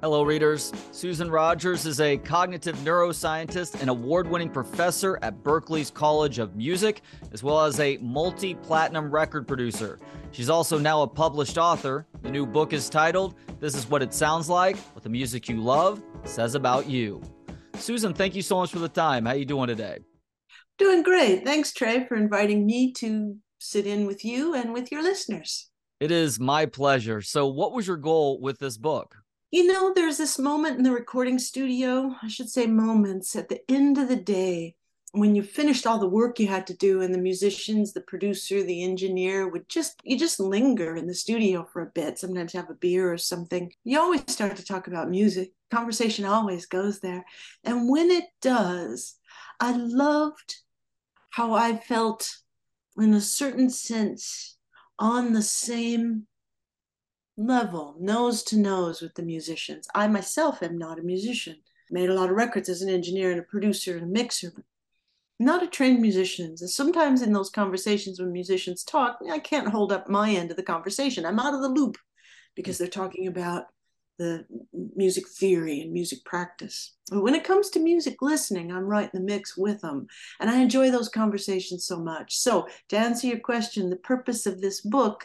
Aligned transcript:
Hello, 0.00 0.22
readers. 0.22 0.72
Susan 0.92 1.28
Rogers 1.28 1.84
is 1.84 2.00
a 2.00 2.18
cognitive 2.18 2.76
neuroscientist 2.76 3.80
and 3.80 3.90
award 3.90 4.30
winning 4.30 4.48
professor 4.48 5.18
at 5.22 5.42
Berklee's 5.42 5.90
College 5.90 6.38
of 6.38 6.54
Music, 6.54 7.02
as 7.32 7.42
well 7.42 7.62
as 7.62 7.80
a 7.80 7.96
multi 7.96 8.54
platinum 8.54 9.10
record 9.10 9.48
producer. 9.48 9.98
She's 10.30 10.48
also 10.48 10.78
now 10.78 11.02
a 11.02 11.08
published 11.08 11.58
author. 11.58 12.06
The 12.22 12.30
new 12.30 12.46
book 12.46 12.72
is 12.72 12.88
titled 12.88 13.34
This 13.58 13.74
is 13.74 13.90
What 13.90 14.00
It 14.00 14.14
Sounds 14.14 14.48
Like 14.48 14.76
What 14.94 15.02
the 15.02 15.08
Music 15.08 15.48
You 15.48 15.56
Love 15.56 16.00
Says 16.22 16.54
About 16.54 16.88
You. 16.88 17.20
Susan, 17.74 18.14
thank 18.14 18.36
you 18.36 18.42
so 18.42 18.58
much 18.58 18.70
for 18.70 18.78
the 18.78 18.88
time. 18.88 19.26
How 19.26 19.32
are 19.32 19.36
you 19.36 19.44
doing 19.44 19.66
today? 19.66 19.98
Doing 20.78 21.02
great. 21.02 21.44
Thanks, 21.44 21.72
Trey, 21.72 22.06
for 22.06 22.14
inviting 22.14 22.66
me 22.66 22.92
to 22.98 23.36
sit 23.58 23.84
in 23.84 24.06
with 24.06 24.24
you 24.24 24.54
and 24.54 24.72
with 24.72 24.92
your 24.92 25.02
listeners. 25.02 25.70
It 25.98 26.12
is 26.12 26.38
my 26.38 26.66
pleasure. 26.66 27.20
So, 27.20 27.48
what 27.48 27.72
was 27.72 27.88
your 27.88 27.96
goal 27.96 28.40
with 28.40 28.60
this 28.60 28.76
book? 28.76 29.16
You 29.50 29.66
know, 29.66 29.94
there's 29.94 30.18
this 30.18 30.38
moment 30.38 30.76
in 30.76 30.84
the 30.84 30.92
recording 30.92 31.38
studio, 31.38 32.14
I 32.22 32.28
should 32.28 32.50
say 32.50 32.66
moments 32.66 33.34
at 33.34 33.48
the 33.48 33.62
end 33.70 33.96
of 33.96 34.08
the 34.08 34.16
day 34.16 34.74
when 35.12 35.34
you 35.34 35.42
finished 35.42 35.86
all 35.86 35.98
the 35.98 36.06
work 36.06 36.38
you 36.38 36.46
had 36.48 36.66
to 36.66 36.76
do 36.76 37.00
and 37.00 37.14
the 37.14 37.18
musicians, 37.18 37.94
the 37.94 38.02
producer, 38.02 38.62
the 38.62 38.84
engineer 38.84 39.48
would 39.48 39.66
just 39.66 39.98
you 40.04 40.18
just 40.18 40.38
linger 40.38 40.96
in 40.96 41.06
the 41.06 41.14
studio 41.14 41.66
for 41.72 41.80
a 41.80 41.86
bit, 41.86 42.18
sometimes 42.18 42.52
have 42.52 42.68
a 42.68 42.74
beer 42.74 43.10
or 43.10 43.16
something. 43.16 43.72
You 43.84 44.00
always 44.00 44.22
start 44.28 44.54
to 44.56 44.64
talk 44.64 44.86
about 44.86 45.08
music. 45.08 45.52
Conversation 45.70 46.26
always 46.26 46.66
goes 46.66 47.00
there. 47.00 47.24
And 47.64 47.88
when 47.88 48.10
it 48.10 48.24
does, 48.42 49.16
I 49.60 49.72
loved 49.72 50.56
how 51.30 51.54
I 51.54 51.78
felt 51.78 52.36
in 52.98 53.14
a 53.14 53.20
certain 53.20 53.70
sense 53.70 54.58
on 54.98 55.32
the 55.32 55.42
same 55.42 56.26
level, 57.38 57.94
nose 58.00 58.42
to 58.42 58.58
nose 58.58 59.00
with 59.00 59.14
the 59.14 59.22
musicians. 59.22 59.86
I 59.94 60.08
myself 60.08 60.62
am 60.62 60.76
not 60.76 60.98
a 60.98 61.02
musician. 61.02 61.56
Made 61.90 62.10
a 62.10 62.14
lot 62.14 62.28
of 62.28 62.36
records 62.36 62.68
as 62.68 62.82
an 62.82 62.90
engineer 62.90 63.30
and 63.30 63.40
a 63.40 63.44
producer 63.44 63.96
and 63.96 64.02
a 64.02 64.06
mixer, 64.06 64.52
but 64.54 64.64
not 65.38 65.62
a 65.62 65.68
trained 65.68 66.00
musician. 66.00 66.56
And 66.60 66.68
sometimes 66.68 67.22
in 67.22 67.32
those 67.32 67.48
conversations 67.48 68.20
when 68.20 68.32
musicians 68.32 68.84
talk, 68.84 69.20
I 69.30 69.38
can't 69.38 69.68
hold 69.68 69.92
up 69.92 70.08
my 70.08 70.30
end 70.30 70.50
of 70.50 70.56
the 70.56 70.62
conversation. 70.62 71.24
I'm 71.24 71.38
out 71.38 71.54
of 71.54 71.62
the 71.62 71.68
loop 71.68 71.96
because 72.56 72.76
they're 72.76 72.88
talking 72.88 73.28
about 73.28 73.66
the 74.18 74.44
music 74.96 75.28
theory 75.28 75.80
and 75.80 75.92
music 75.92 76.24
practice. 76.24 76.96
But 77.08 77.22
when 77.22 77.36
it 77.36 77.44
comes 77.44 77.70
to 77.70 77.78
music 77.78 78.20
listening, 78.20 78.72
I'm 78.72 78.84
right 78.84 79.08
in 79.14 79.20
the 79.20 79.32
mix 79.32 79.56
with 79.56 79.80
them. 79.80 80.08
And 80.40 80.50
I 80.50 80.58
enjoy 80.58 80.90
those 80.90 81.08
conversations 81.08 81.86
so 81.86 82.00
much. 82.00 82.36
So, 82.36 82.66
to 82.88 82.98
answer 82.98 83.28
your 83.28 83.38
question, 83.38 83.88
the 83.88 83.96
purpose 83.96 84.44
of 84.44 84.60
this 84.60 84.80
book 84.80 85.24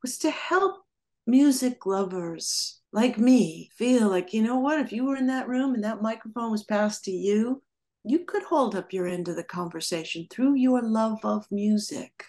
was 0.00 0.16
to 0.18 0.30
help 0.30 0.78
music 1.26 1.86
lovers 1.86 2.80
like 2.92 3.16
me 3.18 3.70
feel 3.74 4.08
like, 4.08 4.32
you 4.32 4.42
know 4.42 4.58
what, 4.58 4.78
if 4.78 4.92
you 4.92 5.04
were 5.04 5.16
in 5.16 5.26
that 5.28 5.48
room 5.48 5.74
and 5.74 5.84
that 5.84 6.02
microphone 6.02 6.50
was 6.50 6.64
passed 6.64 7.04
to 7.04 7.10
you, 7.10 7.62
you 8.04 8.20
could 8.20 8.42
hold 8.42 8.74
up 8.74 8.92
your 8.92 9.06
end 9.06 9.28
of 9.28 9.36
the 9.36 9.44
conversation 9.44 10.26
through 10.30 10.54
your 10.54 10.82
love 10.82 11.18
of 11.24 11.46
music. 11.50 12.24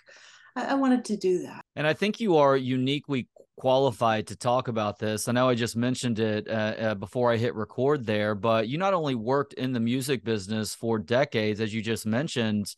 I, 0.56 0.68
I 0.68 0.74
wanted 0.76 1.04
to 1.06 1.18
do 1.18 1.44
that. 1.44 1.62
And 1.76 1.86
I 1.86 1.94
think 1.94 2.20
you 2.20 2.38
are 2.38 2.56
uniquely 2.56 3.28
qualified 3.58 4.28
to 4.28 4.36
talk 4.36 4.68
about 4.68 5.00
this. 5.00 5.28
I 5.28 5.32
know 5.32 5.50
I 5.50 5.56
just 5.56 5.76
mentioned 5.76 6.20
it 6.20 6.48
uh, 6.48 6.52
uh, 6.52 6.96
before 6.96 7.32
I 7.32 7.38
hit 7.38 7.56
record 7.56 8.06
there, 8.06 8.36
but 8.36 8.68
you 8.68 8.78
not 8.78 8.94
only 8.94 9.16
worked 9.16 9.54
in 9.54 9.74
the 9.74 9.80
music 9.80 10.24
business 10.24 10.74
for 10.74 10.98
decades, 11.00 11.60
as 11.60 11.74
you 11.74 11.82
just 11.82 12.06
mentioned, 12.06 12.74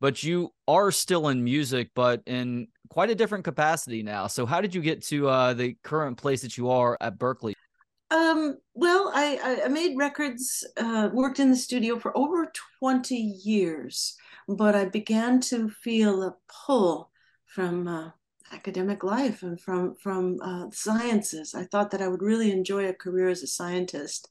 but 0.00 0.22
you 0.22 0.50
are 0.66 0.90
still 0.90 1.28
in 1.28 1.44
music, 1.44 1.90
but 1.94 2.22
in 2.26 2.68
quite 2.90 3.08
a 3.08 3.14
different 3.14 3.44
capacity 3.44 4.02
now. 4.02 4.26
So, 4.26 4.44
how 4.44 4.60
did 4.60 4.74
you 4.74 4.82
get 4.82 5.02
to 5.04 5.28
uh, 5.28 5.54
the 5.54 5.76
current 5.82 6.18
place 6.18 6.42
that 6.42 6.58
you 6.58 6.68
are 6.70 6.98
at 7.00 7.18
Berklee? 7.18 7.54
Um, 8.10 8.58
well, 8.74 9.12
I, 9.14 9.62
I 9.64 9.68
made 9.68 9.96
records, 9.96 10.66
uh, 10.76 11.10
worked 11.12 11.38
in 11.38 11.50
the 11.50 11.56
studio 11.56 11.96
for 11.96 12.16
over 12.18 12.50
20 12.80 13.14
years, 13.14 14.16
but 14.48 14.74
I 14.74 14.86
began 14.86 15.40
to 15.42 15.70
feel 15.70 16.24
a 16.24 16.34
pull 16.66 17.10
from 17.46 17.86
uh, 17.86 18.10
academic 18.52 19.04
life 19.04 19.44
and 19.44 19.60
from 19.60 19.94
from 19.94 20.38
uh, 20.42 20.66
sciences. 20.72 21.54
I 21.54 21.64
thought 21.64 21.92
that 21.92 22.02
I 22.02 22.08
would 22.08 22.22
really 22.22 22.50
enjoy 22.50 22.88
a 22.88 22.94
career 22.94 23.28
as 23.28 23.42
a 23.42 23.46
scientist, 23.46 24.28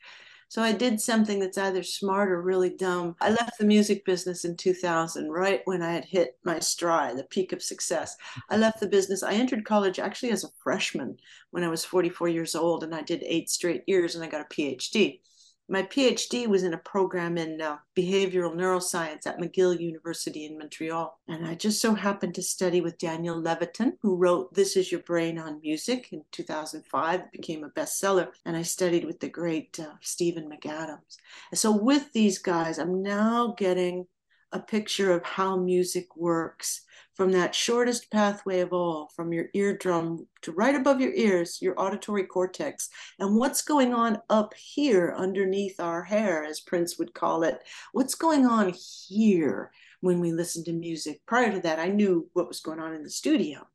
so 0.49 0.63
I 0.63 0.71
did 0.71 0.99
something 0.99 1.39
that's 1.39 1.57
either 1.57 1.83
smart 1.83 2.31
or 2.31 2.41
really 2.41 2.71
dumb. 2.71 3.15
I 3.21 3.29
left 3.29 3.59
the 3.59 3.65
music 3.65 4.03
business 4.03 4.45
in 4.45 4.57
2000, 4.57 5.29
right 5.29 5.61
when 5.65 5.81
I 5.81 5.91
had 5.91 6.05
hit 6.05 6.37
my 6.43 6.59
stride, 6.59 7.17
the 7.17 7.23
peak 7.23 7.53
of 7.53 7.61
success. 7.61 8.17
I 8.49 8.57
left 8.57 8.79
the 8.79 8.87
business. 8.87 9.23
I 9.23 9.33
entered 9.33 9.63
college 9.63 9.99
actually 9.99 10.31
as 10.31 10.43
a 10.43 10.49
freshman 10.63 11.17
when 11.51 11.63
I 11.63 11.69
was 11.69 11.85
44 11.85 12.29
years 12.29 12.55
old, 12.55 12.83
and 12.83 12.93
I 12.93 13.03
did 13.03 13.23
eight 13.23 13.49
straight 13.49 13.83
years 13.87 14.15
and 14.15 14.23
I 14.23 14.27
got 14.27 14.41
a 14.41 14.53
PhD 14.53 15.19
my 15.69 15.83
PhD 15.83 16.47
was 16.47 16.63
in 16.63 16.73
a 16.73 16.79
program 16.79 17.37
in 17.37 17.61
uh, 17.61 17.77
behavioral 17.95 18.55
neuroscience 18.55 19.27
at 19.27 19.39
McGill 19.39 19.79
University 19.79 20.45
in 20.45 20.57
Montreal. 20.57 21.19
And 21.27 21.45
I 21.45 21.53
just 21.53 21.79
so 21.79 21.93
happened 21.93 22.33
to 22.35 22.41
study 22.41 22.81
with 22.81 22.97
Daniel 22.97 23.39
Levitin, 23.39 23.93
who 24.01 24.15
wrote 24.15 24.53
This 24.53 24.75
Is 24.75 24.91
Your 24.91 25.01
Brain 25.01 25.37
on 25.37 25.61
Music 25.61 26.09
in 26.11 26.23
2005. 26.31 27.19
It 27.19 27.31
became 27.31 27.63
a 27.63 27.69
bestseller. 27.69 28.29
And 28.45 28.57
I 28.57 28.63
studied 28.63 29.05
with 29.05 29.19
the 29.19 29.29
great 29.29 29.79
uh, 29.79 29.93
Stephen 30.01 30.49
McAdams. 30.49 31.17
And 31.51 31.59
so 31.59 31.71
with 31.71 32.11
these 32.13 32.39
guys, 32.39 32.79
I'm 32.79 33.03
now 33.03 33.53
getting 33.55 34.07
a 34.51 34.59
picture 34.59 35.11
of 35.11 35.23
how 35.23 35.55
music 35.55 36.15
works 36.15 36.81
from 37.19 37.33
that 37.33 37.53
shortest 37.53 38.09
pathway 38.11 38.61
of 38.61 38.71
all, 38.71 39.11
from 39.13 39.33
your 39.33 39.47
eardrum 39.53 40.25
to 40.41 40.53
right 40.53 40.73
above 40.73 41.01
your 41.01 41.11
ears, 41.11 41.61
your 41.61 41.77
auditory 41.77 42.23
cortex, 42.23 42.87
and 43.19 43.35
what's 43.35 43.61
going 43.61 43.93
on 43.93 44.17
up 44.29 44.53
here 44.53 45.13
underneath 45.17 45.81
our 45.81 46.01
hair, 46.01 46.45
as 46.45 46.61
Prince 46.61 46.97
would 46.97 47.13
call 47.13 47.43
it. 47.43 47.61
What's 47.91 48.15
going 48.15 48.45
on 48.45 48.73
here 49.09 49.69
when 49.99 50.21
we 50.21 50.31
listen 50.31 50.63
to 50.63 50.71
music? 50.71 51.19
Prior 51.25 51.51
to 51.51 51.59
that, 51.59 51.77
I 51.77 51.89
knew 51.89 52.29
what 52.31 52.47
was 52.47 52.61
going 52.61 52.79
on 52.79 52.93
in 52.93 53.03
the 53.03 53.09
studio, 53.09 53.67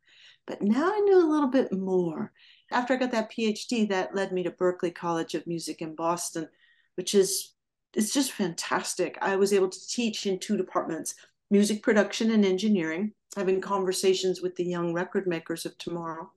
but 0.47 0.63
now 0.63 0.91
I 0.91 1.01
knew 1.01 1.19
a 1.19 1.31
little 1.31 1.51
bit 1.51 1.71
more. 1.71 2.33
After 2.73 2.95
I 2.95 2.97
got 2.97 3.11
that 3.11 3.31
PhD, 3.31 3.91
that 3.91 4.15
led 4.15 4.33
me 4.33 4.45
to 4.45 4.53
Berklee 4.53 4.95
College 4.95 5.35
of 5.35 5.47
Music 5.47 5.83
in 5.83 5.95
Boston, 5.95 6.49
which 6.95 7.15
is 7.15 7.53
it's 7.93 8.15
just 8.15 8.33
fantastic. 8.33 9.19
I 9.21 9.37
was 9.37 9.53
able 9.53 9.69
to 9.69 9.87
teach 9.87 10.27
in 10.27 10.39
two 10.39 10.57
departments 10.57 11.15
music 11.51 11.83
production 11.83 12.31
and 12.31 12.45
engineering, 12.45 13.13
having 13.37 13.61
conversations 13.61 14.41
with 14.41 14.57
the 14.57 14.65
young 14.65 14.93
record 14.93 15.27
makers 15.27 15.67
of 15.67 15.77
tomorrow, 15.79 16.31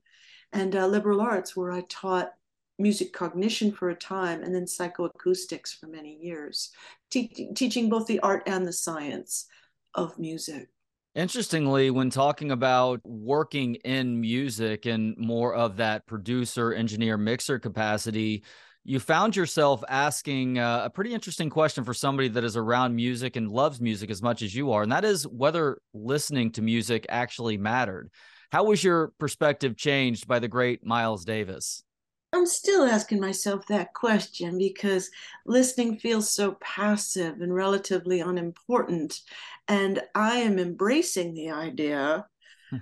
and 0.52 0.74
uh, 0.74 0.86
liberal 0.86 1.20
arts, 1.20 1.56
where 1.56 1.72
I 1.72 1.82
taught 1.88 2.32
music 2.78 3.12
cognition 3.12 3.72
for 3.72 3.90
a 3.90 3.94
time 3.94 4.42
and 4.42 4.54
then 4.54 4.64
psychoacoustics 4.64 5.78
for 5.78 5.88
many 5.88 6.16
years, 6.20 6.70
te- 7.10 7.50
teaching 7.54 7.88
both 7.88 8.06
the 8.06 8.20
art 8.20 8.42
and 8.46 8.66
the 8.66 8.72
science 8.72 9.46
of 9.94 10.18
music. 10.18 10.68
Interestingly, 11.14 11.90
when 11.90 12.10
talking 12.10 12.52
about 12.52 13.00
working 13.04 13.74
in 13.76 14.20
music 14.20 14.86
and 14.86 15.16
more 15.16 15.54
of 15.54 15.76
that 15.78 16.06
producer, 16.06 16.72
engineer, 16.72 17.18
mixer 17.18 17.58
capacity, 17.58 18.44
you 18.88 18.98
found 18.98 19.36
yourself 19.36 19.84
asking 19.86 20.58
uh, 20.58 20.80
a 20.84 20.88
pretty 20.88 21.12
interesting 21.12 21.50
question 21.50 21.84
for 21.84 21.92
somebody 21.92 22.26
that 22.28 22.42
is 22.42 22.56
around 22.56 22.96
music 22.96 23.36
and 23.36 23.52
loves 23.52 23.82
music 23.82 24.10
as 24.10 24.22
much 24.22 24.40
as 24.40 24.54
you 24.54 24.72
are, 24.72 24.82
and 24.82 24.90
that 24.90 25.04
is 25.04 25.26
whether 25.26 25.82
listening 25.92 26.50
to 26.52 26.62
music 26.62 27.04
actually 27.10 27.58
mattered. 27.58 28.10
How 28.50 28.64
was 28.64 28.82
your 28.82 29.12
perspective 29.18 29.76
changed 29.76 30.26
by 30.26 30.38
the 30.38 30.48
great 30.48 30.86
Miles 30.86 31.26
Davis? 31.26 31.84
I'm 32.32 32.46
still 32.46 32.84
asking 32.84 33.20
myself 33.20 33.66
that 33.66 33.92
question 33.92 34.56
because 34.56 35.10
listening 35.44 35.98
feels 35.98 36.30
so 36.30 36.52
passive 36.52 37.42
and 37.42 37.54
relatively 37.54 38.20
unimportant. 38.20 39.20
And 39.68 40.00
I 40.14 40.36
am 40.38 40.58
embracing 40.58 41.34
the 41.34 41.50
idea, 41.50 42.24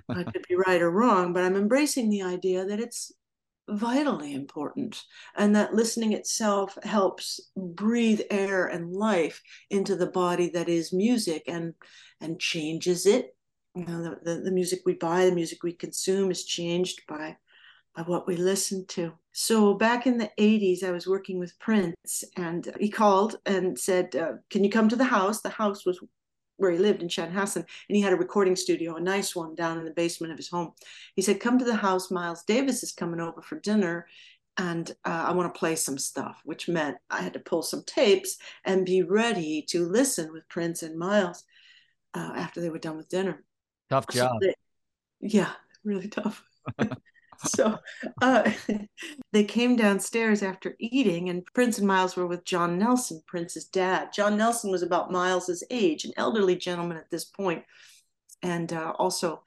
I 0.07 0.23
could 0.23 0.45
be 0.47 0.55
right 0.55 0.81
or 0.81 0.89
wrong, 0.89 1.33
but 1.33 1.43
I'm 1.43 1.57
embracing 1.57 2.09
the 2.09 2.21
idea 2.21 2.63
that 2.63 2.79
it's 2.79 3.11
vitally 3.69 4.33
important 4.33 5.03
and 5.35 5.55
that 5.55 5.73
listening 5.73 6.13
itself 6.13 6.77
helps 6.83 7.39
breathe 7.55 8.21
air 8.29 8.67
and 8.67 8.93
life 8.93 9.41
into 9.69 9.95
the 9.95 10.07
body 10.07 10.49
that 10.49 10.69
is 10.69 10.93
music 10.93 11.43
and 11.47 11.73
and 12.21 12.39
changes 12.39 13.05
it. 13.05 13.35
You 13.75 13.85
know 13.85 14.03
the, 14.03 14.19
the, 14.23 14.41
the 14.41 14.51
music 14.51 14.81
we 14.85 14.93
buy 14.93 15.25
the 15.25 15.35
music 15.35 15.63
we 15.63 15.73
consume 15.73 16.31
is 16.31 16.45
changed 16.45 17.01
by 17.07 17.37
by 17.95 18.03
what 18.03 18.27
we 18.27 18.37
listen 18.37 18.85
to. 18.87 19.13
So 19.31 19.73
back 19.73 20.07
in 20.07 20.17
the 20.17 20.31
80s 20.39 20.83
i 20.83 20.91
was 20.91 21.07
working 21.07 21.39
with 21.39 21.59
prince 21.59 22.23
and 22.37 22.73
he 22.79 22.89
called 22.89 23.37
and 23.45 23.77
said 23.77 24.15
uh, 24.15 24.33
can 24.49 24.63
you 24.63 24.69
come 24.69 24.89
to 24.89 24.95
the 24.95 25.03
house? 25.03 25.41
The 25.41 25.49
house 25.49 25.85
was 25.85 25.99
where 26.57 26.71
he 26.71 26.77
lived 26.77 27.01
in 27.01 27.07
Chanhassen, 27.07 27.57
and 27.57 27.95
he 27.95 28.01
had 28.01 28.13
a 28.13 28.17
recording 28.17 28.55
studio, 28.55 28.95
a 28.95 29.01
nice 29.01 29.35
one 29.35 29.55
down 29.55 29.77
in 29.77 29.85
the 29.85 29.91
basement 29.91 30.31
of 30.31 30.37
his 30.37 30.49
home. 30.49 30.73
He 31.15 31.21
said, 31.21 31.39
"Come 31.39 31.57
to 31.59 31.65
the 31.65 31.75
house. 31.75 32.11
Miles 32.11 32.43
Davis 32.43 32.83
is 32.83 32.91
coming 32.91 33.19
over 33.19 33.41
for 33.41 33.59
dinner." 33.59 34.07
And 34.59 34.89
uh, 35.05 35.25
I 35.27 35.33
want 35.33 35.53
to 35.53 35.59
play 35.59 35.75
some 35.75 35.99
stuff, 35.99 36.41
which 36.43 36.67
meant 36.67 36.97
I 37.11 37.21
had 37.21 37.33
to 37.33 37.39
pull 37.39 37.61
some 37.61 37.83
tapes 37.85 38.37
and 38.65 38.87
be 38.87 39.03
ready 39.03 39.63
to 39.69 39.85
listen 39.85 40.33
with 40.33 40.49
Prince 40.49 40.81
and 40.81 40.97
Miles 40.97 41.43
uh, 42.15 42.31
after 42.35 42.59
they 42.59 42.71
were 42.71 42.79
done 42.79 42.97
with 42.97 43.07
dinner. 43.07 43.43
Tough 43.91 44.07
job. 44.07 44.31
So 44.41 44.47
they, 44.47 44.55
yeah, 45.21 45.51
really 45.83 46.07
tough. 46.07 46.43
so 47.45 47.77
uh, 48.21 48.51
they 49.31 49.43
came 49.43 49.75
downstairs 49.75 50.43
after 50.43 50.75
eating, 50.79 51.29
and 51.29 51.45
Prince 51.53 51.77
and 51.77 51.87
Miles 51.87 52.15
were 52.15 52.27
with 52.27 52.45
John 52.45 52.77
Nelson, 52.77 53.21
Prince's 53.27 53.65
dad. 53.65 54.13
John 54.13 54.37
Nelson 54.37 54.71
was 54.71 54.83
about 54.83 55.11
Miles's 55.11 55.63
age, 55.69 56.05
an 56.05 56.13
elderly 56.17 56.55
gentleman 56.55 56.97
at 56.97 57.09
this 57.09 57.25
point, 57.25 57.63
and 58.41 58.71
uh, 58.73 58.93
also 58.97 59.43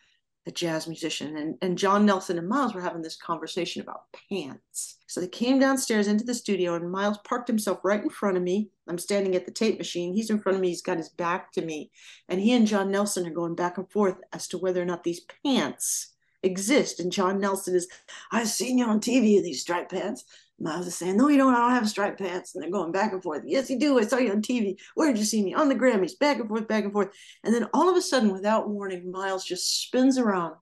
a 0.47 0.51
jazz 0.51 0.87
musician. 0.87 1.37
And, 1.37 1.57
and 1.63 1.77
John 1.77 2.07
Nelson 2.07 2.39
and 2.39 2.49
Miles 2.49 2.75
were 2.75 2.81
having 2.81 3.03
this 3.03 3.17
conversation 3.17 3.83
about 3.83 4.05
pants. 4.31 4.99
So 5.07 5.21
they 5.21 5.29
came 5.29 5.59
downstairs 5.59 6.07
into 6.07 6.25
the 6.25 6.35
studio, 6.35 6.75
and 6.75 6.91
Miles 6.91 7.19
parked 7.25 7.49
himself 7.49 7.81
right 7.85 8.03
in 8.03 8.11
front 8.11 8.37
of 8.37 8.43
me. 8.43 8.71
I'm 8.89 8.99
standing 8.99 9.35
at 9.35 9.45
the 9.45 9.53
tape 9.53 9.79
machine. 9.79 10.15
He's 10.15 10.31
in 10.31 10.41
front 10.41 10.57
of 10.57 10.63
me. 10.63 10.69
He's 10.69 10.83
got 10.83 10.99
his 10.99 11.09
back 11.09 11.53
to 11.53 11.63
me. 11.63 11.91
And 12.29 12.41
he 12.41 12.53
and 12.53 12.67
John 12.67 12.91
Nelson 12.91 13.27
are 13.27 13.35
going 13.35 13.55
back 13.55 13.79
and 13.79 13.91
forth 13.91 14.17
as 14.33 14.49
to 14.49 14.59
whether 14.59 14.81
or 14.81 14.87
not 14.87 15.05
these 15.05 15.21
pants 15.45 16.15
exist. 16.43 17.01
And 17.01 17.13
John 17.13 17.41
Nelson 17.41 17.75
is, 17.75 17.89
I've 18.33 18.49
seen 18.49 18.79
you 18.79 18.87
on 18.87 19.01
TV 19.01 19.37
in 19.37 19.43
these 19.43 19.61
striped 19.61 19.93
pants. 19.93 20.25
Miles 20.61 20.87
is 20.87 20.97
saying, 20.97 21.17
No, 21.17 21.29
you 21.29 21.39
don't. 21.39 21.55
I 21.55 21.61
don't 21.61 21.71
have 21.71 21.89
striped 21.89 22.19
pants. 22.19 22.55
And 22.55 22.63
they're 22.63 22.71
going 22.71 22.93
back 22.93 23.13
and 23.13 23.23
forth. 23.23 23.43
Yes, 23.47 23.71
you 23.71 23.79
do. 23.79 23.99
I 23.99 24.05
saw 24.05 24.19
you 24.19 24.31
on 24.31 24.43
TV. 24.43 24.77
Where 24.95 25.09
did 25.09 25.19
you 25.19 25.25
see 25.25 25.43
me? 25.43 25.55
On 25.55 25.69
the 25.69 25.75
Grammys. 25.75 26.19
Back 26.19 26.39
and 26.39 26.49
forth, 26.49 26.69
back 26.69 26.85
and 26.85 26.93
forth. 26.93 27.09
And 27.45 27.55
then 27.55 27.69
all 27.73 27.89
of 27.89 27.97
a 27.97 28.03
sudden, 28.03 28.33
without 28.33 28.69
warning, 28.69 29.11
Miles 29.11 29.45
just 29.45 29.83
spins 29.83 30.19
around, 30.19 30.55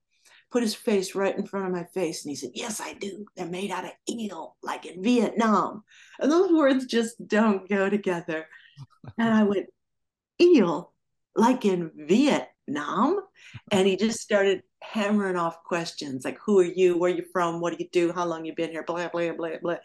put 0.52 0.62
his 0.62 0.74
face 0.74 1.16
right 1.16 1.36
in 1.36 1.46
front 1.46 1.66
of 1.66 1.72
my 1.72 1.84
face. 1.84 2.24
And 2.24 2.30
he 2.30 2.36
said, 2.36 2.50
Yes, 2.54 2.80
I 2.80 2.92
do. 2.94 3.26
They're 3.36 3.46
made 3.46 3.72
out 3.72 3.84
of 3.84 3.90
eel, 4.08 4.56
like 4.62 4.86
in 4.86 5.02
Vietnam. 5.02 5.82
And 6.20 6.30
those 6.30 6.52
words 6.52 6.86
just 6.86 7.26
don't 7.26 7.68
go 7.68 7.90
together. 7.90 8.46
And 9.18 9.34
I 9.34 9.42
went, 9.42 9.66
Eel, 10.40 10.92
like 11.34 11.64
in 11.64 11.90
Vietnam? 11.96 12.46
Uh-huh. 12.76 13.20
And 13.70 13.86
he 13.86 13.96
just 13.96 14.20
started 14.20 14.62
hammering 14.82 15.36
off 15.36 15.62
questions 15.64 16.24
like 16.24 16.38
who 16.44 16.60
are 16.60 16.64
you? 16.64 16.96
Where 16.96 17.12
are 17.12 17.16
you 17.16 17.24
from? 17.32 17.60
What 17.60 17.76
do 17.76 17.82
you 17.82 17.88
do? 17.90 18.12
How 18.12 18.26
long 18.26 18.44
you 18.44 18.54
been 18.54 18.70
here? 18.70 18.84
Blah 18.84 19.08
blah 19.08 19.32
blah 19.32 19.58
blah. 19.60 19.76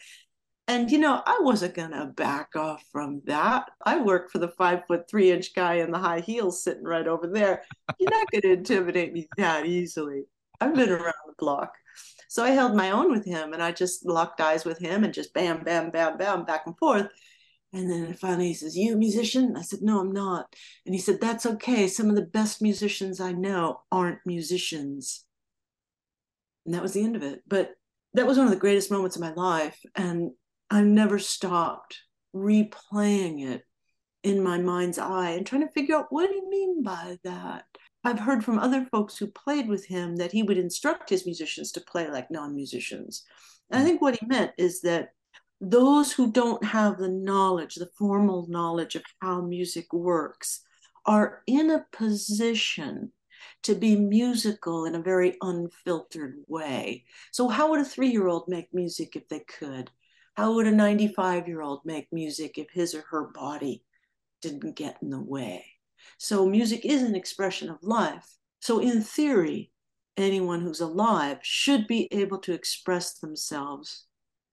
And 0.67 0.89
you 0.89 0.97
know 0.97 1.21
i 1.25 1.39
wasn't 1.41 1.75
gonna 1.75 2.07
back 2.15 2.55
off 2.55 2.83
from 2.91 3.21
that. 3.25 3.69
I 3.85 4.01
work 4.01 4.31
for 4.31 4.39
the 4.39 4.49
five 4.49 4.85
foot 4.87 5.09
three 5.09 5.31
inch 5.31 5.53
guy 5.53 5.75
in 5.75 5.91
the 5.91 5.99
high 5.99 6.21
heels 6.21 6.63
sitting 6.63 6.83
right 6.83 7.07
over 7.07 7.27
there. 7.27 7.63
You're 7.99 8.11
not 8.11 8.27
gonna 8.31 8.53
intimidate 8.53 9.13
me 9.13 9.27
that 9.37 9.65
easily. 9.65 10.23
I've 10.61 10.75
been 10.75 10.89
around 10.89 11.13
the 11.27 11.33
block. 11.37 11.73
So 12.29 12.43
i 12.43 12.49
held 12.49 12.75
my 12.75 12.91
own 12.91 13.11
with 13.11 13.25
him 13.25 13.53
and 13.53 13.61
i 13.61 13.71
just 13.71 14.05
locked 14.05 14.41
eyes 14.41 14.65
with 14.65 14.79
him 14.79 15.03
and 15.03 15.13
just 15.13 15.33
bam 15.33 15.63
bam 15.63 15.91
bam 15.91 16.17
bam 16.17 16.45
back 16.45 16.63
and 16.65 16.77
forth 16.77 17.07
and 17.73 17.89
then 17.89 18.13
finally 18.13 18.49
he 18.49 18.53
says, 18.53 18.77
You 18.77 18.93
a 18.93 18.97
musician? 18.97 19.55
I 19.57 19.63
said, 19.63 19.81
No, 19.81 19.99
I'm 19.99 20.11
not. 20.11 20.55
And 20.85 20.93
he 20.93 21.01
said, 21.01 21.19
That's 21.19 21.45
okay. 21.45 21.87
Some 21.87 22.09
of 22.09 22.15
the 22.15 22.21
best 22.21 22.61
musicians 22.61 23.19
I 23.19 23.31
know 23.31 23.81
aren't 23.91 24.19
musicians. 24.25 25.25
And 26.65 26.75
that 26.75 26.83
was 26.83 26.93
the 26.93 27.03
end 27.03 27.15
of 27.15 27.23
it. 27.23 27.41
But 27.47 27.71
that 28.13 28.27
was 28.27 28.37
one 28.37 28.45
of 28.45 28.53
the 28.53 28.59
greatest 28.59 28.91
moments 28.91 29.15
of 29.15 29.23
my 29.23 29.33
life. 29.33 29.79
And 29.95 30.31
I've 30.69 30.85
never 30.85 31.17
stopped 31.17 31.99
replaying 32.35 33.45
it 33.45 33.63
in 34.21 34.41
my 34.41 34.57
mind's 34.57 34.99
eye 34.99 35.31
and 35.31 35.45
trying 35.45 35.67
to 35.67 35.73
figure 35.73 35.95
out 35.95 36.07
what 36.09 36.29
do 36.29 36.35
you 36.35 36.49
mean 36.49 36.83
by 36.83 37.17
that? 37.23 37.65
I've 38.03 38.19
heard 38.19 38.43
from 38.43 38.59
other 38.59 38.85
folks 38.91 39.17
who 39.17 39.27
played 39.27 39.67
with 39.67 39.85
him 39.85 40.17
that 40.17 40.31
he 40.31 40.43
would 40.43 40.57
instruct 40.57 41.09
his 41.09 41.25
musicians 41.25 41.71
to 41.71 41.81
play 41.81 42.09
like 42.09 42.29
non 42.29 42.55
musicians. 42.55 43.23
And 43.71 43.79
I 43.79 43.83
mm. 43.83 43.87
think 43.87 44.01
what 44.01 44.17
he 44.19 44.25
meant 44.25 44.51
is 44.57 44.81
that 44.81 45.09
those 45.69 46.11
who 46.11 46.31
don't 46.31 46.63
have 46.63 46.97
the 46.97 47.09
knowledge, 47.09 47.75
the 47.75 47.89
formal 47.97 48.45
knowledge 48.49 48.95
of 48.95 49.03
how 49.21 49.41
music 49.41 49.93
works, 49.93 50.61
are 51.05 51.41
in 51.47 51.69
a 51.69 51.85
position 51.91 53.11
to 53.63 53.75
be 53.75 53.95
musical 53.95 54.85
in 54.85 54.95
a 54.95 55.01
very 55.01 55.37
unfiltered 55.41 56.35
way. 56.47 57.05
So, 57.31 57.47
how 57.47 57.69
would 57.69 57.79
a 57.79 57.85
three 57.85 58.09
year 58.09 58.27
old 58.27 58.47
make 58.47 58.73
music 58.73 59.15
if 59.15 59.27
they 59.29 59.39
could? 59.39 59.89
How 60.35 60.53
would 60.53 60.67
a 60.67 60.71
95 60.71 61.47
year 61.47 61.61
old 61.61 61.81
make 61.85 62.07
music 62.11 62.57
if 62.57 62.69
his 62.71 62.93
or 62.93 63.03
her 63.09 63.29
body 63.33 63.83
didn't 64.41 64.75
get 64.75 64.97
in 65.01 65.09
the 65.09 65.21
way? 65.21 65.65
So, 66.17 66.45
music 66.45 66.85
is 66.85 67.03
an 67.03 67.15
expression 67.15 67.69
of 67.69 67.77
life. 67.81 68.37
So, 68.59 68.79
in 68.79 69.01
theory, 69.01 69.71
anyone 70.17 70.61
who's 70.61 70.81
alive 70.81 71.39
should 71.41 71.87
be 71.87 72.09
able 72.11 72.39
to 72.39 72.53
express 72.53 73.19
themselves 73.19 74.05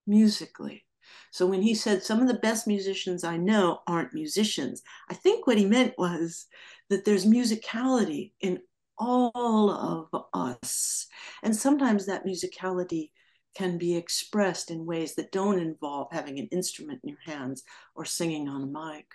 musically. 0.07 0.85
So 1.31 1.45
when 1.45 1.61
he 1.61 1.73
said 1.73 2.03
some 2.03 2.21
of 2.21 2.27
the 2.27 2.35
best 2.35 2.67
musicians 2.67 3.23
I 3.23 3.37
know 3.37 3.81
aren't 3.87 4.13
musicians, 4.13 4.81
I 5.09 5.13
think 5.13 5.47
what 5.47 5.57
he 5.57 5.65
meant 5.65 5.93
was 5.97 6.47
that 6.89 7.05
there's 7.05 7.25
musicality 7.25 8.31
in 8.41 8.59
all 8.97 9.69
of 9.71 10.23
us. 10.33 11.07
And 11.43 11.55
sometimes 11.55 12.05
that 12.05 12.25
musicality 12.25 13.11
can 13.55 13.77
be 13.77 13.95
expressed 13.95 14.71
in 14.71 14.85
ways 14.85 15.15
that 15.15 15.31
don't 15.31 15.59
involve 15.59 16.07
having 16.11 16.39
an 16.39 16.47
instrument 16.51 17.01
in 17.03 17.09
your 17.09 17.19
hands 17.25 17.63
or 17.95 18.05
singing 18.05 18.47
on 18.47 18.63
a 18.63 18.65
mic. 18.65 19.05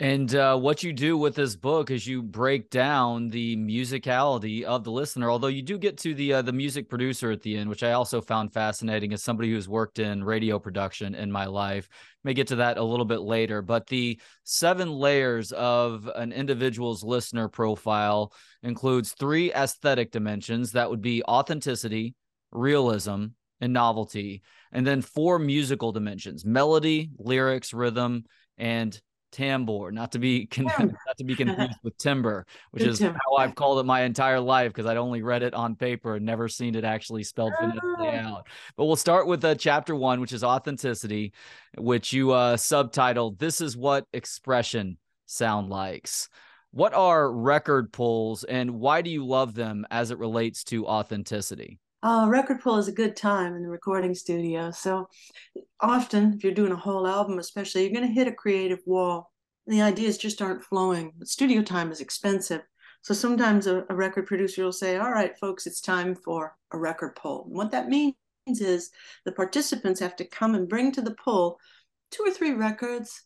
And 0.00 0.34
uh, 0.34 0.56
what 0.56 0.82
you 0.82 0.94
do 0.94 1.18
with 1.18 1.34
this 1.34 1.56
book 1.56 1.90
is 1.90 2.06
you 2.06 2.22
break 2.22 2.70
down 2.70 3.28
the 3.28 3.54
musicality 3.58 4.62
of 4.62 4.82
the 4.82 4.90
listener. 4.90 5.30
Although 5.30 5.48
you 5.48 5.60
do 5.60 5.76
get 5.76 5.98
to 5.98 6.14
the 6.14 6.32
uh, 6.32 6.42
the 6.42 6.54
music 6.54 6.88
producer 6.88 7.30
at 7.30 7.42
the 7.42 7.58
end, 7.58 7.68
which 7.68 7.82
I 7.82 7.92
also 7.92 8.22
found 8.22 8.54
fascinating 8.54 9.12
as 9.12 9.22
somebody 9.22 9.50
who's 9.50 9.68
worked 9.68 9.98
in 9.98 10.24
radio 10.24 10.58
production 10.58 11.14
in 11.14 11.30
my 11.30 11.44
life. 11.44 11.86
May 12.24 12.32
get 12.32 12.46
to 12.46 12.56
that 12.56 12.78
a 12.78 12.82
little 12.82 13.04
bit 13.04 13.20
later. 13.20 13.60
But 13.60 13.88
the 13.88 14.18
seven 14.42 14.90
layers 14.90 15.52
of 15.52 16.10
an 16.14 16.32
individual's 16.32 17.04
listener 17.04 17.48
profile 17.48 18.32
includes 18.62 19.12
three 19.12 19.52
aesthetic 19.52 20.12
dimensions. 20.12 20.72
That 20.72 20.88
would 20.88 21.02
be 21.02 21.22
authenticity, 21.24 22.14
realism, 22.52 23.26
and 23.60 23.72
novelty, 23.74 24.40
and 24.72 24.86
then 24.86 25.02
four 25.02 25.38
musical 25.38 25.92
dimensions: 25.92 26.42
melody, 26.42 27.10
lyrics, 27.18 27.74
rhythm, 27.74 28.24
and 28.56 28.98
timbre, 29.30 29.90
not 29.90 30.12
to 30.12 30.18
be 30.18 30.46
con- 30.46 30.64
not 30.78 31.16
to 31.18 31.24
be 31.24 31.34
confused 31.34 31.78
with 31.82 31.96
timber, 31.98 32.46
which 32.70 32.82
is 32.82 32.98
timber. 32.98 33.18
how 33.24 33.36
I've 33.36 33.54
called 33.54 33.78
it 33.80 33.84
my 33.84 34.02
entire 34.02 34.40
life 34.40 34.72
because 34.72 34.86
I'd 34.86 34.96
only 34.96 35.22
read 35.22 35.42
it 35.42 35.54
on 35.54 35.76
paper 35.76 36.16
and 36.16 36.26
never 36.26 36.48
seen 36.48 36.74
it 36.74 36.84
actually 36.84 37.24
spelled 37.24 37.52
phonetically 37.58 38.08
oh. 38.08 38.10
out. 38.10 38.48
But 38.76 38.86
we'll 38.86 38.96
start 38.96 39.26
with 39.26 39.44
uh, 39.44 39.54
chapter 39.54 39.94
one, 39.94 40.20
which 40.20 40.32
is 40.32 40.44
authenticity, 40.44 41.32
which 41.76 42.12
you 42.12 42.32
uh, 42.32 42.56
subtitled 42.56 43.38
"This 43.38 43.60
is 43.60 43.76
what 43.76 44.06
expression 44.12 44.98
sound 45.26 45.68
likes." 45.70 46.28
What 46.72 46.94
are 46.94 47.32
record 47.32 47.92
pulls 47.92 48.44
and 48.44 48.78
why 48.78 49.02
do 49.02 49.10
you 49.10 49.26
love 49.26 49.54
them 49.54 49.84
as 49.90 50.12
it 50.12 50.18
relates 50.18 50.62
to 50.64 50.86
authenticity? 50.86 51.80
uh, 52.02 52.26
record 52.28 52.60
pull 52.60 52.78
is 52.78 52.88
a 52.88 52.92
good 52.92 53.16
time 53.16 53.54
in 53.54 53.62
the 53.62 53.68
recording 53.68 54.14
studio. 54.14 54.70
So 54.70 55.08
often, 55.80 56.34
if 56.34 56.44
you're 56.44 56.54
doing 56.54 56.72
a 56.72 56.76
whole 56.76 57.06
album, 57.06 57.38
especially, 57.38 57.82
you're 57.82 57.92
going 57.92 58.06
to 58.06 58.12
hit 58.12 58.28
a 58.28 58.32
creative 58.32 58.80
wall. 58.86 59.29
And 59.70 59.78
the 59.78 59.84
ideas 59.84 60.18
just 60.18 60.42
aren't 60.42 60.64
flowing. 60.64 61.12
But 61.16 61.28
studio 61.28 61.62
time 61.62 61.92
is 61.92 62.00
expensive. 62.00 62.62
So 63.02 63.14
sometimes 63.14 63.68
a, 63.68 63.84
a 63.88 63.94
record 63.94 64.26
producer 64.26 64.64
will 64.64 64.72
say, 64.72 64.96
All 64.96 65.12
right, 65.12 65.38
folks, 65.38 65.64
it's 65.64 65.80
time 65.80 66.16
for 66.16 66.56
a 66.72 66.76
record 66.76 67.14
pull. 67.14 67.44
And 67.44 67.54
what 67.54 67.70
that 67.70 67.88
means 67.88 68.16
is 68.48 68.90
the 69.24 69.30
participants 69.30 70.00
have 70.00 70.16
to 70.16 70.24
come 70.24 70.56
and 70.56 70.68
bring 70.68 70.90
to 70.90 71.00
the 71.00 71.14
pull 71.14 71.60
two 72.10 72.24
or 72.24 72.32
three 72.32 72.50
records 72.50 73.22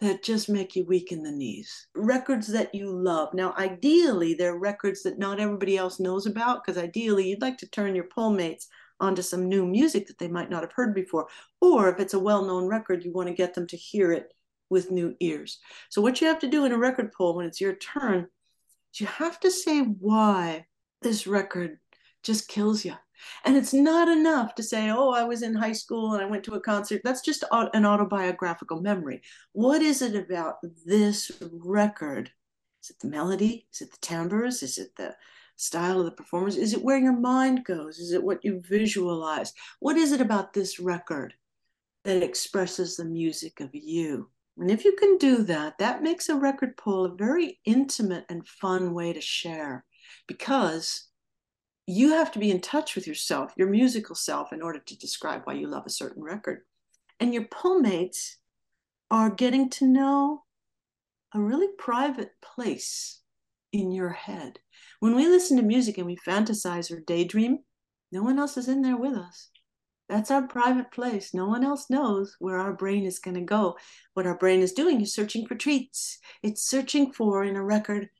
that 0.00 0.24
just 0.24 0.48
make 0.48 0.74
you 0.74 0.84
weak 0.84 1.12
in 1.12 1.22
the 1.22 1.30
knees. 1.30 1.86
Records 1.94 2.48
that 2.48 2.74
you 2.74 2.90
love. 2.90 3.32
Now, 3.32 3.54
ideally, 3.56 4.34
they're 4.34 4.58
records 4.58 5.04
that 5.04 5.20
not 5.20 5.38
everybody 5.38 5.76
else 5.76 6.00
knows 6.00 6.26
about, 6.26 6.64
because 6.64 6.76
ideally, 6.76 7.28
you'd 7.28 7.40
like 7.40 7.58
to 7.58 7.68
turn 7.68 7.94
your 7.94 8.08
pull 8.12 8.30
mates 8.30 8.66
onto 8.98 9.22
some 9.22 9.48
new 9.48 9.64
music 9.64 10.08
that 10.08 10.18
they 10.18 10.26
might 10.26 10.50
not 10.50 10.62
have 10.62 10.72
heard 10.72 10.92
before. 10.92 11.28
Or 11.60 11.88
if 11.88 12.00
it's 12.00 12.14
a 12.14 12.18
well 12.18 12.44
known 12.44 12.66
record, 12.66 13.04
you 13.04 13.12
want 13.12 13.28
to 13.28 13.34
get 13.34 13.54
them 13.54 13.68
to 13.68 13.76
hear 13.76 14.10
it 14.10 14.32
with 14.74 14.90
new 14.90 15.14
ears. 15.20 15.60
So, 15.88 16.02
what 16.02 16.20
you 16.20 16.26
have 16.26 16.40
to 16.40 16.48
do 16.48 16.64
in 16.66 16.72
a 16.72 16.76
record 16.76 17.12
pull 17.12 17.36
when 17.36 17.46
it's 17.46 17.60
your 17.60 17.76
turn, 17.76 18.26
is 18.92 19.00
you 19.00 19.06
have 19.06 19.40
to 19.40 19.50
say 19.50 19.80
why 19.80 20.66
this 21.00 21.26
record 21.26 21.78
just 22.24 22.48
kills 22.48 22.84
you. 22.84 22.94
And 23.44 23.56
it's 23.56 23.72
not 23.72 24.08
enough 24.08 24.56
to 24.56 24.62
say, 24.62 24.90
oh, 24.90 25.10
I 25.10 25.22
was 25.22 25.42
in 25.42 25.54
high 25.54 25.72
school 25.72 26.14
and 26.14 26.22
I 26.22 26.26
went 26.26 26.42
to 26.44 26.54
a 26.54 26.60
concert. 26.60 27.02
That's 27.04 27.22
just 27.22 27.44
an 27.52 27.86
autobiographical 27.86 28.80
memory. 28.80 29.22
What 29.52 29.80
is 29.80 30.02
it 30.02 30.16
about 30.16 30.56
this 30.84 31.30
record? 31.40 32.32
Is 32.82 32.90
it 32.90 32.98
the 33.00 33.08
melody? 33.08 33.66
Is 33.72 33.80
it 33.80 33.92
the 33.92 33.98
timbres? 34.00 34.62
Is 34.62 34.78
it 34.78 34.96
the 34.96 35.14
style 35.56 36.00
of 36.00 36.06
the 36.06 36.10
performers? 36.10 36.56
Is 36.56 36.74
it 36.74 36.82
where 36.82 36.98
your 36.98 37.16
mind 37.16 37.64
goes? 37.64 37.98
Is 37.98 38.12
it 38.12 38.22
what 38.22 38.44
you 38.44 38.60
visualize? 38.68 39.52
What 39.78 39.96
is 39.96 40.12
it 40.12 40.20
about 40.20 40.52
this 40.52 40.80
record 40.80 41.34
that 42.02 42.22
expresses 42.22 42.96
the 42.96 43.04
music 43.04 43.60
of 43.60 43.70
you? 43.72 44.28
And 44.56 44.70
if 44.70 44.84
you 44.84 44.94
can 44.96 45.18
do 45.18 45.42
that, 45.44 45.78
that 45.78 46.02
makes 46.02 46.28
a 46.28 46.36
record 46.36 46.76
pull 46.76 47.04
a 47.04 47.14
very 47.14 47.58
intimate 47.64 48.24
and 48.28 48.46
fun 48.46 48.94
way 48.94 49.12
to 49.12 49.20
share 49.20 49.84
because 50.26 51.08
you 51.86 52.10
have 52.10 52.30
to 52.32 52.38
be 52.38 52.50
in 52.50 52.60
touch 52.60 52.94
with 52.94 53.06
yourself, 53.06 53.52
your 53.56 53.68
musical 53.68 54.14
self, 54.14 54.52
in 54.52 54.62
order 54.62 54.78
to 54.78 54.98
describe 54.98 55.42
why 55.44 55.54
you 55.54 55.66
love 55.66 55.84
a 55.86 55.90
certain 55.90 56.22
record. 56.22 56.60
And 57.20 57.34
your 57.34 57.44
pullmates 57.44 58.36
are 59.10 59.30
getting 59.30 59.70
to 59.70 59.86
know 59.86 60.44
a 61.34 61.40
really 61.40 61.68
private 61.78 62.30
place 62.40 63.20
in 63.72 63.90
your 63.90 64.10
head. 64.10 64.60
When 65.00 65.14
we 65.14 65.26
listen 65.26 65.56
to 65.56 65.62
music 65.62 65.98
and 65.98 66.06
we 66.06 66.16
fantasize 66.16 66.90
or 66.90 67.00
daydream, 67.00 67.58
No 68.12 68.22
one 68.22 68.38
else 68.38 68.56
is 68.56 68.68
in 68.68 68.82
there 68.82 68.96
with 68.96 69.14
us. 69.14 69.50
That's 70.08 70.30
our 70.30 70.46
private 70.46 70.92
place. 70.92 71.32
No 71.32 71.46
one 71.46 71.64
else 71.64 71.88
knows 71.88 72.36
where 72.38 72.58
our 72.58 72.74
brain 72.74 73.04
is 73.06 73.18
going 73.18 73.36
to 73.36 73.40
go. 73.40 73.76
What 74.12 74.26
our 74.26 74.36
brain 74.36 74.60
is 74.60 74.72
doing 74.72 75.00
is 75.00 75.14
searching 75.14 75.46
for 75.46 75.54
treats. 75.54 76.18
It's 76.42 76.62
searching 76.62 77.12
for 77.12 77.44
in 77.44 77.56
a 77.56 77.64
record 77.64 78.10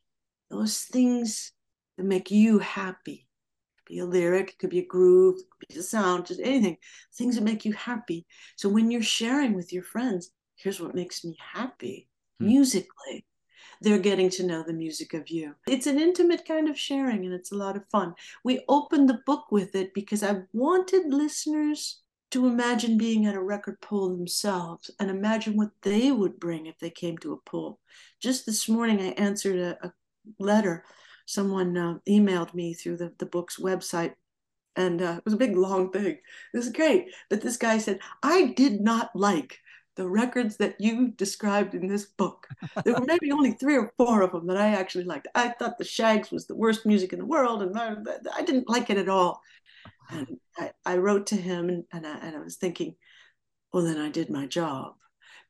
those 0.50 0.80
things 0.80 1.52
that 1.96 2.04
make 2.04 2.30
you 2.30 2.58
happy. 2.58 3.26
It 3.26 3.78
could 3.78 3.94
be 3.94 3.98
a 3.98 4.06
lyric, 4.06 4.50
it 4.50 4.58
could 4.58 4.70
be 4.70 4.78
a 4.78 4.86
groove, 4.86 5.36
it 5.38 5.46
could 5.50 5.74
be 5.74 5.80
a 5.80 5.82
sound, 5.82 6.26
just 6.26 6.40
anything. 6.40 6.78
Things 7.16 7.34
that 7.34 7.44
make 7.44 7.64
you 7.64 7.72
happy. 7.72 8.26
So 8.56 8.68
when 8.68 8.90
you're 8.90 9.02
sharing 9.02 9.54
with 9.54 9.72
your 9.72 9.82
friends, 9.82 10.30
here's 10.56 10.80
what 10.80 10.94
makes 10.94 11.24
me 11.24 11.36
happy 11.52 12.08
hmm. 12.38 12.46
musically 12.46 13.26
they're 13.80 13.98
getting 13.98 14.30
to 14.30 14.46
know 14.46 14.62
the 14.62 14.72
music 14.72 15.14
of 15.14 15.28
you. 15.28 15.54
It's 15.66 15.86
an 15.86 16.00
intimate 16.00 16.46
kind 16.46 16.68
of 16.68 16.78
sharing 16.78 17.24
and 17.24 17.34
it's 17.34 17.52
a 17.52 17.56
lot 17.56 17.76
of 17.76 17.88
fun. 17.88 18.14
We 18.42 18.64
opened 18.68 19.08
the 19.08 19.20
book 19.26 19.50
with 19.50 19.74
it 19.74 19.94
because 19.94 20.22
I 20.22 20.42
wanted 20.52 21.12
listeners 21.12 22.00
to 22.30 22.46
imagine 22.46 22.98
being 22.98 23.26
at 23.26 23.36
a 23.36 23.42
record 23.42 23.80
pull 23.80 24.08
themselves 24.08 24.90
and 24.98 25.10
imagine 25.10 25.56
what 25.56 25.70
they 25.82 26.10
would 26.10 26.40
bring 26.40 26.66
if 26.66 26.78
they 26.78 26.90
came 26.90 27.16
to 27.18 27.32
a 27.32 27.48
pull. 27.48 27.78
Just 28.20 28.44
this 28.44 28.68
morning, 28.68 29.00
I 29.00 29.10
answered 29.10 29.58
a, 29.58 29.86
a 29.86 29.92
letter. 30.38 30.84
Someone 31.26 31.76
uh, 31.76 31.98
emailed 32.08 32.52
me 32.52 32.74
through 32.74 32.96
the, 32.96 33.12
the 33.18 33.26
book's 33.26 33.58
website 33.58 34.14
and 34.76 35.00
uh, 35.00 35.14
it 35.18 35.24
was 35.24 35.34
a 35.34 35.38
big 35.38 35.56
long 35.56 35.90
thing. 35.92 36.18
It 36.52 36.56
was 36.56 36.70
great. 36.70 37.06
But 37.30 37.40
this 37.40 37.56
guy 37.56 37.78
said, 37.78 38.00
I 38.22 38.46
did 38.56 38.80
not 38.80 39.10
like 39.14 39.60
the 39.96 40.08
records 40.08 40.56
that 40.56 40.80
you 40.80 41.08
described 41.12 41.74
in 41.74 41.86
this 41.86 42.06
book. 42.06 42.48
There 42.84 42.94
were 42.94 43.06
maybe 43.06 43.30
only 43.32 43.52
three 43.52 43.76
or 43.76 43.92
four 43.96 44.22
of 44.22 44.32
them 44.32 44.46
that 44.48 44.56
I 44.56 44.68
actually 44.68 45.04
liked. 45.04 45.28
I 45.34 45.48
thought 45.48 45.78
the 45.78 45.84
Shaggs 45.84 46.30
was 46.30 46.46
the 46.46 46.56
worst 46.56 46.84
music 46.84 47.12
in 47.12 47.18
the 47.18 47.26
world, 47.26 47.62
and 47.62 47.78
I, 47.78 47.96
I 48.34 48.42
didn't 48.42 48.68
like 48.68 48.90
it 48.90 48.98
at 48.98 49.08
all. 49.08 49.40
And 50.10 50.38
I, 50.58 50.72
I 50.84 50.96
wrote 50.96 51.26
to 51.28 51.36
him, 51.36 51.68
and, 51.68 51.84
and, 51.92 52.06
I, 52.06 52.18
and 52.18 52.36
I 52.36 52.40
was 52.40 52.56
thinking, 52.56 52.96
well, 53.72 53.84
then 53.84 53.98
I 53.98 54.10
did 54.10 54.30
my 54.30 54.46
job. 54.46 54.94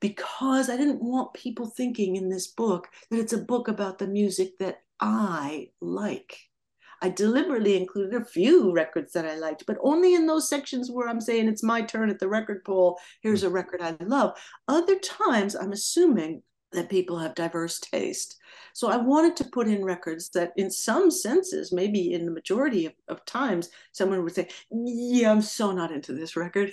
Because 0.01 0.69
I 0.69 0.77
didn't 0.77 1.03
want 1.03 1.35
people 1.35 1.67
thinking 1.67 2.17
in 2.17 2.29
this 2.29 2.49
book 2.49 2.89
that 3.11 3.19
it's 3.19 3.33
a 3.33 3.39
book 3.39 3.69
about 3.69 3.99
the 3.99 4.07
music 4.07 4.59
that 4.59 4.83
I 5.01 5.71
like. 5.81 6.39
I 7.03 7.09
deliberately 7.09 7.77
included 7.77 8.21
a 8.21 8.25
few 8.25 8.73
records 8.73 9.13
that 9.13 9.27
I 9.27 9.37
liked, 9.37 9.67
but 9.67 9.79
only 9.83 10.15
in 10.15 10.27
those 10.27 10.49
sections 10.49 10.91
where 10.91 11.09
I'm 11.09 11.21
saying 11.21 11.49
it's 11.49 11.63
my 11.63 11.83
turn 11.83 12.11
at 12.11 12.19
the 12.19 12.29
record 12.29 12.65
pull. 12.65 12.99
Here's 13.21 13.43
a 13.43 13.51
record 13.51 13.83
I 13.83 13.97
love. 14.01 14.37
Other 14.69 14.99
times, 14.99 15.55
I'm 15.55 15.73
assuming 15.73 16.43
that 16.73 16.91
people 16.91 17.19
have 17.19 17.35
diverse 17.35 17.81
taste. 17.81 18.37
So 18.73 18.89
I 18.89 18.97
wanted 18.97 19.37
to 19.37 19.51
put 19.51 19.69
in 19.69 19.85
records 19.85 20.31
that, 20.31 20.53
in 20.57 20.71
some 20.71 21.11
senses, 21.11 21.73
maybe 21.73 22.13
in 22.13 22.27
the 22.27 22.33
majority 22.33 22.87
of, 22.87 22.93
of 23.09 23.25
times, 23.25 23.71
someone 23.93 24.23
would 24.25 24.35
say, 24.35 24.49
Yeah, 24.71 25.31
I'm 25.31 25.43
so 25.43 25.73
not 25.73 25.93
into 25.93 26.13
this 26.13 26.37
record. 26.37 26.73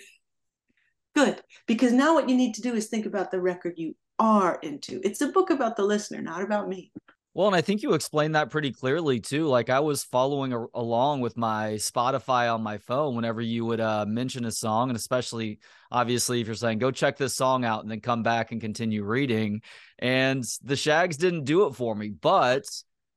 Good, 1.16 1.42
because 1.68 1.92
now 1.92 2.14
what 2.14 2.30
you 2.30 2.36
need 2.36 2.56
to 2.56 2.62
do 2.62 2.74
is 2.74 2.88
think 2.88 3.06
about 3.06 3.32
the 3.32 3.42
record 3.42 3.74
you 3.78 3.96
are 4.18 4.60
into. 4.64 5.02
It's 5.04 5.22
a 5.22 5.28
book 5.28 5.50
about 5.50 5.76
the 5.76 5.84
listener, 5.84 6.22
not 6.22 6.42
about 6.42 6.70
me. 6.70 6.92
Well, 7.34 7.48
and 7.48 7.56
I 7.56 7.62
think 7.62 7.82
you 7.82 7.94
explained 7.94 8.36
that 8.36 8.50
pretty 8.50 8.72
clearly 8.74 9.22
too. 9.22 9.48
Like 9.48 9.70
I 9.70 9.80
was 9.80 10.04
following 10.04 10.52
a- 10.52 10.66
along 10.74 11.22
with 11.22 11.38
my 11.38 11.74
Spotify 11.76 12.54
on 12.54 12.62
my 12.62 12.78
phone 12.78 13.16
whenever 13.16 13.40
you 13.40 13.64
would 13.66 13.80
uh, 13.80 14.06
mention 14.06 14.44
a 14.44 14.52
song, 14.52 14.90
and 14.90 14.98
especially 14.98 15.60
obviously 15.92 16.42
if 16.42 16.48
you're 16.48 16.56
saying 16.56 16.80
go 16.80 16.92
check 16.92 17.18
this 17.18 17.34
song 17.34 17.64
out 17.64 17.84
and 17.84 17.92
then 17.92 18.02
come 18.02 18.22
back 18.22 18.52
and 18.52 18.60
continue 18.60 19.04
reading. 19.06 19.62
And 20.00 20.44
the 20.64 20.76
Shaggs 20.76 21.16
didn't 21.16 21.46
do 21.46 21.68
it 21.68 21.76
for 21.76 21.96
me, 21.96 22.10
but 22.10 22.66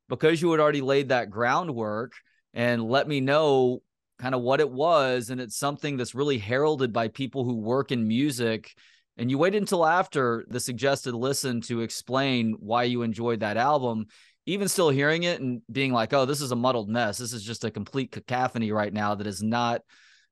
because 0.08 0.40
you 0.40 0.50
had 0.52 0.60
already 0.60 0.80
laid 0.80 1.08
that 1.08 1.30
groundwork 1.30 2.12
and 2.52 2.84
let 2.88 3.08
me 3.08 3.20
know 3.20 3.82
kind 4.20 4.34
of 4.36 4.42
what 4.42 4.60
it 4.60 4.70
was, 4.70 5.30
and 5.30 5.40
it's 5.40 5.56
something 5.56 5.96
that's 5.96 6.14
really 6.14 6.38
heralded 6.38 6.92
by 6.92 7.08
people 7.08 7.42
who 7.44 7.56
work 7.56 7.90
in 7.90 8.06
music 8.06 8.76
and 9.16 9.30
you 9.30 9.38
waited 9.38 9.62
until 9.62 9.86
after 9.86 10.44
the 10.48 10.60
suggested 10.60 11.14
listen 11.14 11.60
to 11.62 11.80
explain 11.80 12.56
why 12.58 12.84
you 12.84 13.02
enjoyed 13.02 13.40
that 13.40 13.56
album 13.56 14.06
even 14.46 14.68
still 14.68 14.90
hearing 14.90 15.22
it 15.22 15.40
and 15.40 15.62
being 15.70 15.92
like 15.92 16.12
oh 16.12 16.24
this 16.24 16.40
is 16.40 16.52
a 16.52 16.56
muddled 16.56 16.88
mess. 16.88 17.18
This 17.18 17.32
is 17.32 17.42
just 17.42 17.64
a 17.64 17.70
complete 17.70 18.12
cacophony 18.12 18.72
right 18.72 18.92
now 18.92 19.14
that 19.14 19.26
is 19.26 19.42
not 19.42 19.82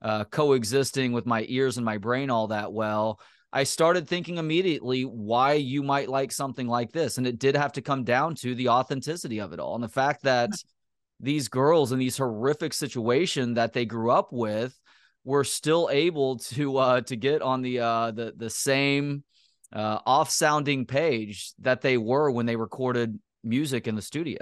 uh, 0.02 0.24
coexisting 0.24 1.12
with 1.12 1.26
my 1.26 1.44
ears 1.48 1.76
and 1.76 1.86
my 1.86 1.98
brain 1.98 2.30
all 2.30 2.48
that 2.48 2.72
well. 2.72 3.20
I 3.54 3.64
started 3.64 4.08
thinking 4.08 4.38
immediately 4.38 5.02
why 5.02 5.54
you 5.54 5.82
might 5.82 6.08
like 6.08 6.32
something 6.32 6.66
like 6.66 6.90
this 6.92 7.18
and 7.18 7.26
it 7.26 7.38
did 7.38 7.56
have 7.56 7.72
to 7.72 7.82
come 7.82 8.04
down 8.04 8.34
to 8.36 8.54
the 8.54 8.70
authenticity 8.70 9.40
of 9.40 9.52
it 9.52 9.60
all 9.60 9.74
and 9.74 9.84
the 9.84 9.88
fact 9.88 10.22
that 10.24 10.50
these 11.20 11.48
girls 11.48 11.92
in 11.92 11.98
these 11.98 12.16
horrific 12.16 12.72
situation 12.72 13.54
that 13.54 13.72
they 13.72 13.84
grew 13.84 14.10
up 14.10 14.32
with 14.32 14.78
were 15.24 15.44
still 15.44 15.88
able 15.92 16.38
to 16.38 16.76
uh, 16.76 17.00
to 17.02 17.16
get 17.16 17.42
on 17.42 17.62
the 17.62 17.80
uh, 17.80 18.10
the 18.10 18.32
the 18.36 18.50
same 18.50 19.24
uh, 19.72 19.98
off 20.04 20.30
sounding 20.30 20.86
page 20.86 21.52
that 21.60 21.80
they 21.80 21.96
were 21.96 22.30
when 22.30 22.46
they 22.46 22.56
recorded 22.56 23.18
music 23.42 23.86
in 23.86 23.94
the 23.94 24.02
studio. 24.02 24.38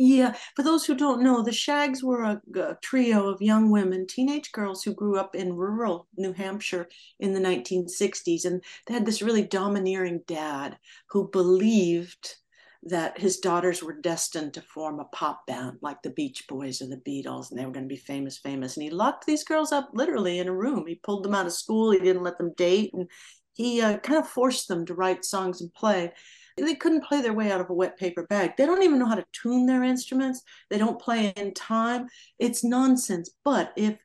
Yeah, 0.00 0.36
for 0.54 0.62
those 0.62 0.86
who 0.86 0.94
don't 0.94 1.24
know, 1.24 1.42
the 1.42 1.52
Shaggs 1.52 2.04
were 2.04 2.22
a, 2.22 2.40
a, 2.54 2.76
trio 2.80 3.28
of 3.28 3.42
young 3.42 3.68
women, 3.68 4.06
teenage 4.06 4.52
girls 4.52 4.84
who 4.84 4.94
grew 4.94 5.18
up 5.18 5.34
in 5.34 5.56
rural 5.56 6.06
New 6.16 6.32
Hampshire 6.32 6.88
in 7.18 7.32
the 7.32 7.40
1960s. 7.40 8.44
And 8.44 8.62
they 8.86 8.94
had 8.94 9.04
this 9.04 9.22
really 9.22 9.42
domineering 9.42 10.20
dad 10.28 10.78
who 11.08 11.28
believed 11.28 12.36
that 12.84 13.18
his 13.18 13.38
daughters 13.38 13.82
were 13.82 14.00
destined 14.00 14.54
to 14.54 14.62
form 14.62 15.00
a 15.00 15.04
pop 15.06 15.46
band 15.46 15.78
like 15.82 16.00
the 16.02 16.10
Beach 16.10 16.44
Boys 16.48 16.80
or 16.80 16.86
the 16.86 16.96
Beatles, 16.96 17.50
and 17.50 17.58
they 17.58 17.66
were 17.66 17.72
going 17.72 17.88
to 17.88 17.94
be 17.94 18.00
famous, 18.00 18.38
famous. 18.38 18.76
And 18.76 18.84
he 18.84 18.90
locked 18.90 19.26
these 19.26 19.44
girls 19.44 19.72
up 19.72 19.90
literally 19.92 20.38
in 20.38 20.48
a 20.48 20.54
room. 20.54 20.86
He 20.86 20.94
pulled 20.94 21.24
them 21.24 21.34
out 21.34 21.46
of 21.46 21.52
school. 21.52 21.90
He 21.90 21.98
didn't 21.98 22.22
let 22.22 22.38
them 22.38 22.54
date, 22.56 22.94
and 22.94 23.10
he 23.54 23.82
uh, 23.82 23.98
kind 23.98 24.18
of 24.18 24.28
forced 24.28 24.68
them 24.68 24.86
to 24.86 24.94
write 24.94 25.24
songs 25.24 25.60
and 25.60 25.74
play. 25.74 26.12
They 26.56 26.74
couldn't 26.74 27.04
play 27.04 27.20
their 27.20 27.32
way 27.32 27.50
out 27.52 27.60
of 27.60 27.70
a 27.70 27.74
wet 27.74 27.98
paper 27.98 28.26
bag. 28.26 28.52
They 28.56 28.66
don't 28.66 28.82
even 28.82 28.98
know 28.98 29.06
how 29.06 29.14
to 29.14 29.26
tune 29.32 29.66
their 29.66 29.82
instruments. 29.82 30.42
They 30.70 30.78
don't 30.78 31.00
play 31.00 31.32
in 31.36 31.54
time. 31.54 32.06
It's 32.38 32.64
nonsense. 32.64 33.30
But 33.44 33.72
if 33.76 33.96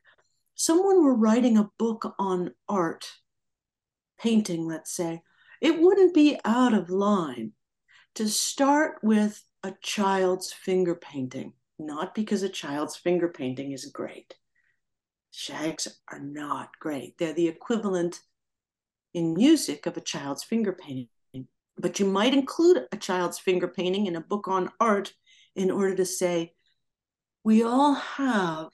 someone 0.54 1.02
were 1.02 1.16
writing 1.16 1.58
a 1.58 1.70
book 1.78 2.14
on 2.18 2.52
art, 2.68 3.10
painting, 4.20 4.66
let's 4.66 4.94
say, 4.94 5.22
it 5.60 5.80
wouldn't 5.80 6.14
be 6.14 6.38
out 6.44 6.74
of 6.74 6.90
line 6.90 7.52
to 8.14 8.28
start 8.28 8.98
with 9.02 9.44
a 9.62 9.74
child's 9.82 10.52
finger 10.52 10.94
painting, 10.94 11.52
not 11.78 12.14
because 12.14 12.42
a 12.42 12.48
child's 12.48 12.96
finger 12.96 13.28
painting 13.28 13.72
is 13.72 13.86
great. 13.86 14.34
Shaggs 15.30 15.88
are 16.12 16.20
not 16.20 16.78
great. 16.78 17.18
They're 17.18 17.32
the 17.32 17.48
equivalent 17.48 18.20
in 19.14 19.34
music 19.34 19.86
of 19.86 19.96
a 19.96 20.00
child's 20.00 20.44
finger 20.44 20.72
painting. 20.72 21.08
But 21.76 21.98
you 21.98 22.06
might 22.06 22.34
include 22.34 22.86
a 22.92 22.96
child's 22.96 23.38
finger 23.38 23.66
painting 23.66 24.06
in 24.06 24.14
a 24.14 24.20
book 24.20 24.46
on 24.46 24.70
art 24.78 25.12
in 25.56 25.70
order 25.70 25.94
to 25.96 26.06
say, 26.06 26.52
we 27.42 27.62
all 27.62 27.94
have 27.94 28.68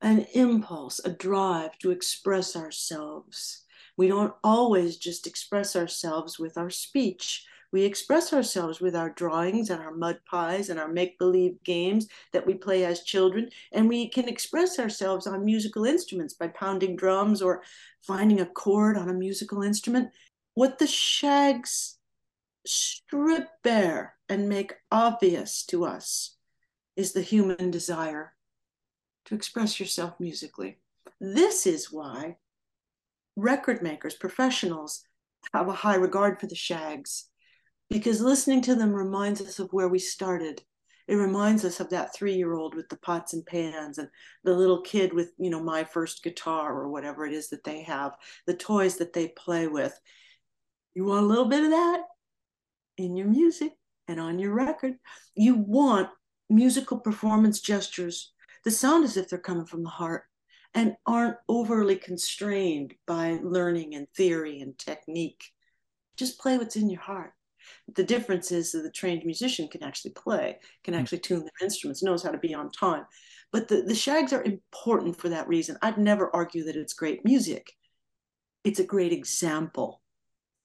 an 0.00 0.26
impulse, 0.34 1.00
a 1.04 1.10
drive 1.10 1.78
to 1.78 1.90
express 1.90 2.56
ourselves. 2.56 3.64
We 3.96 4.08
don't 4.08 4.34
always 4.42 4.96
just 4.96 5.26
express 5.26 5.76
ourselves 5.76 6.38
with 6.38 6.58
our 6.58 6.70
speech. 6.70 7.46
We 7.76 7.84
express 7.84 8.32
ourselves 8.32 8.80
with 8.80 8.96
our 8.96 9.10
drawings 9.10 9.68
and 9.68 9.82
our 9.82 9.94
mud 9.94 10.20
pies 10.24 10.70
and 10.70 10.80
our 10.80 10.88
make 10.88 11.18
believe 11.18 11.62
games 11.62 12.08
that 12.32 12.46
we 12.46 12.54
play 12.54 12.86
as 12.86 13.02
children. 13.02 13.50
And 13.70 13.86
we 13.86 14.08
can 14.08 14.30
express 14.30 14.78
ourselves 14.78 15.26
on 15.26 15.44
musical 15.44 15.84
instruments 15.84 16.32
by 16.32 16.48
pounding 16.48 16.96
drums 16.96 17.42
or 17.42 17.62
finding 18.00 18.40
a 18.40 18.46
chord 18.46 18.96
on 18.96 19.10
a 19.10 19.12
musical 19.12 19.62
instrument. 19.62 20.08
What 20.54 20.78
the 20.78 20.86
shaggs 20.86 21.98
strip 22.64 23.46
bare 23.62 24.14
and 24.26 24.48
make 24.48 24.72
obvious 24.90 25.62
to 25.66 25.84
us 25.84 26.36
is 26.96 27.12
the 27.12 27.20
human 27.20 27.70
desire 27.70 28.32
to 29.26 29.34
express 29.34 29.78
yourself 29.78 30.18
musically. 30.18 30.78
This 31.20 31.66
is 31.66 31.92
why 31.92 32.38
record 33.36 33.82
makers, 33.82 34.14
professionals, 34.14 35.02
have 35.52 35.68
a 35.68 35.72
high 35.72 35.96
regard 35.96 36.40
for 36.40 36.46
the 36.46 36.54
shaggs 36.54 37.26
because 37.90 38.20
listening 38.20 38.62
to 38.62 38.74
them 38.74 38.92
reminds 38.92 39.40
us 39.40 39.58
of 39.58 39.70
where 39.72 39.88
we 39.88 39.98
started. 39.98 40.62
It 41.08 41.14
reminds 41.14 41.64
us 41.64 41.78
of 41.78 41.90
that 41.90 42.14
three 42.14 42.34
year 42.34 42.54
old 42.54 42.74
with 42.74 42.88
the 42.88 42.98
pots 42.98 43.32
and 43.32 43.46
pans 43.46 43.98
and 43.98 44.08
the 44.42 44.54
little 44.54 44.80
kid 44.82 45.12
with, 45.12 45.32
you 45.38 45.50
know, 45.50 45.62
my 45.62 45.84
first 45.84 46.22
guitar 46.22 46.74
or 46.74 46.88
whatever 46.88 47.24
it 47.24 47.32
is 47.32 47.48
that 47.50 47.62
they 47.62 47.82
have, 47.82 48.16
the 48.46 48.54
toys 48.54 48.96
that 48.96 49.12
they 49.12 49.28
play 49.28 49.68
with. 49.68 49.98
You 50.94 51.04
want 51.04 51.24
a 51.24 51.28
little 51.28 51.48
bit 51.48 51.62
of 51.62 51.70
that 51.70 52.00
in 52.96 53.16
your 53.16 53.28
music 53.28 53.72
and 54.08 54.18
on 54.18 54.38
your 54.38 54.52
record. 54.52 54.94
You 55.34 55.54
want 55.54 56.08
musical 56.48 56.98
performance 56.98 57.60
gestures 57.60 58.32
that 58.64 58.70
sound 58.72 59.04
as 59.04 59.16
if 59.16 59.28
they're 59.28 59.38
coming 59.38 59.66
from 59.66 59.84
the 59.84 59.90
heart 59.90 60.24
and 60.74 60.96
aren't 61.06 61.36
overly 61.48 61.96
constrained 61.96 62.94
by 63.06 63.38
learning 63.42 63.94
and 63.94 64.08
theory 64.16 64.60
and 64.60 64.76
technique. 64.76 65.44
Just 66.16 66.40
play 66.40 66.58
what's 66.58 66.76
in 66.76 66.90
your 66.90 67.00
heart. 67.00 67.32
The 67.94 68.04
difference 68.04 68.52
is 68.52 68.72
that 68.72 68.82
the 68.82 68.90
trained 68.90 69.24
musician 69.24 69.68
can 69.68 69.82
actually 69.82 70.12
play, 70.12 70.58
can 70.84 70.94
hmm. 70.94 71.00
actually 71.00 71.18
tune 71.18 71.40
their 71.40 71.50
instruments, 71.66 72.02
knows 72.02 72.22
how 72.22 72.30
to 72.30 72.38
be 72.38 72.54
on 72.54 72.70
time. 72.70 73.04
But 73.52 73.68
the, 73.68 73.82
the 73.82 73.94
shaggs 73.94 74.32
are 74.32 74.42
important 74.42 75.16
for 75.18 75.28
that 75.28 75.48
reason. 75.48 75.78
I'd 75.82 75.98
never 75.98 76.34
argue 76.34 76.64
that 76.64 76.76
it's 76.76 76.92
great 76.92 77.24
music. 77.24 77.72
It's 78.64 78.80
a 78.80 78.84
great 78.84 79.12
example 79.12 80.02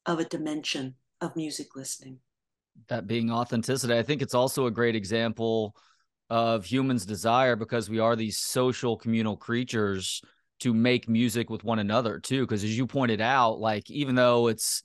of 0.05 0.19
a 0.19 0.25
dimension 0.25 0.95
of 1.21 1.35
music 1.35 1.75
listening. 1.75 2.19
That 2.87 3.05
being 3.05 3.31
authenticity. 3.31 3.93
I 3.93 4.03
think 4.03 4.21
it's 4.21 4.33
also 4.33 4.65
a 4.65 4.71
great 4.71 4.95
example 4.95 5.75
of 6.29 6.65
humans' 6.65 7.05
desire 7.05 7.55
because 7.55 7.89
we 7.89 7.99
are 7.99 8.15
these 8.15 8.39
social 8.39 8.97
communal 8.97 9.37
creatures 9.37 10.21
to 10.61 10.73
make 10.73 11.09
music 11.09 11.49
with 11.49 11.63
one 11.63 11.79
another 11.79 12.19
too. 12.19 12.41
Because 12.41 12.63
as 12.63 12.75
you 12.75 12.87
pointed 12.87 13.21
out, 13.21 13.59
like 13.59 13.89
even 13.91 14.15
though 14.15 14.47
it's 14.47 14.81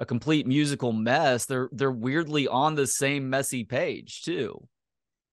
a 0.00 0.06
complete 0.06 0.46
musical 0.46 0.92
mess, 0.92 1.44
they're 1.44 1.68
they're 1.72 1.92
weirdly 1.92 2.48
on 2.48 2.74
the 2.74 2.86
same 2.86 3.30
messy 3.30 3.62
page 3.64 4.22
too. 4.22 4.66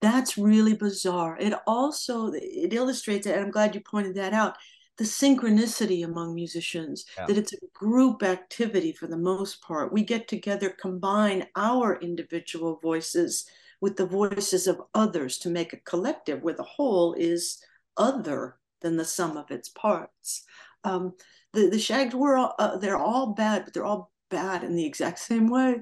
That's 0.02 0.38
really 0.38 0.76
bizarre. 0.76 1.38
It 1.40 1.54
also 1.66 2.32
it 2.34 2.74
illustrates 2.74 3.26
it, 3.26 3.36
and 3.36 3.46
I'm 3.46 3.52
glad 3.52 3.74
you 3.74 3.82
pointed 3.82 4.16
that 4.16 4.34
out. 4.34 4.58
The 4.98 5.06
synchronicity 5.06 6.04
among 6.04 6.36
musicians, 6.36 7.06
yeah. 7.18 7.28
that 7.28 7.38
it's 7.38 7.54
a 7.54 7.58
group 7.74 8.24
activity 8.24 8.92
for 8.92 9.08
the 9.08 9.18
most 9.18 9.62
part. 9.62 9.94
We 9.94 10.04
get 10.04 10.28
together, 10.28 10.70
combine 10.70 11.48
our 11.56 12.00
individual 12.02 12.80
voices 12.82 13.46
with 13.80 13.96
the 13.96 14.08
voices 14.08 14.68
of 14.68 14.82
others 14.96 15.38
to 15.40 15.50
make 15.50 15.72
a 15.72 15.78
collective 15.78 16.42
where 16.42 16.56
the 16.56 16.64
whole 16.64 17.14
is 17.14 17.64
other 17.96 18.58
than 18.82 18.98
the 18.98 19.06
sum 19.06 19.38
of 19.38 19.52
its 19.52 19.70
parts. 19.70 20.44
Um, 20.84 21.14
the, 21.54 21.70
the 21.70 21.80
shaggs 21.80 22.16
were 22.16 22.36
all, 22.38 22.56
uh, 22.58 22.78
they're 22.78 22.98
all 22.98 23.34
bad, 23.34 23.66
but 23.66 23.74
they're 23.74 23.86
all 23.86 24.12
bad 24.30 24.64
in 24.64 24.76
the 24.76 24.86
exact 24.86 25.20
same 25.20 25.50
way, 25.50 25.82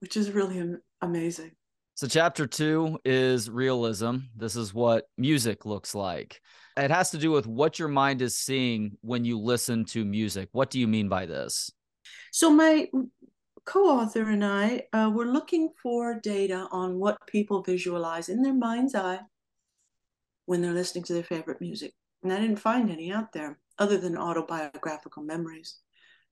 which 0.00 0.16
is 0.16 0.30
really 0.30 0.76
amazing. 1.00 1.52
So, 1.94 2.06
chapter 2.06 2.46
two 2.46 2.98
is 3.04 3.50
realism. 3.50 4.18
This 4.36 4.54
is 4.54 4.72
what 4.72 5.08
music 5.16 5.66
looks 5.66 5.96
like. 5.96 6.40
It 6.76 6.92
has 6.92 7.10
to 7.10 7.18
do 7.18 7.32
with 7.32 7.46
what 7.48 7.80
your 7.80 7.88
mind 7.88 8.22
is 8.22 8.36
seeing 8.36 8.96
when 9.00 9.24
you 9.24 9.38
listen 9.38 9.84
to 9.86 10.04
music. 10.04 10.48
What 10.52 10.70
do 10.70 10.78
you 10.78 10.86
mean 10.86 11.08
by 11.08 11.26
this? 11.26 11.72
So, 12.30 12.50
my 12.50 12.88
co 13.64 13.98
author 13.98 14.22
and 14.30 14.44
I 14.44 14.84
uh, 14.92 15.10
were 15.12 15.26
looking 15.26 15.70
for 15.82 16.20
data 16.20 16.68
on 16.70 17.00
what 17.00 17.26
people 17.26 17.62
visualize 17.62 18.28
in 18.28 18.42
their 18.42 18.54
mind's 18.54 18.94
eye 18.94 19.20
when 20.46 20.62
they're 20.62 20.72
listening 20.72 21.04
to 21.04 21.14
their 21.14 21.24
favorite 21.24 21.60
music. 21.60 21.92
And 22.22 22.32
I 22.32 22.40
didn't 22.40 22.60
find 22.60 22.90
any 22.90 23.12
out 23.12 23.32
there 23.32 23.58
other 23.78 23.98
than 23.98 24.16
autobiographical 24.16 25.22
memories. 25.22 25.78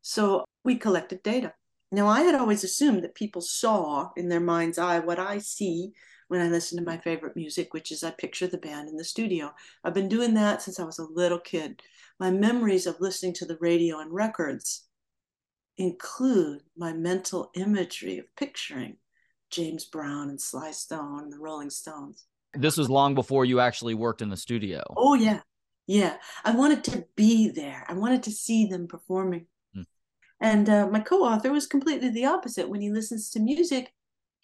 So 0.09 0.45
we 0.63 0.77
collected 0.77 1.25
data. 1.25 1.53
Now, 1.91 2.07
I 2.07 2.21
had 2.21 2.37
always 2.37 2.63
assumed 2.63 3.03
that 3.03 3.17
people 3.17 3.41
saw 3.41 4.11
in 4.17 4.29
their 4.29 4.39
mind's 4.39 4.79
eye 4.79 5.01
what 5.01 5.19
I 5.19 5.39
see 5.39 5.95
when 6.29 6.41
I 6.41 6.47
listen 6.47 6.79
to 6.79 6.85
my 6.85 6.97
favorite 6.97 7.35
music, 7.35 7.75
which 7.75 7.91
is 7.91 8.05
I 8.05 8.13
picture 8.13 8.47
the 8.47 8.57
band 8.57 8.89
in 8.89 8.97
the 8.97 9.03
studio. 9.03 9.53
I've 9.83 9.95
been 9.95 10.09
doing 10.09 10.35
that 10.35 10.63
since 10.63 10.79
I 10.79 10.85
was 10.85 11.01
a 11.01 11.09
little 11.13 11.41
kid. 11.41 11.83
My 12.21 12.31
memories 12.31 12.87
of 12.87 13.01
listening 13.01 13.35
to 13.35 13.47
the 13.47 13.59
radio 13.61 13.99
and 13.99 14.13
records 14.13 14.85
include 15.77 16.63
my 16.77 16.93
mental 16.93 17.51
imagery 17.57 18.19
of 18.19 18.27
picturing 18.37 18.99
James 19.51 19.87
Brown 19.87 20.29
and 20.29 20.41
Sly 20.41 20.71
Stone 20.71 21.25
and 21.25 21.33
the 21.33 21.41
Rolling 21.41 21.71
Stones. 21.71 22.27
This 22.55 22.77
was 22.77 22.89
long 22.89 23.17
before 23.17 23.45
you 23.45 23.59
actually 23.59 23.95
worked 23.95 24.23
in 24.23 24.29
the 24.29 24.37
studio. 24.37 24.85
Oh, 24.97 25.15
yeah. 25.15 25.41
Yeah. 25.89 26.19
I 26.45 26.55
wanted 26.55 26.85
to 26.85 27.07
be 27.17 27.49
there, 27.49 27.85
I 27.89 27.95
wanted 27.95 28.23
to 28.23 28.31
see 28.31 28.67
them 28.67 28.87
performing. 28.87 29.47
And 30.41 30.69
uh, 30.69 30.87
my 30.89 31.01
co 31.01 31.25
author 31.25 31.51
was 31.51 31.67
completely 31.67 32.11
the 32.11 32.27
opposite. 32.27 32.69
When 32.69 32.81
he 32.81 32.91
listens 32.91 33.31
to 33.31 33.41
music, 33.41 33.93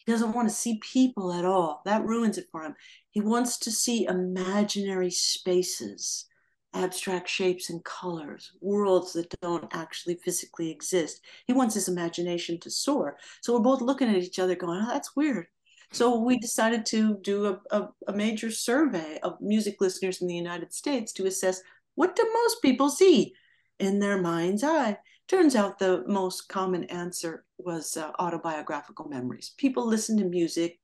he 0.04 0.10
doesn't 0.10 0.32
want 0.32 0.48
to 0.48 0.54
see 0.54 0.80
people 0.80 1.32
at 1.32 1.44
all. 1.44 1.82
That 1.84 2.04
ruins 2.04 2.38
it 2.38 2.48
for 2.50 2.62
him. 2.62 2.74
He 3.10 3.20
wants 3.20 3.58
to 3.58 3.70
see 3.70 4.06
imaginary 4.06 5.10
spaces, 5.10 6.26
abstract 6.74 7.28
shapes 7.28 7.70
and 7.70 7.84
colors, 7.84 8.52
worlds 8.60 9.12
that 9.12 9.32
don't 9.42 9.68
actually 9.72 10.16
physically 10.24 10.70
exist. 10.70 11.20
He 11.46 11.52
wants 11.52 11.74
his 11.74 11.88
imagination 11.88 12.58
to 12.60 12.70
soar. 12.70 13.18
So 13.42 13.52
we're 13.52 13.60
both 13.60 13.82
looking 13.82 14.08
at 14.08 14.16
each 14.16 14.38
other 14.38 14.56
going, 14.56 14.80
oh, 14.82 14.88
that's 14.88 15.14
weird. 15.14 15.46
So 15.92 16.18
we 16.18 16.38
decided 16.38 16.86
to 16.86 17.18
do 17.18 17.46
a, 17.46 17.76
a, 17.76 17.88
a 18.08 18.12
major 18.14 18.50
survey 18.50 19.18
of 19.22 19.40
music 19.42 19.76
listeners 19.80 20.22
in 20.22 20.26
the 20.26 20.34
United 20.34 20.72
States 20.72 21.12
to 21.12 21.26
assess 21.26 21.60
what 21.94 22.16
do 22.16 22.28
most 22.32 22.62
people 22.62 22.88
see 22.88 23.34
in 23.78 23.98
their 23.98 24.20
mind's 24.20 24.64
eye. 24.64 24.96
Turns 25.28 25.56
out 25.56 25.78
the 25.78 26.04
most 26.06 26.48
common 26.48 26.84
answer 26.84 27.44
was 27.58 27.96
uh, 27.96 28.10
autobiographical 28.18 29.08
memories. 29.08 29.54
People 29.56 29.86
listen 29.86 30.16
to 30.18 30.24
music 30.24 30.78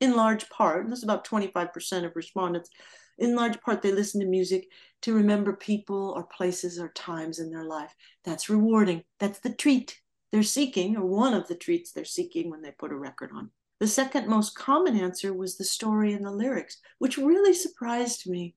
in 0.00 0.14
large 0.14 0.48
part, 0.50 0.84
and 0.84 0.92
this 0.92 0.98
is 0.98 1.04
about 1.04 1.26
25% 1.26 2.04
of 2.04 2.14
respondents, 2.14 2.70
in 3.18 3.34
large 3.34 3.60
part, 3.60 3.82
they 3.82 3.92
listen 3.92 4.20
to 4.20 4.26
music 4.26 4.68
to 5.02 5.12
remember 5.12 5.52
people 5.52 6.12
or 6.16 6.22
places 6.22 6.78
or 6.78 6.90
times 6.90 7.40
in 7.40 7.50
their 7.50 7.64
life. 7.64 7.92
That's 8.24 8.48
rewarding. 8.48 9.02
That's 9.18 9.40
the 9.40 9.52
treat 9.52 10.00
they're 10.30 10.42
seeking, 10.42 10.96
or 10.96 11.04
one 11.04 11.34
of 11.34 11.48
the 11.48 11.56
treats 11.56 11.90
they're 11.90 12.04
seeking 12.04 12.48
when 12.48 12.62
they 12.62 12.70
put 12.70 12.92
a 12.92 12.96
record 12.96 13.30
on. 13.34 13.50
The 13.80 13.88
second 13.88 14.28
most 14.28 14.56
common 14.56 14.96
answer 14.98 15.32
was 15.32 15.56
the 15.56 15.64
story 15.64 16.12
and 16.12 16.24
the 16.24 16.30
lyrics, 16.30 16.78
which 16.98 17.18
really 17.18 17.54
surprised 17.54 18.28
me. 18.28 18.54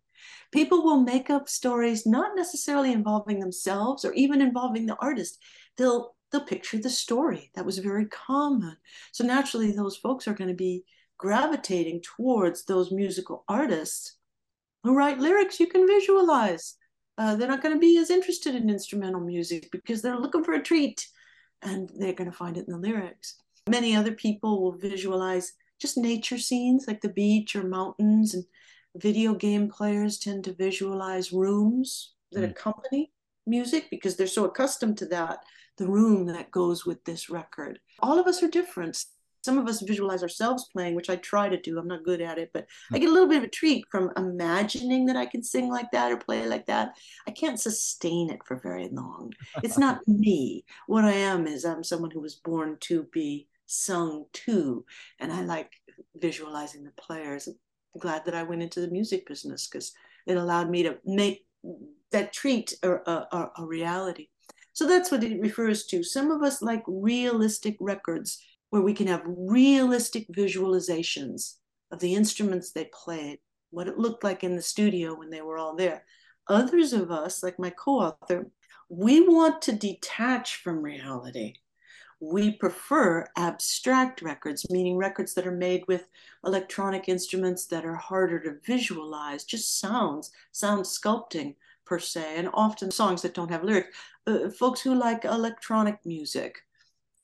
People 0.52 0.84
will 0.84 1.02
make 1.02 1.30
up 1.30 1.50
stories 1.50 2.06
not 2.06 2.36
necessarily 2.36 2.92
involving 2.92 3.40
themselves 3.40 4.04
or 4.06 4.14
even 4.14 4.42
involving 4.42 4.86
the 4.86 4.98
artist. 4.98 5.38
They'll 5.78 6.16
they'll 6.32 6.46
picture 6.46 6.78
the 6.78 6.90
story. 6.90 7.52
That 7.56 7.66
was 7.66 7.78
very 7.78 8.06
common. 8.06 8.78
So 9.12 9.26
naturally, 9.26 9.72
those 9.72 9.98
folks 9.98 10.28
are 10.28 10.34
going 10.34 10.50
to 10.50 10.56
be 10.56 10.84
gravitating 11.18 12.02
towards 12.02 12.66
those 12.66 12.92
musical 12.92 13.44
artists 13.48 14.18
who 14.84 14.96
write 14.96 15.20
lyrics 15.20 15.60
you 15.60 15.68
can 15.68 15.86
visualize. 15.86 16.78
Uh, 17.18 17.36
they're 17.36 17.48
not 17.48 17.62
going 17.62 17.76
to 17.76 17.80
be 17.80 17.98
as 17.98 18.10
interested 18.10 18.56
in 18.56 18.70
instrumental 18.70 19.22
music 19.22 19.70
because 19.72 20.02
they're 20.02 20.18
looking 20.18 20.44
for 20.44 20.54
a 20.54 20.64
treat 20.64 21.06
and 21.62 21.92
they're 22.00 22.14
going 22.14 22.32
to 22.32 22.36
find 22.36 22.58
it 22.58 22.66
in 22.68 22.74
the 22.74 22.80
lyrics. 22.80 23.36
Many 23.70 23.96
other 23.96 24.14
people 24.14 24.62
will 24.62 24.78
visualize 24.78 25.54
just 25.80 25.98
nature 25.98 26.38
scenes 26.38 26.86
like 26.88 27.02
the 27.02 27.10
beach 27.10 27.56
or 27.56 27.64
mountains 27.64 28.34
and 28.34 28.44
video 28.96 29.34
game 29.34 29.70
players 29.70 30.18
tend 30.18 30.44
to 30.44 30.54
visualize 30.54 31.32
rooms 31.32 32.14
that 32.32 32.42
mm. 32.42 32.52
accompany 32.52 33.12
music 33.46 33.88
because 33.90 34.16
they're 34.16 34.28
so 34.28 34.46
accustomed 34.46 34.98
to 34.98 35.06
that 35.08 35.40
the 35.78 35.88
room 35.88 36.28
that 36.28 36.52
goes 36.52 36.86
with 36.86 37.04
this 37.06 37.30
record. 37.30 37.80
All 38.02 38.20
of 38.20 38.28
us 38.28 38.44
are 38.44 38.48
different. 38.48 39.04
Some 39.44 39.58
of 39.58 39.68
us 39.68 39.82
visualize 39.82 40.22
ourselves 40.22 40.70
playing 40.72 40.94
which 40.94 41.10
i 41.10 41.16
try 41.16 41.50
to 41.50 41.60
do. 41.60 41.80
I'm 41.80 41.88
not 41.88 42.04
good 42.04 42.22
at 42.22 42.38
it 42.38 42.52
but 42.54 42.68
i 42.94 43.00
get 43.00 43.10
a 43.10 43.12
little 43.12 43.28
bit 43.28 43.40
of 43.40 43.46
a 43.46 43.48
treat 43.48 43.86
from 43.90 44.12
imagining 44.16 45.08
that 45.08 45.16
i 45.16 45.26
can 45.26 45.42
sing 45.42 45.70
like 45.70 45.90
that 45.92 46.12
or 46.12 46.18
play 46.18 46.46
like 46.48 46.68
that. 46.68 46.96
I 47.28 47.32
can't 47.32 47.60
sustain 47.60 48.30
it 48.30 48.42
for 48.46 48.58
very 48.58 48.90
long. 48.90 49.34
It's 49.64 49.80
not 49.80 50.02
me. 50.08 50.66
What 50.86 51.06
i 51.06 51.14
am 51.14 51.48
is 51.48 51.66
i'm 51.66 51.84
someone 51.84 52.12
who 52.12 52.22
was 52.22 52.36
born 52.36 52.78
to 52.82 53.08
be 53.12 53.48
sung 53.66 54.26
to 54.34 54.84
and 55.18 55.32
i 55.32 55.42
like 55.42 55.72
visualizing 56.18 56.84
the 56.84 56.92
players 56.92 57.48
glad 58.00 58.26
that 58.26 58.36
I 58.36 58.44
went 58.44 58.62
into 58.62 58.82
the 58.82 58.90
music 58.90 59.28
business 59.28 59.68
because 59.68 59.94
it 60.26 60.38
allowed 60.38 60.70
me 60.70 60.84
to 60.84 60.98
make 61.06 61.46
that 62.12 62.34
treat 62.34 62.74
a, 62.84 62.92
a, 62.92 63.52
a, 63.58 63.66
reality. 63.66 64.28
So 64.74 64.88
that's 64.88 65.12
what 65.12 65.24
it 65.24 65.42
refers 65.42 65.86
to. 65.88 66.04
Some 66.04 66.32
of 66.32 66.44
us 66.44 66.62
like 66.62 66.84
realistic 66.88 67.78
records 67.80 68.44
where 68.70 68.82
we 68.82 68.94
can 68.94 69.08
have 69.08 69.22
realistic 69.26 70.28
visualizations 70.30 71.56
of 71.92 72.00
the 72.00 72.16
instruments 72.16 72.72
they 72.72 72.90
played, 72.94 73.40
what 73.70 73.88
it 73.88 73.98
looked 73.98 74.24
like 74.24 74.44
in 74.44 74.56
the 74.56 74.62
studio 74.62 75.14
when 75.14 75.30
they 75.30 75.42
were 75.42 75.58
all 75.58 75.76
there. 75.76 76.06
Others 76.48 76.94
of 76.94 77.12
us, 77.12 77.44
like 77.44 77.60
my 77.60 77.70
co 77.70 78.00
author, 78.00 78.50
we 78.90 79.28
want 79.28 79.62
to 79.64 79.72
detach 79.74 80.58
from 80.58 80.82
reality 80.82 81.56
we 82.22 82.52
prefer 82.52 83.26
abstract 83.36 84.22
records, 84.22 84.70
meaning 84.70 84.96
records 84.96 85.34
that 85.34 85.48
are 85.48 85.52
made 85.52 85.84
with 85.88 86.08
electronic 86.46 87.10
instruments 87.10 87.66
that 87.66 87.84
are 87.84 87.96
harder 87.96 88.40
to 88.40 88.60
visualize, 88.64 89.44
just 89.44 89.80
sounds, 89.80 90.32
sound 90.52 90.86
sculpting 90.86 91.56
per 91.84 91.98
se, 91.98 92.36
and 92.38 92.48
often 92.54 92.92
songs 92.92 93.24
that 93.24 93.34
don't 93.34 93.50
have 93.50 93.64
lyrics. 93.64 93.98
Uh, 94.28 94.50
folks 94.52 94.82
who 94.82 94.94
like 94.94 95.26
electronic 95.26 95.98
music, 96.06 96.60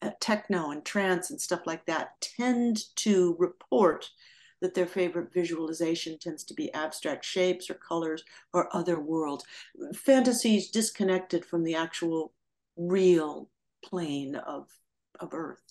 uh, 0.02 0.10
techno 0.20 0.72
and 0.72 0.84
trance 0.84 1.30
and 1.30 1.40
stuff 1.40 1.62
like 1.68 1.86
that 1.86 2.20
tend 2.20 2.84
to 2.96 3.36
report 3.38 4.10
that 4.62 4.74
their 4.74 4.88
favorite 4.88 5.32
visualization 5.32 6.18
tends 6.18 6.44
to 6.44 6.56
be 6.56 6.74
abstract 6.74 7.24
shapes 7.24 7.70
or 7.70 7.76
colors 7.76 8.24
or 8.52 8.76
other 8.76 9.00
worlds. 9.00 9.46
Fantasies 9.94 10.72
disconnected 10.72 11.46
from 11.46 11.64
the 11.64 11.76
actual 11.76 12.34
real 12.76 13.52
plane 13.84 14.36
of 14.36 14.68
of 15.20 15.34
Earth. 15.34 15.62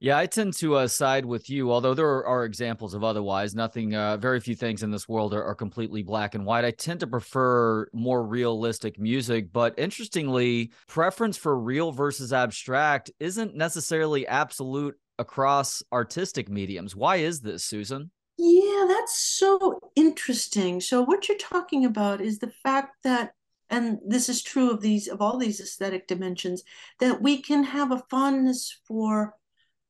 Yeah, 0.00 0.18
I 0.18 0.26
tend 0.26 0.54
to 0.58 0.74
uh, 0.74 0.86
side 0.86 1.24
with 1.24 1.48
you, 1.48 1.72
although 1.72 1.94
there 1.94 2.26
are 2.26 2.44
examples 2.44 2.92
of 2.92 3.02
otherwise. 3.02 3.54
Nothing, 3.54 3.94
uh, 3.94 4.18
very 4.18 4.38
few 4.38 4.54
things 4.54 4.82
in 4.82 4.90
this 4.90 5.08
world 5.08 5.32
are, 5.32 5.42
are, 5.42 5.54
completely 5.54 6.02
black 6.02 6.34
and 6.34 6.44
white. 6.44 6.64
I 6.64 6.72
tend 6.72 7.00
to 7.00 7.06
prefer 7.06 7.88
more 7.94 8.22
realistic 8.22 8.98
music, 8.98 9.50
but 9.50 9.72
interestingly, 9.78 10.72
preference 10.88 11.38
for 11.38 11.58
real 11.58 11.90
versus 11.90 12.34
abstract 12.34 13.12
isn't 13.18 13.54
necessarily 13.54 14.26
absolute 14.26 14.94
across 15.18 15.82
artistic 15.90 16.50
mediums. 16.50 16.94
Why 16.94 17.16
is 17.16 17.40
this, 17.40 17.64
Susan? 17.64 18.10
Yeah, 18.36 18.84
that's 18.88 19.18
so 19.18 19.78
interesting. 19.96 20.80
So 20.80 21.02
what 21.02 21.28
you're 21.28 21.38
talking 21.38 21.84
about 21.84 22.20
is 22.20 22.40
the 22.40 22.52
fact 22.62 22.96
that 23.04 23.32
and 23.74 23.98
this 24.06 24.28
is 24.28 24.40
true 24.42 24.70
of 24.70 24.80
these 24.80 25.08
of 25.08 25.20
all 25.20 25.36
these 25.36 25.60
aesthetic 25.60 26.06
dimensions 26.06 26.62
that 27.00 27.20
we 27.20 27.42
can 27.42 27.64
have 27.64 27.90
a 27.90 28.04
fondness 28.08 28.78
for 28.86 29.34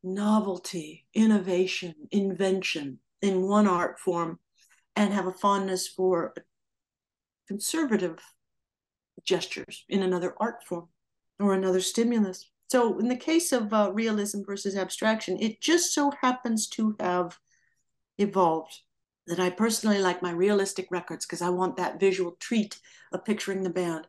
novelty, 0.02 1.06
innovation, 1.14 1.94
invention 2.10 2.98
in 3.20 3.42
one 3.42 3.66
art 3.66 3.98
form 4.00 4.38
and 4.96 5.12
have 5.12 5.26
a 5.26 5.32
fondness 5.32 5.86
for 5.86 6.34
conservative 7.46 8.18
gestures 9.24 9.84
in 9.88 10.02
another 10.02 10.34
art 10.40 10.62
form 10.64 10.88
or 11.38 11.52
another 11.52 11.80
stimulus. 11.80 12.50
So, 12.68 12.98
in 12.98 13.08
the 13.08 13.16
case 13.16 13.52
of 13.52 13.72
uh, 13.72 13.90
realism 13.92 14.42
versus 14.46 14.76
abstraction, 14.76 15.36
it 15.40 15.60
just 15.60 15.92
so 15.92 16.10
happens 16.22 16.68
to 16.68 16.96
have 17.00 17.38
evolved 18.16 18.80
that 19.26 19.40
I 19.40 19.50
personally 19.50 19.98
like 19.98 20.22
my 20.22 20.30
realistic 20.30 20.88
records 20.90 21.24
because 21.24 21.42
I 21.42 21.50
want 21.50 21.76
that 21.76 22.00
visual 22.00 22.36
treat 22.40 22.78
of 23.12 23.24
picturing 23.24 23.62
the 23.62 23.70
band. 23.70 24.06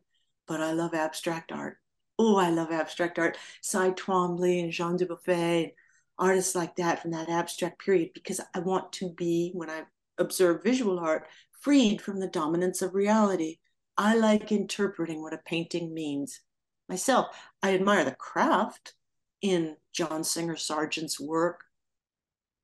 But 0.47 0.62
I 0.62 0.73
love 0.73 0.93
abstract 0.93 1.51
art. 1.51 1.78
Oh, 2.19 2.38
I 2.38 2.49
love 2.49 2.71
abstract 2.71 3.17
art. 3.19 3.38
Cy 3.62 3.91
Twombly 3.91 4.62
and 4.62 4.71
Jean 4.71 4.97
Dubuffet, 4.97 5.73
artists 6.17 6.56
like 6.56 6.75
that 6.78 7.01
from 7.01 7.12
that 7.12 7.30
abstract 7.30 7.84
period, 7.84 8.12
because 8.13 8.39
I 8.54 8.60
want 8.60 8.91
to 8.93 9.10
be, 9.10 9.51
when 9.54 9.69
I 9.69 9.84
observe 10.17 10.63
visual 10.63 10.99
art, 10.99 11.28
freed 11.62 12.01
from 12.01 12.19
the 12.19 12.28
dominance 12.28 12.82
of 12.82 12.93
reality. 12.93 13.58
I 13.97 14.15
like 14.15 14.51
interpreting 14.51 15.21
what 15.21 15.34
a 15.34 15.39
painting 15.45 15.93
means. 15.93 16.41
Myself, 16.88 17.28
I 17.63 17.73
admire 17.73 18.06
the 18.06 18.12
craft 18.12 18.93
in 19.41 19.78
John 19.91 20.23
Singer 20.23 20.56
Sargent's 20.56 21.19
work. 21.19 21.63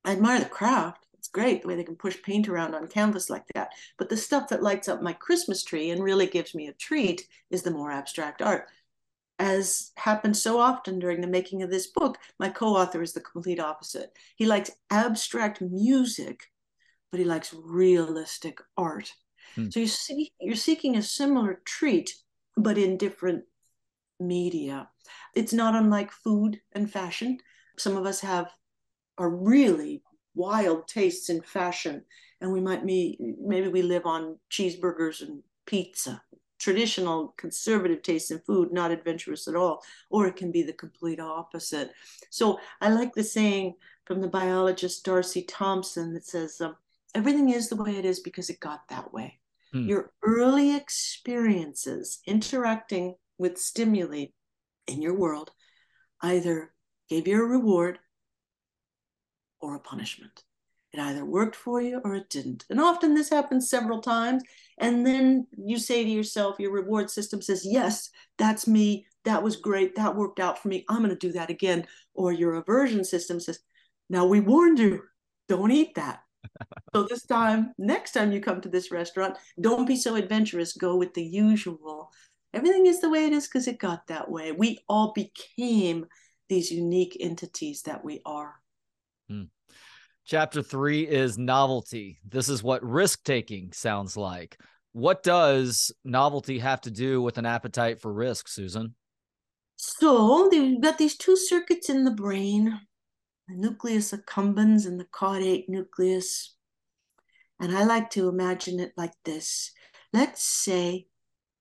I 0.04 0.12
admire 0.12 0.38
the 0.38 0.46
craft. 0.46 1.06
Great 1.32 1.62
the 1.62 1.68
way 1.68 1.76
they 1.76 1.84
can 1.84 1.96
push 1.96 2.20
paint 2.22 2.48
around 2.48 2.74
on 2.74 2.86
canvas 2.86 3.30
like 3.30 3.44
that. 3.54 3.70
But 3.96 4.08
the 4.08 4.16
stuff 4.16 4.48
that 4.48 4.62
lights 4.62 4.88
up 4.88 5.02
my 5.02 5.12
Christmas 5.12 5.64
tree 5.64 5.90
and 5.90 6.02
really 6.02 6.26
gives 6.26 6.54
me 6.54 6.68
a 6.68 6.72
treat 6.74 7.26
is 7.50 7.62
the 7.62 7.70
more 7.70 7.90
abstract 7.90 8.42
art. 8.42 8.68
As 9.38 9.92
happened 9.96 10.36
so 10.36 10.60
often 10.60 10.98
during 10.98 11.20
the 11.20 11.26
making 11.26 11.62
of 11.62 11.70
this 11.70 11.86
book, 11.86 12.18
my 12.38 12.48
co 12.48 12.76
author 12.76 13.02
is 13.02 13.12
the 13.12 13.20
complete 13.20 13.58
opposite. 13.58 14.12
He 14.36 14.46
likes 14.46 14.70
abstract 14.90 15.60
music, 15.60 16.50
but 17.10 17.18
he 17.18 17.24
likes 17.24 17.54
realistic 17.54 18.58
art. 18.76 19.12
Hmm. 19.54 19.70
So 19.70 19.80
you 19.80 19.86
see, 19.86 20.32
you're 20.40 20.54
seeking 20.54 20.96
a 20.96 21.02
similar 21.02 21.62
treat, 21.64 22.14
but 22.56 22.78
in 22.78 22.98
different 22.98 23.44
media. 24.20 24.88
It's 25.34 25.52
not 25.52 25.74
unlike 25.74 26.12
food 26.12 26.60
and 26.72 26.90
fashion. 26.90 27.38
Some 27.78 27.96
of 27.96 28.06
us 28.06 28.20
have 28.20 28.50
are 29.18 29.30
really 29.30 30.02
wild 30.34 30.88
tastes 30.88 31.28
in 31.28 31.42
fashion, 31.42 32.04
and 32.40 32.52
we 32.52 32.60
might 32.60 32.84
be 32.86 33.18
maybe 33.40 33.68
we 33.68 33.82
live 33.82 34.06
on 34.06 34.38
cheeseburgers 34.50 35.22
and 35.22 35.42
pizza. 35.66 36.22
Traditional 36.58 37.34
conservative 37.36 38.02
tastes 38.02 38.30
in 38.30 38.38
food, 38.40 38.72
not 38.72 38.92
adventurous 38.92 39.48
at 39.48 39.56
all, 39.56 39.82
or 40.10 40.28
it 40.28 40.36
can 40.36 40.52
be 40.52 40.62
the 40.62 40.72
complete 40.72 41.18
opposite. 41.18 41.90
So 42.30 42.60
I 42.80 42.90
like 42.90 43.14
the 43.14 43.24
saying 43.24 43.74
from 44.04 44.20
the 44.20 44.28
biologist 44.28 45.04
D'Arcy 45.04 45.42
Thompson 45.42 46.14
that 46.14 46.24
says, 46.24 46.60
um, 46.60 46.76
"Everything 47.14 47.50
is 47.50 47.68
the 47.68 47.76
way 47.76 47.96
it 47.96 48.04
is 48.04 48.20
because 48.20 48.48
it 48.48 48.60
got 48.60 48.86
that 48.88 49.12
way." 49.12 49.40
Hmm. 49.72 49.88
Your 49.88 50.12
early 50.22 50.76
experiences 50.76 52.20
interacting 52.26 53.16
with 53.38 53.58
stimuli 53.58 54.26
in 54.86 55.02
your 55.02 55.14
world 55.14 55.50
either 56.20 56.72
gave 57.08 57.26
you 57.26 57.42
a 57.42 57.46
reward 57.46 57.98
or 59.62 59.76
a 59.76 59.80
punishment. 59.80 60.44
It 60.92 61.00
either 61.00 61.24
worked 61.24 61.56
for 61.56 61.80
you 61.80 62.02
or 62.04 62.14
it 62.16 62.28
didn't. 62.28 62.66
And 62.68 62.78
often 62.78 63.14
this 63.14 63.30
happens 63.30 63.70
several 63.70 64.02
times. 64.02 64.42
And 64.76 65.06
then 65.06 65.46
you 65.56 65.78
say 65.78 66.04
to 66.04 66.10
yourself, 66.10 66.56
your 66.58 66.72
reward 66.72 67.10
system 67.10 67.40
says, 67.40 67.64
Yes, 67.64 68.10
that's 68.36 68.66
me. 68.66 69.06
That 69.24 69.42
was 69.42 69.56
great. 69.56 69.94
That 69.94 70.16
worked 70.16 70.38
out 70.38 70.58
for 70.58 70.68
me. 70.68 70.84
I'm 70.90 70.98
going 70.98 71.08
to 71.08 71.16
do 71.16 71.32
that 71.32 71.48
again. 71.48 71.86
Or 72.12 72.32
your 72.32 72.56
aversion 72.56 73.04
system 73.04 73.40
says, 73.40 73.60
Now 74.10 74.26
we 74.26 74.40
warned 74.40 74.80
you, 74.80 75.02
don't 75.48 75.70
eat 75.70 75.94
that. 75.94 76.20
so 76.94 77.04
this 77.04 77.24
time, 77.24 77.72
next 77.78 78.12
time 78.12 78.30
you 78.30 78.40
come 78.40 78.60
to 78.60 78.68
this 78.68 78.90
restaurant, 78.90 79.38
don't 79.60 79.86
be 79.86 79.96
so 79.96 80.16
adventurous. 80.16 80.74
Go 80.74 80.96
with 80.96 81.14
the 81.14 81.24
usual. 81.24 82.10
Everything 82.52 82.84
is 82.84 83.00
the 83.00 83.08
way 83.08 83.24
it 83.24 83.32
is 83.32 83.46
because 83.46 83.66
it 83.66 83.78
got 83.78 84.06
that 84.08 84.30
way. 84.30 84.52
We 84.52 84.80
all 84.90 85.12
became 85.14 86.04
these 86.50 86.70
unique 86.70 87.16
entities 87.18 87.80
that 87.82 88.04
we 88.04 88.20
are. 88.26 88.61
Chapter 90.24 90.62
three 90.62 91.06
is 91.06 91.36
novelty. 91.36 92.18
This 92.24 92.48
is 92.48 92.62
what 92.62 92.82
risk 92.84 93.24
taking 93.24 93.72
sounds 93.72 94.16
like. 94.16 94.58
What 94.92 95.22
does 95.22 95.90
novelty 96.04 96.58
have 96.58 96.80
to 96.82 96.90
do 96.90 97.20
with 97.22 97.38
an 97.38 97.46
appetite 97.46 98.00
for 98.00 98.12
risk, 98.12 98.48
Susan? 98.48 98.94
So 99.76 100.52
you've 100.52 100.80
got 100.80 100.98
these 100.98 101.16
two 101.16 101.36
circuits 101.36 101.90
in 101.90 102.04
the 102.04 102.10
brain 102.10 102.78
the 103.48 103.56
nucleus 103.56 104.12
accumbens 104.12 104.86
and 104.86 104.98
the 104.98 105.04
caudate 105.04 105.68
nucleus. 105.68 106.54
And 107.60 107.76
I 107.76 107.84
like 107.84 108.10
to 108.10 108.28
imagine 108.28 108.80
it 108.80 108.92
like 108.96 109.14
this. 109.24 109.72
Let's 110.12 110.42
say 110.42 111.06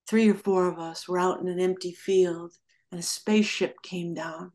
three 0.07 0.29
or 0.29 0.35
four 0.35 0.71
of 0.71 0.79
us 0.79 1.07
were 1.07 1.19
out 1.19 1.39
in 1.41 1.47
an 1.47 1.59
empty 1.59 1.93
field 1.93 2.53
and 2.91 2.99
a 2.99 3.03
spaceship 3.03 3.81
came 3.81 4.13
down, 4.13 4.51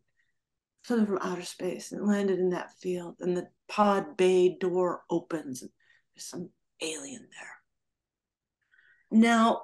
something 0.87 1.07
from 1.07 1.18
outer 1.20 1.42
space, 1.42 1.92
and 1.92 2.07
landed 2.07 2.38
in 2.38 2.51
that 2.51 2.72
field. 2.79 3.16
And 3.20 3.37
the 3.37 3.49
pod 3.68 4.16
bay 4.16 4.57
door 4.59 5.03
opens, 5.11 5.62
and 5.62 5.70
there's 6.14 6.25
some 6.25 6.51
alien 6.81 7.29
there. 7.31 9.20
Now, 9.20 9.62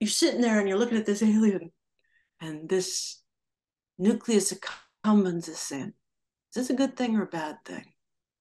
you're 0.00 0.08
sitting 0.08 0.40
there 0.40 0.58
and 0.58 0.68
you're 0.68 0.78
looking 0.78 0.98
at 0.98 1.06
this 1.06 1.22
alien, 1.22 1.72
and 2.40 2.68
this 2.68 3.22
nucleus 3.98 4.52
accumbens 4.52 5.48
is 5.48 5.70
in 5.70 5.94
Is 6.50 6.54
this 6.54 6.70
a 6.70 6.74
good 6.74 6.96
thing 6.96 7.16
or 7.16 7.22
a 7.22 7.26
bad 7.26 7.56
thing? 7.64 7.84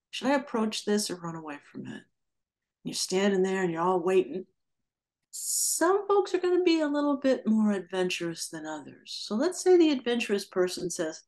Should 0.09 0.27
I 0.27 0.35
approach 0.35 0.85
this 0.85 1.09
or 1.09 1.15
run 1.15 1.35
away 1.35 1.59
from 1.71 1.81
it? 1.87 1.93
And 1.93 2.03
you're 2.83 2.93
standing 2.93 3.43
there 3.43 3.63
and 3.63 3.71
you're 3.71 3.81
all 3.81 4.01
waiting 4.01 4.45
some 5.31 6.05
folks 6.07 6.33
are 6.33 6.39
going 6.39 6.57
to 6.57 6.63
be 6.63 6.81
a 6.81 6.87
little 6.87 7.15
bit 7.15 7.47
more 7.47 7.71
adventurous 7.71 8.49
than 8.49 8.65
others. 8.65 9.17
So 9.25 9.35
let's 9.35 9.63
say 9.63 9.77
the 9.77 9.91
adventurous 9.91 10.45
person 10.45 10.89
says, 10.89 11.23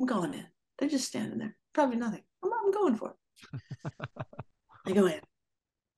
I'm 0.00 0.06
going 0.06 0.32
in. 0.32 0.46
They're 0.78 0.88
just 0.88 1.06
standing 1.06 1.38
there. 1.38 1.54
Probably 1.74 1.96
nothing. 1.96 2.22
I'm, 2.42 2.50
I'm 2.52 2.72
going 2.72 2.96
for 2.96 3.10
it. 3.10 3.92
they 4.86 4.94
go 4.94 5.06
in. 5.06 5.20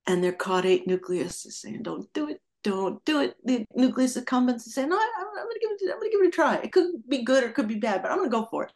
And 0.05 0.21
their 0.21 0.33
caudate 0.33 0.85
nucleus 0.85 1.45
is 1.45 1.61
saying, 1.61 1.83
Don't 1.83 2.11
do 2.11 2.27
it. 2.27 2.41
Don't 2.63 3.03
do 3.05 3.21
it. 3.21 3.35
The 3.45 3.65
nucleus 3.73 4.17
accumbens 4.17 4.67
is 4.67 4.73
saying, 4.73 4.89
No, 4.89 4.97
I, 4.97 5.11
am 5.19 5.33
going 5.33 5.47
to 5.53 5.59
give 5.61 5.71
it. 5.71 5.93
I'm 5.93 5.99
going 5.99 6.11
to 6.11 6.17
give 6.17 6.25
it 6.25 6.27
a 6.27 6.31
try. 6.31 6.55
It 6.57 6.73
could 6.73 7.07
be 7.07 7.23
good 7.23 7.45
or 7.45 7.47
it 7.47 7.55
could 7.55 7.69
be 7.69 7.79
bad, 7.79 8.01
but 8.01 8.11
I'm 8.11 8.17
going 8.17 8.29
to 8.29 8.37
go 8.37 8.45
for 8.51 8.65
it. 8.65 8.73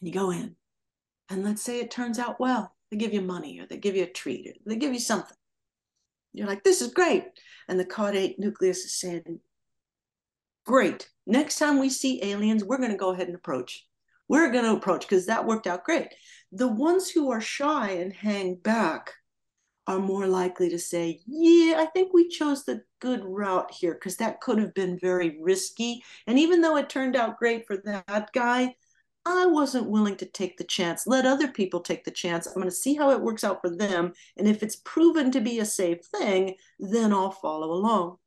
And 0.00 0.08
you 0.08 0.12
go 0.12 0.32
in, 0.32 0.56
and 1.28 1.44
let's 1.44 1.62
say 1.62 1.78
it 1.78 1.92
turns 1.92 2.18
out 2.18 2.40
well. 2.40 2.74
They 2.90 2.96
give 2.96 3.14
you 3.14 3.22
money, 3.22 3.60
or 3.60 3.66
they 3.66 3.76
give 3.76 3.94
you 3.94 4.02
a 4.02 4.10
treat, 4.10 4.48
or 4.48 4.52
they 4.66 4.76
give 4.76 4.92
you 4.92 4.98
something. 4.98 5.36
You're 6.32 6.48
like, 6.48 6.64
this 6.64 6.80
is 6.80 6.92
great. 6.92 7.24
And 7.68 7.78
the 7.78 7.84
caudate 7.84 8.38
nucleus 8.38 8.84
is 8.84 8.98
saying, 8.98 9.38
great. 10.66 11.08
Next 11.26 11.58
time 11.58 11.78
we 11.78 11.88
see 11.88 12.24
aliens, 12.24 12.64
we're 12.64 12.78
going 12.78 12.90
to 12.90 12.96
go 12.96 13.12
ahead 13.12 13.28
and 13.28 13.36
approach. 13.36 13.86
We're 14.30 14.52
going 14.52 14.64
to 14.64 14.76
approach 14.76 15.08
because 15.08 15.26
that 15.26 15.44
worked 15.44 15.66
out 15.66 15.82
great. 15.82 16.14
The 16.52 16.68
ones 16.68 17.10
who 17.10 17.32
are 17.32 17.40
shy 17.40 17.90
and 17.90 18.12
hang 18.12 18.54
back 18.54 19.12
are 19.88 19.98
more 19.98 20.28
likely 20.28 20.68
to 20.70 20.78
say, 20.78 21.18
yeah, 21.26 21.80
I 21.80 21.86
think 21.86 22.14
we 22.14 22.28
chose 22.28 22.64
the 22.64 22.82
good 23.00 23.24
route 23.24 23.72
here 23.72 23.94
because 23.94 24.18
that 24.18 24.40
could 24.40 24.58
have 24.58 24.72
been 24.72 25.00
very 25.00 25.40
risky. 25.42 26.04
And 26.28 26.38
even 26.38 26.60
though 26.60 26.76
it 26.76 26.88
turned 26.88 27.16
out 27.16 27.38
great 27.38 27.66
for 27.66 27.78
that 27.78 28.30
guy, 28.32 28.76
I 29.26 29.46
wasn't 29.46 29.90
willing 29.90 30.14
to 30.18 30.26
take 30.26 30.56
the 30.56 30.64
chance. 30.64 31.08
Let 31.08 31.26
other 31.26 31.48
people 31.48 31.80
take 31.80 32.04
the 32.04 32.12
chance. 32.12 32.46
I'm 32.46 32.54
going 32.54 32.66
to 32.66 32.70
see 32.70 32.94
how 32.94 33.10
it 33.10 33.20
works 33.20 33.42
out 33.42 33.60
for 33.60 33.74
them. 33.74 34.12
And 34.36 34.46
if 34.46 34.62
it's 34.62 34.76
proven 34.76 35.32
to 35.32 35.40
be 35.40 35.58
a 35.58 35.64
safe 35.64 36.04
thing, 36.04 36.54
then 36.78 37.12
I'll 37.12 37.32
follow 37.32 37.72
along. 37.72 38.18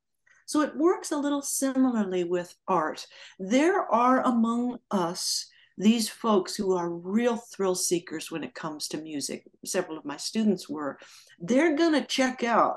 So 0.44 0.60
it 0.60 0.76
works 0.76 1.12
a 1.12 1.16
little 1.16 1.40
similarly 1.40 2.24
with 2.24 2.54
art. 2.68 3.06
There 3.38 3.90
are 3.90 4.20
among 4.20 4.80
us 4.90 5.46
these 5.76 6.08
folks 6.08 6.54
who 6.54 6.76
are 6.76 6.88
real 6.88 7.36
thrill 7.36 7.74
seekers 7.74 8.30
when 8.30 8.44
it 8.44 8.54
comes 8.54 8.88
to 8.88 8.98
music. 8.98 9.44
Several 9.64 9.98
of 9.98 10.04
my 10.04 10.16
students 10.16 10.68
were. 10.68 10.98
They're 11.40 11.76
going 11.76 11.94
to 11.94 12.06
check 12.06 12.44
out 12.44 12.76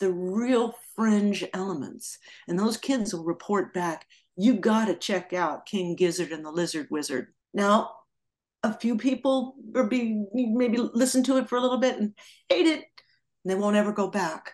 the 0.00 0.12
real 0.12 0.74
fringe 0.94 1.44
elements. 1.54 2.18
And 2.48 2.58
those 2.58 2.76
kids 2.76 3.14
will 3.14 3.24
report 3.24 3.72
back 3.72 4.06
you 4.40 4.54
got 4.54 4.86
to 4.86 4.94
check 4.94 5.34
out 5.34 5.66
King 5.66 5.94
Gizzard 5.94 6.32
and 6.32 6.42
the 6.42 6.50
Lizard 6.50 6.86
Wizard. 6.90 7.28
Now, 7.52 7.90
a 8.62 8.72
few 8.72 8.96
people 8.96 9.54
or 9.74 9.86
be 9.86 10.24
maybe 10.32 10.78
listen 10.78 11.22
to 11.24 11.36
it 11.36 11.48
for 11.48 11.56
a 11.56 11.60
little 11.60 11.78
bit 11.78 11.98
and 11.98 12.14
hate 12.48 12.66
it, 12.66 12.78
and 12.78 13.50
they 13.50 13.54
won't 13.54 13.76
ever 13.76 13.92
go 13.92 14.08
back. 14.08 14.52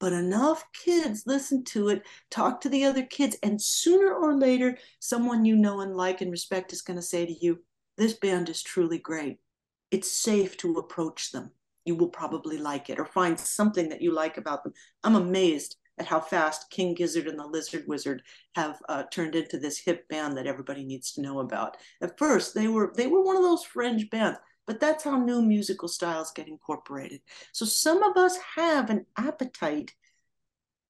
But 0.00 0.12
enough 0.12 0.64
kids 0.72 1.24
listen 1.26 1.64
to 1.64 1.88
it, 1.88 2.02
talk 2.30 2.60
to 2.60 2.68
the 2.68 2.84
other 2.84 3.02
kids, 3.02 3.36
and 3.42 3.60
sooner 3.60 4.12
or 4.12 4.36
later, 4.36 4.78
someone 5.00 5.44
you 5.44 5.56
know 5.56 5.80
and 5.80 5.96
like 5.96 6.20
and 6.20 6.30
respect 6.30 6.72
is 6.72 6.82
going 6.82 6.98
to 6.98 7.02
say 7.02 7.26
to 7.26 7.44
you, 7.44 7.64
this 7.96 8.14
band 8.14 8.48
is 8.48 8.62
truly 8.62 8.98
great. 8.98 9.38
It's 9.90 10.10
safe 10.10 10.56
to 10.58 10.74
approach 10.74 11.32
them. 11.32 11.50
You 11.84 11.96
will 11.96 12.10
probably 12.10 12.58
like 12.58 12.90
it 12.90 13.00
or 13.00 13.06
find 13.06 13.38
something 13.38 13.88
that 13.88 14.02
you 14.02 14.12
like 14.12 14.36
about 14.36 14.62
them. 14.62 14.72
I'm 15.02 15.16
amazed 15.16 15.76
at 15.98 16.06
how 16.06 16.20
fast 16.20 16.70
King 16.70 16.94
Gizzard 16.94 17.26
and 17.26 17.38
the 17.38 17.46
Lizard 17.46 17.84
Wizard 17.88 18.22
have 18.54 18.80
uh, 18.88 19.04
turned 19.10 19.34
into 19.34 19.58
this 19.58 19.78
hip 19.78 20.08
band 20.08 20.36
that 20.36 20.46
everybody 20.46 20.84
needs 20.84 21.12
to 21.12 21.22
know 21.22 21.40
about. 21.40 21.76
At 22.00 22.18
first, 22.18 22.54
they 22.54 22.68
were 22.68 22.92
they 22.96 23.06
were 23.06 23.22
one 23.22 23.36
of 23.36 23.42
those 23.42 23.64
fringe 23.64 24.08
bands, 24.10 24.38
but 24.68 24.78
that's 24.78 25.02
how 25.02 25.18
new 25.18 25.40
musical 25.40 25.88
styles 25.88 26.30
get 26.30 26.46
incorporated. 26.46 27.22
So 27.52 27.64
some 27.64 28.02
of 28.02 28.18
us 28.18 28.38
have 28.56 28.90
an 28.90 29.06
appetite 29.16 29.94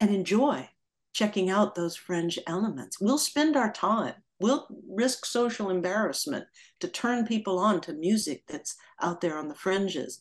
and 0.00 0.10
enjoy 0.10 0.68
checking 1.12 1.48
out 1.48 1.76
those 1.76 1.96
fringe 1.96 2.40
elements. 2.48 3.00
We'll 3.00 3.18
spend 3.18 3.56
our 3.56 3.72
time. 3.72 4.14
We'll 4.40 4.66
risk 4.88 5.24
social 5.24 5.70
embarrassment 5.70 6.46
to 6.80 6.88
turn 6.88 7.24
people 7.24 7.60
on 7.60 7.80
to 7.82 7.92
music 7.92 8.42
that's 8.48 8.74
out 9.00 9.20
there 9.20 9.38
on 9.38 9.46
the 9.46 9.54
fringes. 9.54 10.20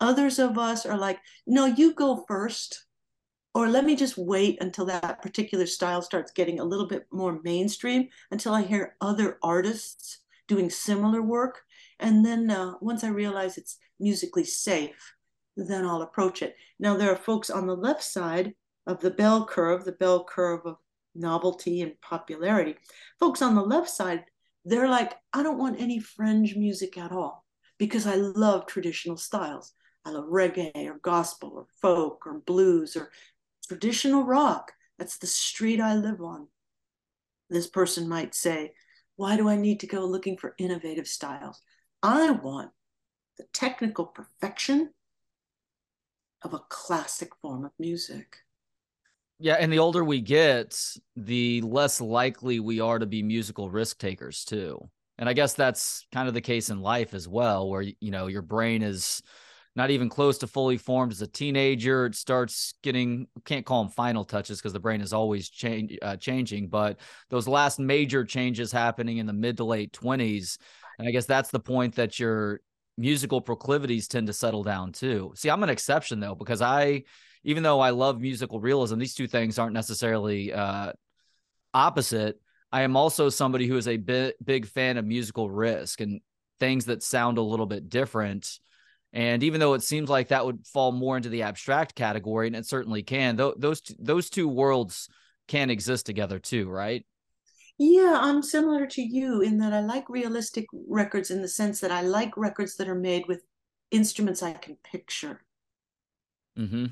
Others 0.00 0.38
of 0.38 0.58
us 0.58 0.84
are 0.84 0.98
like, 0.98 1.18
no, 1.46 1.64
you 1.64 1.94
go 1.94 2.24
first 2.28 2.84
or 3.54 3.68
let 3.68 3.86
me 3.86 3.96
just 3.96 4.18
wait 4.18 4.58
until 4.60 4.84
that 4.84 5.22
particular 5.22 5.66
style 5.66 6.02
starts 6.02 6.30
getting 6.30 6.60
a 6.60 6.64
little 6.64 6.86
bit 6.86 7.06
more 7.10 7.40
mainstream 7.42 8.08
until 8.30 8.52
I 8.52 8.62
hear 8.62 8.96
other 9.00 9.38
artists 9.42 10.20
doing 10.46 10.68
similar 10.68 11.22
work. 11.22 11.62
And 12.00 12.24
then 12.24 12.50
uh, 12.50 12.74
once 12.80 13.04
I 13.04 13.08
realize 13.08 13.58
it's 13.58 13.78
musically 13.98 14.44
safe, 14.44 15.14
then 15.56 15.84
I'll 15.84 16.02
approach 16.02 16.42
it. 16.42 16.56
Now, 16.78 16.96
there 16.96 17.10
are 17.10 17.16
folks 17.16 17.50
on 17.50 17.66
the 17.66 17.76
left 17.76 18.02
side 18.02 18.54
of 18.86 19.00
the 19.00 19.10
bell 19.10 19.44
curve, 19.46 19.84
the 19.84 19.92
bell 19.92 20.24
curve 20.24 20.60
of 20.64 20.76
novelty 21.14 21.82
and 21.82 22.00
popularity. 22.00 22.76
Folks 23.18 23.42
on 23.42 23.54
the 23.54 23.62
left 23.62 23.90
side, 23.90 24.24
they're 24.64 24.88
like, 24.88 25.14
I 25.32 25.42
don't 25.42 25.58
want 25.58 25.80
any 25.80 25.98
fringe 25.98 26.54
music 26.54 26.96
at 26.96 27.12
all 27.12 27.44
because 27.78 28.06
I 28.06 28.14
love 28.14 28.66
traditional 28.66 29.16
styles. 29.16 29.72
I 30.04 30.10
love 30.10 30.26
reggae 30.26 30.86
or 30.86 31.00
gospel 31.02 31.52
or 31.54 31.66
folk 31.82 32.26
or 32.26 32.40
blues 32.40 32.96
or 32.96 33.10
traditional 33.66 34.24
rock. 34.24 34.72
That's 34.98 35.18
the 35.18 35.26
street 35.26 35.80
I 35.80 35.94
live 35.94 36.20
on. 36.20 36.48
This 37.50 37.66
person 37.66 38.08
might 38.08 38.34
say, 38.34 38.72
Why 39.16 39.36
do 39.36 39.48
I 39.48 39.56
need 39.56 39.80
to 39.80 39.86
go 39.86 40.04
looking 40.04 40.36
for 40.36 40.54
innovative 40.58 41.06
styles? 41.06 41.60
I 42.02 42.30
want 42.30 42.70
the 43.36 43.44
technical 43.52 44.06
perfection 44.06 44.90
of 46.42 46.54
a 46.54 46.60
classic 46.68 47.30
form 47.42 47.64
of 47.64 47.72
music. 47.78 48.36
Yeah, 49.40 49.54
and 49.54 49.72
the 49.72 49.78
older 49.78 50.04
we 50.04 50.20
get, 50.20 50.80
the 51.14 51.60
less 51.62 52.00
likely 52.00 52.58
we 52.58 52.80
are 52.80 52.98
to 52.98 53.06
be 53.06 53.22
musical 53.22 53.70
risk 53.70 53.98
takers 53.98 54.44
too. 54.44 54.90
And 55.16 55.28
I 55.28 55.32
guess 55.32 55.54
that's 55.54 56.06
kind 56.12 56.28
of 56.28 56.34
the 56.34 56.40
case 56.40 56.70
in 56.70 56.80
life 56.80 57.14
as 57.14 57.28
well, 57.28 57.68
where 57.68 57.82
you 57.82 58.10
know 58.10 58.26
your 58.26 58.42
brain 58.42 58.82
is 58.82 59.22
not 59.76 59.90
even 59.90 60.08
close 60.08 60.38
to 60.38 60.48
fully 60.48 60.76
formed 60.76 61.12
as 61.12 61.22
a 61.22 61.26
teenager. 61.26 62.06
It 62.06 62.16
starts 62.16 62.74
getting 62.82 63.28
can't 63.44 63.66
call 63.66 63.84
them 63.84 63.92
final 63.92 64.24
touches 64.24 64.58
because 64.58 64.72
the 64.72 64.80
brain 64.80 65.00
is 65.00 65.12
always 65.12 65.48
change, 65.48 65.96
uh, 66.02 66.16
changing, 66.16 66.68
but 66.68 66.98
those 67.30 67.46
last 67.46 67.78
major 67.78 68.24
changes 68.24 68.72
happening 68.72 69.18
in 69.18 69.26
the 69.26 69.32
mid 69.32 69.56
to 69.58 69.64
late 69.64 69.92
twenties, 69.92 70.58
and 70.98 71.08
I 71.08 71.10
guess 71.10 71.26
that's 71.26 71.50
the 71.50 71.60
point 71.60 71.96
that 71.96 72.18
your 72.18 72.60
musical 72.96 73.40
proclivities 73.40 74.08
tend 74.08 74.26
to 74.26 74.32
settle 74.32 74.64
down 74.64 74.92
too. 74.92 75.32
See, 75.36 75.50
I'm 75.50 75.62
an 75.62 75.68
exception 75.68 76.20
though 76.20 76.34
because 76.34 76.60
I, 76.60 77.04
even 77.44 77.62
though 77.62 77.80
I 77.80 77.90
love 77.90 78.20
musical 78.20 78.60
realism, 78.60 78.98
these 78.98 79.14
two 79.14 79.28
things 79.28 79.58
aren't 79.58 79.74
necessarily 79.74 80.52
uh, 80.52 80.92
opposite. 81.72 82.40
I 82.72 82.82
am 82.82 82.96
also 82.96 83.28
somebody 83.28 83.66
who 83.66 83.76
is 83.76 83.88
a 83.88 83.96
bit, 83.96 84.36
big 84.44 84.66
fan 84.66 84.96
of 84.96 85.04
musical 85.04 85.48
risk 85.48 86.00
and 86.00 86.20
things 86.60 86.86
that 86.86 87.02
sound 87.02 87.38
a 87.38 87.42
little 87.42 87.66
bit 87.66 87.88
different 87.88 88.58
and 89.12 89.42
even 89.42 89.60
though 89.60 89.74
it 89.74 89.82
seems 89.82 90.10
like 90.10 90.28
that 90.28 90.44
would 90.44 90.66
fall 90.66 90.92
more 90.92 91.16
into 91.16 91.30
the 91.30 91.42
abstract 91.42 91.94
category, 91.94 92.46
and 92.46 92.56
it 92.56 92.66
certainly 92.66 93.02
can, 93.02 93.36
th- 93.36 93.54
those 93.56 93.80
those 93.98 94.28
two 94.28 94.48
worlds 94.48 95.08
can 95.46 95.70
exist 95.70 96.04
together 96.04 96.38
too, 96.38 96.68
right? 96.68 97.06
Yeah, 97.78 98.18
I'm 98.20 98.42
similar 98.42 98.86
to 98.86 99.02
you 99.02 99.40
in 99.40 99.58
that 99.58 99.72
I 99.72 99.80
like 99.80 100.08
realistic 100.08 100.66
records 100.88 101.30
in 101.30 101.42
the 101.42 101.48
sense 101.48 101.80
that 101.80 101.92
I 101.92 102.00
like 102.00 102.36
records 102.36 102.76
that 102.76 102.88
are 102.88 102.94
made 102.94 103.26
with 103.28 103.42
instruments 103.90 104.42
I 104.42 104.52
can 104.52 104.76
picture. 104.82 105.40
Mm-hmm. 106.58 106.86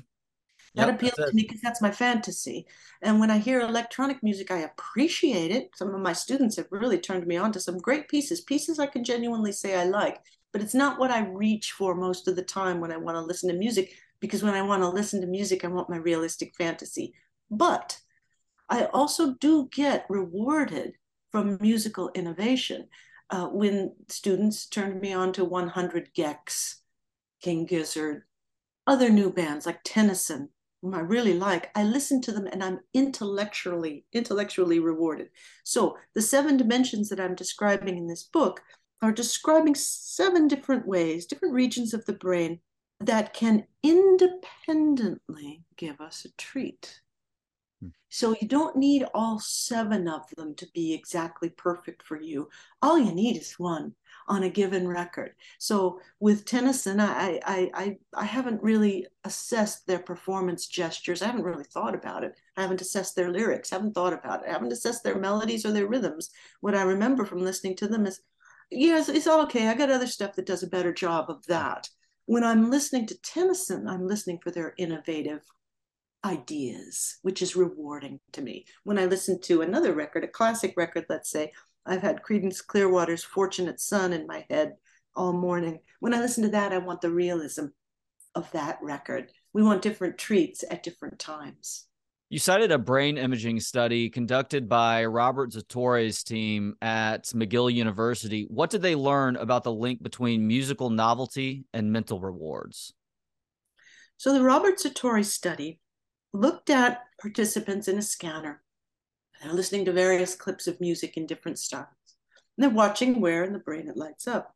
That 0.75 0.87
yep, 0.87 0.95
appeals 0.95 1.15
to 1.15 1.33
me 1.33 1.43
because 1.43 1.61
that's 1.61 1.81
my 1.81 1.91
fantasy. 1.91 2.67
And 3.01 3.19
when 3.19 3.31
I 3.31 3.39
hear 3.39 3.61
electronic 3.61 4.21
music, 4.23 4.51
I 4.51 4.59
appreciate 4.59 5.51
it. 5.51 5.71
Some 5.75 5.93
of 5.93 6.01
my 6.01 6.13
students 6.13 6.55
have 6.57 6.67
really 6.71 6.99
turned 6.99 7.27
me 7.27 7.35
on 7.35 7.51
to 7.53 7.59
some 7.59 7.79
great 7.79 8.07
pieces, 8.07 8.41
pieces 8.41 8.79
I 8.79 8.87
can 8.87 9.03
genuinely 9.03 9.51
say 9.51 9.75
I 9.75 9.85
like 9.85 10.19
but 10.57 10.61
it's 10.61 10.73
not 10.73 10.99
what 10.99 11.11
I 11.11 11.25
reach 11.27 11.73
for 11.73 11.95
most 11.95 12.27
of 12.27 12.35
the 12.35 12.41
time 12.41 12.79
when 12.79 12.91
I 12.91 12.97
want 12.97 13.15
to 13.15 13.21
listen 13.21 13.49
to 13.49 13.55
music, 13.55 13.93
because 14.19 14.43
when 14.43 14.55
I 14.55 14.61
want 14.61 14.81
to 14.81 14.89
listen 14.89 15.21
to 15.21 15.27
music, 15.27 15.63
I 15.63 15.67
want 15.67 15.89
my 15.89 15.97
realistic 15.97 16.55
fantasy. 16.57 17.13
But 17.51 17.99
I 18.69 18.85
also 18.85 19.35
do 19.35 19.69
get 19.71 20.05
rewarded 20.09 20.93
from 21.31 21.57
musical 21.61 22.09
innovation. 22.13 22.87
Uh, 23.29 23.47
when 23.47 23.93
students 24.07 24.65
turned 24.65 25.01
me 25.01 25.13
on 25.13 25.33
to 25.33 25.43
100 25.43 26.13
gecs, 26.13 26.75
King 27.41 27.65
Gizzard, 27.65 28.23
other 28.85 29.09
new 29.09 29.31
bands 29.31 29.65
like 29.65 29.79
Tennyson, 29.83 30.49
whom 30.81 30.93
I 30.93 30.99
really 30.99 31.33
like, 31.33 31.69
I 31.75 31.83
listen 31.83 32.21
to 32.21 32.31
them 32.31 32.47
and 32.47 32.63
I'm 32.63 32.79
intellectually 32.93 34.05
intellectually 34.13 34.79
rewarded. 34.79 35.29
So 35.63 35.97
the 36.15 36.21
seven 36.21 36.55
dimensions 36.55 37.09
that 37.09 37.19
I'm 37.19 37.35
describing 37.35 37.97
in 37.97 38.07
this 38.07 38.23
book 38.23 38.61
are 39.01 39.11
describing 39.11 39.75
seven 39.75 40.47
different 40.47 40.87
ways, 40.87 41.25
different 41.25 41.53
regions 41.53 41.93
of 41.93 42.05
the 42.05 42.13
brain 42.13 42.59
that 42.99 43.33
can 43.33 43.65
independently 43.83 45.63
give 45.75 46.01
us 46.01 46.25
a 46.25 46.31
treat. 46.37 47.01
Hmm. 47.81 47.89
So 48.09 48.35
you 48.41 48.47
don't 48.47 48.75
need 48.75 49.05
all 49.13 49.39
seven 49.39 50.07
of 50.07 50.23
them 50.35 50.55
to 50.55 50.67
be 50.73 50.93
exactly 50.93 51.49
perfect 51.49 52.03
for 52.03 52.19
you. 52.19 52.49
All 52.81 52.97
you 52.97 53.13
need 53.13 53.37
is 53.37 53.53
one 53.59 53.93
on 54.27 54.43
a 54.43 54.49
given 54.49 54.87
record. 54.87 55.33
So 55.59 55.99
with 56.19 56.45
Tennyson, 56.45 56.99
I 56.99 57.39
I 57.45 57.71
I, 57.73 57.97
I 58.13 58.25
haven't 58.25 58.63
really 58.63 59.07
assessed 59.23 59.87
their 59.87 59.99
performance 59.99 60.67
gestures. 60.67 61.21
I 61.21 61.27
haven't 61.27 61.43
really 61.43 61.63
thought 61.65 61.95
about 61.95 62.23
it. 62.23 62.35
I 62.55 62.61
haven't 62.61 62.81
assessed 62.81 63.15
their 63.15 63.31
lyrics. 63.31 63.71
I 63.71 63.75
haven't 63.75 63.93
thought 63.93 64.13
about 64.13 64.43
it. 64.43 64.49
I 64.49 64.53
haven't 64.53 64.73
assessed 64.73 65.03
their 65.03 65.19
melodies 65.19 65.65
or 65.65 65.71
their 65.71 65.87
rhythms. 65.87 66.29
What 66.61 66.75
I 66.75 66.83
remember 66.83 67.25
from 67.25 67.39
listening 67.39 67.75
to 67.77 67.87
them 67.87 68.05
is 68.05 68.21
yes, 68.71 69.09
it's 69.09 69.27
all 69.27 69.41
okay. 69.43 69.67
I 69.67 69.73
got 69.75 69.91
other 69.91 70.07
stuff 70.07 70.35
that 70.35 70.45
does 70.45 70.63
a 70.63 70.67
better 70.67 70.93
job 70.93 71.29
of 71.29 71.45
that. 71.47 71.89
When 72.25 72.43
I'm 72.43 72.69
listening 72.69 73.05
to 73.07 73.21
Tennyson, 73.21 73.87
I'm 73.87 74.05
listening 74.05 74.39
for 74.39 74.51
their 74.51 74.73
innovative 74.77 75.43
ideas, 76.25 77.17
which 77.21 77.41
is 77.41 77.55
rewarding 77.55 78.19
to 78.33 78.41
me. 78.41 78.65
When 78.83 78.97
I 78.97 79.05
listen 79.05 79.39
to 79.41 79.61
another 79.61 79.93
record, 79.93 80.23
a 80.23 80.27
classic 80.27 80.73
record, 80.77 81.05
let's 81.09 81.29
say, 81.29 81.51
I've 81.85 82.01
had 82.01 82.21
Creedence 82.21 82.65
Clearwater's 82.65 83.23
Fortunate 83.23 83.79
Son 83.79 84.13
in 84.13 84.27
my 84.27 84.45
head 84.49 84.75
all 85.15 85.33
morning. 85.33 85.79
When 85.99 86.13
I 86.13 86.19
listen 86.19 86.43
to 86.43 86.49
that, 86.49 86.73
I 86.73 86.79
want 86.79 87.01
the 87.01 87.09
realism 87.09 87.67
of 88.35 88.51
that 88.51 88.77
record. 88.81 89.31
We 89.53 89.63
want 89.63 89.81
different 89.81 90.17
treats 90.17 90.63
at 90.69 90.83
different 90.83 91.17
times. 91.17 91.85
You 92.29 92.39
cited 92.39 92.73
a 92.73 92.77
brain 92.77 93.17
imaging 93.17 93.61
study 93.61 94.09
conducted 94.09 94.67
by 94.67 95.05
Robert 95.05 95.51
Zatorre's 95.51 96.25
team 96.25 96.75
at 96.81 97.23
McGill 97.27 97.73
University. 97.73 98.45
What 98.49 98.69
did 98.69 98.81
they 98.81 98.95
learn 98.95 99.37
about 99.37 99.63
the 99.63 99.71
link 99.71 100.03
between 100.03 100.45
musical 100.45 100.89
novelty 100.89 101.63
and 101.73 101.93
mental 101.93 102.19
rewards? 102.19 102.93
So, 104.17 104.33
the 104.33 104.43
Robert 104.43 104.77
Zatore 104.77 105.23
study 105.23 105.79
looked 106.39 106.69
at 106.69 107.03
participants 107.19 107.87
in 107.87 107.97
a 107.97 108.01
scanner. 108.01 108.61
They're 109.41 109.53
listening 109.53 109.85
to 109.85 109.93
various 109.93 110.35
clips 110.35 110.67
of 110.67 110.81
music 110.81 111.17
in 111.17 111.25
different 111.25 111.59
styles. 111.59 111.87
And 112.57 112.63
they're 112.63 112.69
watching 112.69 113.21
where 113.21 113.43
in 113.43 113.53
the 113.53 113.59
brain 113.59 113.87
it 113.87 113.97
lights 113.97 114.27
up. 114.27 114.55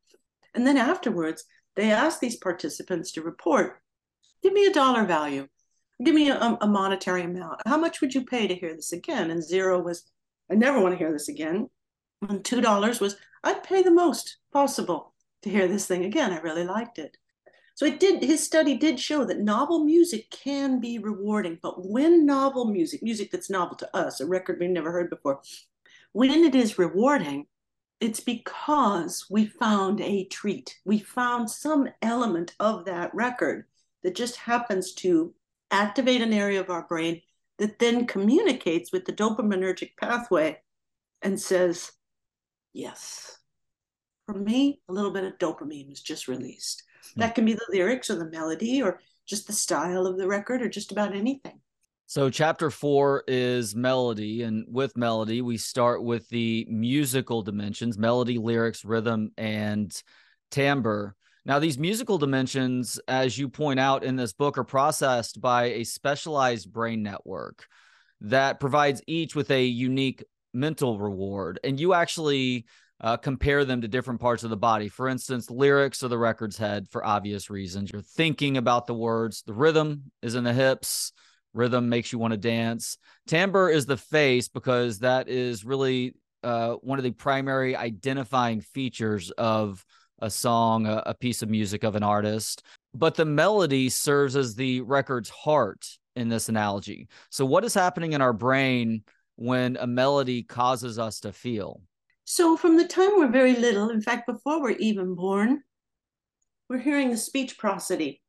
And 0.56 0.66
then 0.66 0.78
afterwards, 0.78 1.46
they 1.76 1.92
asked 1.92 2.20
these 2.20 2.36
participants 2.36 3.12
to 3.14 3.22
report 3.22 3.80
give 4.44 4.54
me 4.54 4.66
a 4.66 4.74
dollar 4.74 5.06
value 5.06 5.48
give 6.04 6.16
me 6.16 6.30
a, 6.30 6.40
um, 6.40 6.58
a, 6.62 6.68
monetary 6.68 7.24
amount. 7.24 7.62
How 7.66 7.78
much 7.78 8.02
would 8.02 8.14
you 8.14 8.26
pay 8.26 8.48
to 8.48 8.56
hear 8.56 8.76
this 8.76 8.92
again? 8.92 9.32
And 9.32 9.44
zero 9.44 9.80
was, 9.82 10.04
I 10.50 10.56
never 10.56 10.80
want 10.80 10.94
to 10.94 10.98
hear 10.98 11.12
this 11.12 11.30
again. 11.30 11.70
And 12.28 12.44
two 12.44 12.62
dollars 12.62 13.00
was, 13.00 13.18
I'd 13.44 13.64
pay 13.64 13.84
the 13.84 13.92
most 13.92 14.38
possible 14.52 15.14
to 15.44 15.50
hear 15.50 15.68
this 15.68 15.88
thing 15.88 16.06
again. 16.06 16.32
I 16.32 16.40
really 16.40 16.64
liked 16.64 17.00
it. 17.00 17.18
So 17.76 17.86
it 17.86 18.00
did. 18.00 18.24
His 18.24 18.44
study 18.44 18.78
did 18.78 19.00
show 19.00 19.26
that 19.26 19.40
novel 19.40 19.84
music 19.86 20.30
can 20.30 20.80
be 20.80 21.00
rewarding, 21.00 21.58
but 21.62 21.86
when 21.86 22.26
novel 22.26 22.66
music, 22.66 23.02
music 23.04 23.32
that's 23.32 23.50
novel 23.50 23.76
to 23.78 23.96
us, 23.96 24.20
a 24.20 24.26
record 24.26 24.60
we've 24.60 24.70
never 24.70 24.92
heard 24.92 25.10
before, 25.10 25.42
when 26.14 26.44
it 26.44 26.56
is 26.56 26.78
rewarding, 26.78 27.48
it's 28.00 28.20
because 28.20 29.26
we 29.30 29.46
found 29.46 30.02
a 30.02 30.26
treat. 30.26 30.78
We 30.86 31.00
found 31.00 31.50
some 31.50 31.88
element 32.02 32.56
of 32.60 32.86
that 32.86 33.14
record 33.14 33.66
that 34.04 34.16
just 34.16 34.36
happens 34.38 34.94
to 34.96 35.34
activate 35.72 36.22
an 36.22 36.34
area 36.34 36.60
of 36.60 36.70
our 36.70 36.88
brain 36.88 37.22
that 37.60 37.80
then 37.80 38.08
communicates 38.08 38.92
with 38.92 39.06
the 39.06 39.14
dopaminergic 39.14 39.92
pathway 39.98 40.60
and 41.22 41.40
says, 41.40 41.92
yes, 42.74 43.38
For 44.26 44.34
me, 44.34 44.82
a 44.88 44.94
little 44.94 45.12
bit 45.12 45.26
of 45.26 45.38
dopamine 45.40 45.90
was 45.90 46.02
just 46.02 46.28
released. 46.28 46.84
Hmm. 47.16 47.22
That 47.22 47.36
can 47.36 47.46
be 47.46 47.54
the 47.54 47.66
lyrics 47.70 48.10
or 48.10 48.16
the 48.16 48.30
melody 48.30 48.82
or 48.82 49.00
just 49.26 49.48
the 49.48 49.54
style 49.54 50.06
of 50.06 50.18
the 50.18 50.28
record 50.28 50.62
or 50.62 50.70
just 50.70 50.92
about 50.92 51.16
anything. 51.16 51.60
So, 52.08 52.30
chapter 52.30 52.70
four 52.70 53.24
is 53.28 53.74
melody. 53.74 54.44
And 54.44 54.66
with 54.68 54.98
melody, 54.98 55.42
we 55.42 55.58
start 55.58 56.04
with 56.04 56.28
the 56.28 56.68
musical 56.70 57.42
dimensions 57.42 57.98
melody, 57.98 58.38
lyrics, 58.38 58.84
rhythm, 58.84 59.32
and 59.38 59.94
timbre. 60.50 61.16
Now, 61.46 61.60
these 61.60 61.80
musical 61.80 62.18
dimensions, 62.18 63.00
as 63.08 63.38
you 63.38 63.50
point 63.50 63.80
out 63.80 64.04
in 64.04 64.16
this 64.16 64.34
book, 64.34 64.58
are 64.58 64.64
processed 64.64 65.42
by 65.42 65.66
a 65.66 65.86
specialized 65.86 66.72
brain 66.72 67.02
network 67.02 67.66
that 68.20 68.60
provides 68.60 69.02
each 69.08 69.34
with 69.34 69.50
a 69.50 69.66
unique 69.66 70.24
mental 70.54 71.00
reward. 71.00 71.60
And 71.64 71.80
you 71.80 71.94
actually 71.94 72.66
uh, 73.02 73.18
compare 73.18 73.66
them 73.66 73.82
to 73.82 73.88
different 73.88 74.22
parts 74.22 74.44
of 74.44 74.50
the 74.50 74.58
body. 74.58 74.88
For 74.88 75.10
instance, 75.10 75.50
lyrics 75.50 76.04
are 76.04 76.08
the 76.08 76.18
record's 76.18 76.58
head 76.58 76.88
for 76.90 77.06
obvious 77.06 77.50
reasons. 77.50 77.92
You're 77.92 78.02
thinking 78.02 78.58
about 78.58 78.86
the 78.86 78.94
words, 78.94 79.44
the 79.46 79.54
rhythm 79.54 80.12
is 80.22 80.36
in 80.36 80.44
the 80.44 80.54
hips. 80.54 81.12
Rhythm 81.54 81.90
makes 81.90 82.14
you 82.14 82.20
want 82.20 82.32
to 82.32 82.38
dance. 82.38 82.98
Timbre 83.28 83.70
is 83.70 83.86
the 83.86 83.98
face 83.98 84.48
because 84.48 85.00
that 85.00 85.28
is 85.28 85.66
really 85.66 86.14
uh, 86.44 86.74
one 86.76 86.98
of 86.98 87.04
the 87.04 87.12
primary 87.12 87.76
identifying 87.76 88.62
features 88.62 89.32
of 89.32 89.84
a 90.20 90.30
song, 90.30 90.86
a, 90.86 91.04
a 91.08 91.14
piece 91.14 91.42
of 91.42 91.50
music 91.50 91.84
of 91.84 91.96
an 91.96 92.04
artist. 92.04 92.64
But 92.94 93.16
the 93.16 93.26
melody 93.26 93.90
serves 93.90 94.36
as 94.36 94.56
the 94.56 94.82
record's 94.82 95.30
heart 95.30 95.88
in 96.16 96.30
this 96.30 96.48
analogy. 96.48 97.08
So, 97.30 97.46
what 97.46 97.66
is 97.66 97.74
happening 97.74 98.14
in 98.14 98.22
our 98.22 98.34
brain 98.34 99.04
when 99.36 99.78
a 99.78 99.88
melody 99.88 100.44
causes 100.44 101.00
us 101.00 101.22
to 101.22 101.34
feel? 101.34 101.82
So, 102.34 102.56
from 102.56 102.78
the 102.78 102.88
time 102.88 103.18
we're 103.18 103.28
very 103.28 103.58
little, 103.58 103.90
in 103.90 104.02
fact, 104.02 104.26
before 104.26 104.62
we're 104.62 104.78
even 104.78 105.16
born, 105.16 105.64
we're 106.70 106.78
hearing 106.80 107.10
the 107.10 107.18
speech 107.18 107.58
prosody 107.58 108.22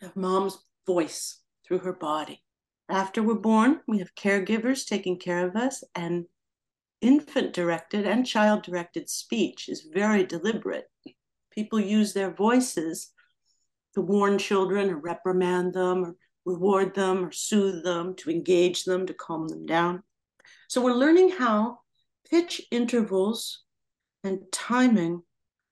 of 0.00 0.16
mom's 0.16 0.56
voice 0.86 1.42
through 1.68 1.80
her 1.80 1.92
body. 1.92 2.42
After 2.88 3.22
we're 3.22 3.34
born, 3.34 3.80
we 3.86 3.98
have 3.98 4.14
caregivers 4.14 4.86
taking 4.86 5.18
care 5.18 5.46
of 5.46 5.56
us, 5.56 5.84
and 5.94 6.24
infant 7.02 7.52
directed 7.52 8.06
and 8.06 8.26
child 8.26 8.62
directed 8.62 9.10
speech 9.10 9.68
is 9.68 9.90
very 9.92 10.24
deliberate. 10.24 10.86
People 11.50 11.78
use 11.78 12.14
their 12.14 12.30
voices 12.30 13.12
to 13.94 14.00
warn 14.00 14.38
children 14.38 14.88
or 14.88 14.96
reprimand 14.96 15.74
them 15.74 16.02
or 16.02 16.16
reward 16.46 16.94
them 16.94 17.26
or 17.26 17.30
soothe 17.30 17.84
them, 17.84 18.14
to 18.16 18.30
engage 18.30 18.84
them, 18.84 19.04
to 19.04 19.12
calm 19.12 19.48
them 19.48 19.66
down. 19.66 20.02
So 20.70 20.82
we're 20.82 20.94
learning 20.94 21.32
how 21.32 21.80
pitch 22.30 22.62
intervals 22.70 23.64
and 24.24 24.40
timing 24.52 25.22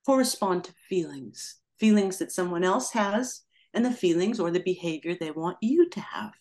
correspond 0.06 0.64
to 0.64 0.72
feelings, 0.88 1.56
feelings 1.78 2.18
that 2.18 2.32
someone 2.32 2.64
else 2.64 2.92
has, 2.92 3.42
and 3.72 3.84
the 3.84 3.90
feelings 3.90 4.38
or 4.38 4.50
the 4.50 4.60
behavior 4.60 5.16
they 5.18 5.30
want 5.30 5.56
you 5.60 5.88
to 5.90 6.00
have. 6.00 6.32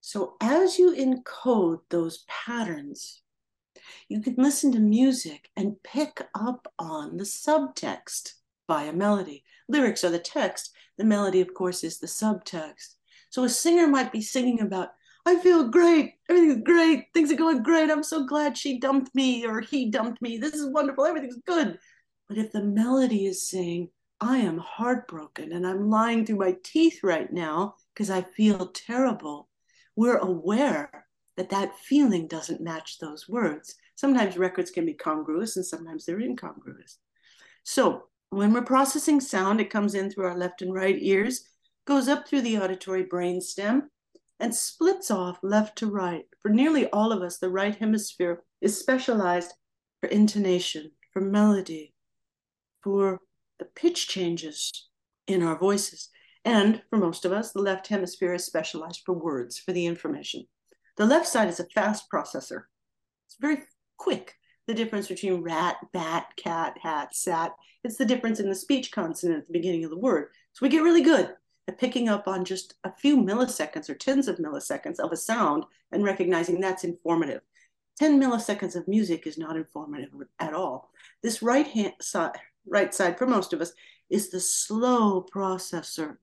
So 0.00 0.36
as 0.40 0.78
you 0.78 0.94
encode 0.94 1.80
those 1.88 2.24
patterns, 2.28 3.22
you 4.08 4.20
can 4.20 4.34
listen 4.36 4.70
to 4.72 4.80
music 4.80 5.48
and 5.56 5.82
pick 5.82 6.22
up 6.34 6.70
on 6.78 7.16
the 7.16 7.24
subtext 7.24 8.34
by 8.66 8.84
a 8.84 8.92
melody. 8.92 9.44
Lyrics 9.68 10.04
are 10.04 10.10
the 10.10 10.18
text. 10.18 10.70
The 10.98 11.04
melody, 11.04 11.40
of 11.40 11.54
course, 11.54 11.82
is 11.84 11.98
the 11.98 12.06
subtext. 12.06 12.96
So 13.30 13.44
a 13.44 13.48
singer 13.48 13.86
might 13.86 14.12
be 14.12 14.20
singing 14.20 14.60
about, 14.60 14.90
I 15.26 15.36
feel 15.36 15.68
great. 15.68 16.14
Everything's 16.28 16.62
great. 16.64 17.06
Things 17.14 17.32
are 17.32 17.36
going 17.36 17.62
great. 17.62 17.90
I'm 17.90 18.02
so 18.02 18.26
glad 18.26 18.58
she 18.58 18.78
dumped 18.78 19.14
me 19.14 19.46
or 19.46 19.60
he 19.60 19.90
dumped 19.90 20.20
me. 20.20 20.36
This 20.36 20.54
is 20.54 20.66
wonderful. 20.66 21.06
Everything's 21.06 21.40
good. 21.46 21.78
But 22.28 22.38
if 22.38 22.52
the 22.52 22.62
melody 22.62 23.26
is 23.26 23.48
saying, 23.48 23.88
I 24.20 24.38
am 24.38 24.58
heartbroken 24.58 25.52
and 25.52 25.66
I'm 25.66 25.90
lying 25.90 26.24
through 26.24 26.36
my 26.36 26.56
teeth 26.62 27.00
right 27.02 27.30
now 27.32 27.74
because 27.94 28.10
I 28.10 28.22
feel 28.22 28.68
terrible, 28.68 29.48
we're 29.96 30.18
aware 30.18 31.06
that 31.36 31.50
that 31.50 31.78
feeling 31.78 32.26
doesn't 32.26 32.60
match 32.60 32.98
those 32.98 33.28
words. 33.28 33.74
Sometimes 33.96 34.36
records 34.36 34.70
can 34.70 34.86
be 34.86 34.94
congruous 34.94 35.56
and 35.56 35.64
sometimes 35.64 36.04
they're 36.04 36.20
incongruous. 36.20 36.98
So 37.64 38.04
when 38.30 38.52
we're 38.52 38.62
processing 38.62 39.20
sound, 39.20 39.60
it 39.60 39.70
comes 39.70 39.94
in 39.94 40.10
through 40.10 40.26
our 40.26 40.36
left 40.36 40.62
and 40.62 40.72
right 40.72 40.96
ears, 40.98 41.48
goes 41.86 42.08
up 42.08 42.26
through 42.26 42.42
the 42.42 42.58
auditory 42.58 43.04
brainstem, 43.04 43.82
and 44.40 44.54
splits 44.54 45.10
off 45.10 45.38
left 45.42 45.78
to 45.78 45.86
right. 45.86 46.24
For 46.40 46.50
nearly 46.50 46.88
all 46.90 47.12
of 47.12 47.22
us, 47.22 47.38
the 47.38 47.50
right 47.50 47.74
hemisphere 47.74 48.42
is 48.60 48.78
specialized 48.78 49.52
for 50.00 50.08
intonation, 50.08 50.90
for 51.12 51.20
melody, 51.20 51.94
for 52.82 53.20
the 53.58 53.64
pitch 53.64 54.08
changes 54.08 54.88
in 55.26 55.42
our 55.42 55.58
voices. 55.58 56.10
And 56.44 56.82
for 56.90 56.98
most 56.98 57.24
of 57.24 57.32
us, 57.32 57.52
the 57.52 57.62
left 57.62 57.86
hemisphere 57.86 58.34
is 58.34 58.44
specialized 58.44 59.02
for 59.06 59.14
words, 59.14 59.58
for 59.58 59.72
the 59.72 59.86
information. 59.86 60.46
The 60.96 61.06
left 61.06 61.26
side 61.26 61.48
is 61.48 61.60
a 61.60 61.66
fast 61.74 62.10
processor. 62.12 62.64
It's 63.26 63.36
very 63.40 63.62
quick. 63.96 64.34
The 64.66 64.74
difference 64.74 65.08
between 65.08 65.42
rat, 65.42 65.76
bat, 65.92 66.26
cat, 66.36 66.76
hat, 66.82 67.14
sat. 67.14 67.52
It's 67.82 67.96
the 67.96 68.04
difference 68.04 68.40
in 68.40 68.48
the 68.48 68.54
speech 68.54 68.92
consonant 68.92 69.40
at 69.40 69.46
the 69.46 69.52
beginning 69.52 69.84
of 69.84 69.90
the 69.90 69.98
word. 69.98 70.28
So 70.52 70.64
we 70.64 70.70
get 70.70 70.82
really 70.82 71.02
good 71.02 71.34
picking 71.72 72.08
up 72.08 72.28
on 72.28 72.44
just 72.44 72.74
a 72.84 72.92
few 72.92 73.16
milliseconds 73.16 73.88
or 73.88 73.94
tens 73.94 74.28
of 74.28 74.36
milliseconds 74.36 74.98
of 74.98 75.12
a 75.12 75.16
sound 75.16 75.64
and 75.92 76.04
recognizing 76.04 76.60
that's 76.60 76.84
informative. 76.84 77.40
10 77.98 78.20
milliseconds 78.20 78.76
of 78.76 78.88
music 78.88 79.26
is 79.26 79.38
not 79.38 79.56
informative 79.56 80.10
at 80.40 80.52
all. 80.52 80.90
This 81.22 81.42
right 81.42 81.66
hand 81.66 81.94
side, 82.00 82.32
right 82.66 82.92
side 82.92 83.18
for 83.18 83.26
most 83.26 83.52
of 83.52 83.60
us 83.60 83.72
is 84.10 84.30
the 84.30 84.40
slow 84.40 85.24
processor 85.34 86.16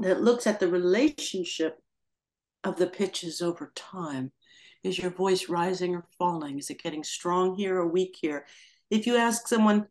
that 0.00 0.22
looks 0.22 0.46
at 0.46 0.60
the 0.60 0.68
relationship 0.68 1.82
of 2.64 2.76
the 2.76 2.86
pitches 2.86 3.42
over 3.42 3.72
time. 3.74 4.32
Is 4.82 4.98
your 4.98 5.10
voice 5.10 5.48
rising 5.48 5.94
or 5.94 6.06
falling? 6.18 6.58
Is 6.58 6.70
it 6.70 6.82
getting 6.82 7.04
strong 7.04 7.54
here 7.54 7.76
or 7.76 7.86
weak 7.86 8.16
here? 8.20 8.46
If 8.90 9.06
you 9.06 9.16
ask 9.16 9.46
someone, 9.46 9.88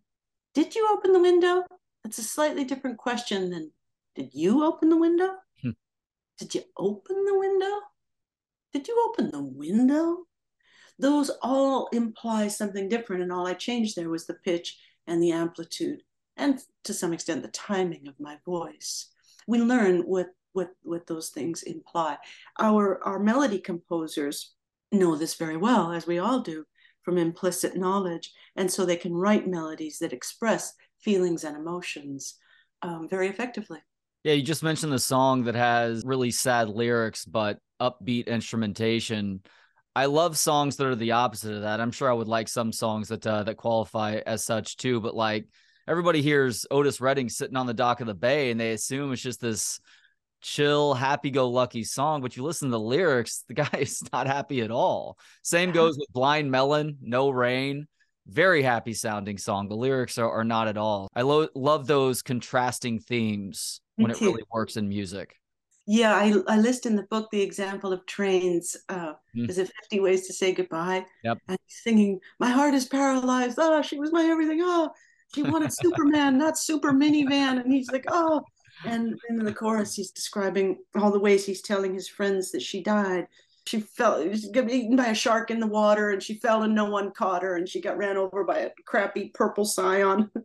Did 0.55 0.75
you 0.75 0.87
open 0.91 1.11
the 1.11 1.19
window? 1.19 1.63
That's 2.03 2.17
a 2.17 2.23
slightly 2.23 2.63
different 2.63 2.97
question 2.97 3.49
than 3.51 3.71
Did 4.15 4.31
you 4.33 4.63
open 4.63 4.89
the 4.89 4.97
window? 4.97 5.35
Hmm. 5.61 5.71
Did 6.37 6.55
you 6.55 6.63
open 6.77 7.25
the 7.25 7.37
window? 7.37 7.79
Did 8.73 8.87
you 8.87 9.09
open 9.09 9.31
the 9.31 9.43
window? 9.43 10.25
Those 10.99 11.31
all 11.41 11.87
imply 11.93 12.49
something 12.49 12.89
different, 12.89 13.23
and 13.23 13.31
all 13.31 13.47
I 13.47 13.53
changed 13.53 13.95
there 13.95 14.09
was 14.09 14.27
the 14.27 14.33
pitch 14.33 14.77
and 15.07 15.23
the 15.23 15.31
amplitude, 15.31 16.03
and 16.35 16.59
to 16.83 16.93
some 16.93 17.13
extent, 17.13 17.41
the 17.41 17.49
timing 17.49 18.07
of 18.07 18.19
my 18.19 18.37
voice. 18.45 19.07
We 19.47 19.59
learn 19.59 20.01
what 20.01 20.27
what 20.53 20.71
what 20.83 21.07
those 21.07 21.29
things 21.29 21.63
imply. 21.63 22.17
Our 22.59 23.01
our 23.03 23.19
melody 23.19 23.59
composers 23.59 24.53
know 24.91 25.15
this 25.15 25.35
very 25.35 25.57
well, 25.57 25.91
as 25.91 26.05
we 26.05 26.19
all 26.19 26.41
do, 26.41 26.65
from 27.03 27.17
implicit 27.17 27.75
knowledge, 27.75 28.33
and 28.55 28.69
so 28.69 28.85
they 28.85 28.97
can 28.97 29.13
write 29.13 29.47
melodies 29.47 29.99
that 29.99 30.13
express 30.13 30.73
feelings 30.99 31.43
and 31.43 31.55
emotions 31.55 32.35
um, 32.81 33.07
very 33.09 33.27
effectively. 33.29 33.79
Yeah, 34.23 34.33
you 34.33 34.43
just 34.43 34.63
mentioned 34.63 34.91
the 34.91 34.99
song 34.99 35.45
that 35.45 35.55
has 35.55 36.03
really 36.05 36.31
sad 36.31 36.67
lyrics 36.67 37.23
but 37.23 37.59
upbeat 37.79 38.27
instrumentation. 38.27 39.41
I 39.95 40.05
love 40.05 40.37
songs 40.37 40.75
that 40.75 40.87
are 40.87 40.95
the 40.95 41.13
opposite 41.13 41.55
of 41.55 41.61
that. 41.61 41.79
I'm 41.79 41.91
sure 41.91 42.09
I 42.09 42.13
would 42.13 42.27
like 42.27 42.49
some 42.49 42.73
songs 42.73 43.07
that 43.09 43.25
uh, 43.25 43.43
that 43.43 43.55
qualify 43.55 44.19
as 44.25 44.43
such 44.43 44.75
too, 44.75 44.99
but 44.99 45.15
like 45.15 45.47
everybody 45.87 46.21
hears 46.21 46.65
Otis 46.69 46.99
Redding 46.99 47.29
sitting 47.29 47.55
on 47.55 47.65
the 47.65 47.73
dock 47.73 48.01
of 48.01 48.07
the 48.07 48.13
bay 48.13 48.51
and 48.51 48.59
they 48.59 48.73
assume 48.73 49.13
it's 49.13 49.21
just 49.21 49.39
this 49.39 49.79
chill, 50.41 50.93
happy 50.93 51.31
go 51.31 51.49
lucky 51.49 51.85
song, 51.85 52.21
but 52.21 52.35
you 52.35 52.43
listen 52.43 52.67
to 52.67 52.73
the 52.73 52.79
lyrics, 52.79 53.45
the 53.47 53.53
guy 53.55 53.69
is 53.79 54.03
not 54.11 54.27
happy 54.27 54.61
at 54.61 54.71
all. 54.71 55.17
Same 55.43 55.71
goes 55.71 55.97
with 55.97 56.11
Blind 56.11 56.51
Melon, 56.51 56.97
No 57.01 57.29
Rain. 57.29 57.87
Very 58.27 58.61
happy 58.61 58.93
sounding 58.93 59.37
song. 59.37 59.69
The 59.69 59.75
lyrics 59.75 60.17
are, 60.17 60.29
are 60.29 60.43
not 60.43 60.67
at 60.67 60.77
all. 60.77 61.07
I 61.15 61.21
lo- 61.21 61.47
love 61.55 61.87
those 61.87 62.21
contrasting 62.21 62.99
themes 62.99 63.81
when 64.01 64.11
it 64.11 64.21
really 64.21 64.43
works 64.51 64.77
in 64.77 64.87
music. 64.87 65.35
Yeah, 65.91 66.13
I, 66.13 66.35
I 66.47 66.57
list 66.57 66.85
in 66.85 66.95
the 66.95 67.07
book 67.09 67.29
the 67.31 67.41
example 67.41 67.91
of 67.91 68.05
Train's. 68.05 68.77
Uh, 68.89 69.13
mm. 69.35 69.49
Is 69.49 69.57
it 69.57 69.71
50 69.81 69.99
Ways 70.01 70.27
to 70.27 70.33
Say 70.33 70.53
Goodbye? 70.53 71.03
Yep. 71.23 71.39
And 71.47 71.57
singing, 71.67 72.19
My 72.39 72.49
heart 72.49 72.75
is 72.75 72.85
paralyzed. 72.85 73.57
Oh, 73.59 73.81
she 73.81 73.97
was 73.97 74.11
my 74.11 74.23
everything. 74.25 74.59
Oh, 74.61 74.91
she 75.33 75.41
wanted 75.41 75.73
Superman, 75.73 76.37
not 76.37 76.59
Super 76.59 76.91
Minivan. 76.91 77.59
And 77.59 77.73
he's 77.73 77.89
like, 77.91 78.05
Oh, 78.07 78.43
and 78.85 79.19
in 79.29 79.37
the 79.37 79.53
chorus, 79.53 79.95
he's 79.95 80.11
describing 80.11 80.77
all 80.95 81.11
the 81.11 81.19
ways 81.19 81.45
he's 81.45 81.61
telling 81.61 81.93
his 81.93 82.07
friends 82.07 82.51
that 82.51 82.61
she 82.61 82.81
died. 82.83 83.27
She 83.65 83.81
fell, 83.81 84.31
she 84.33 84.51
got 84.51 84.69
eaten 84.69 84.95
by 84.95 85.07
a 85.07 85.15
shark 85.15 85.51
in 85.51 85.59
the 85.59 85.67
water, 85.67 86.11
and 86.11 86.23
she 86.23 86.35
fell 86.35 86.63
and 86.63 86.73
no 86.73 86.85
one 86.85 87.11
caught 87.11 87.43
her, 87.43 87.55
and 87.55 87.67
she 87.67 87.81
got 87.81 87.97
ran 87.97 88.15
over 88.17 88.43
by 88.43 88.59
a 88.59 88.71
crappy 88.85 89.31
purple 89.33 89.65
scion. 89.65 90.31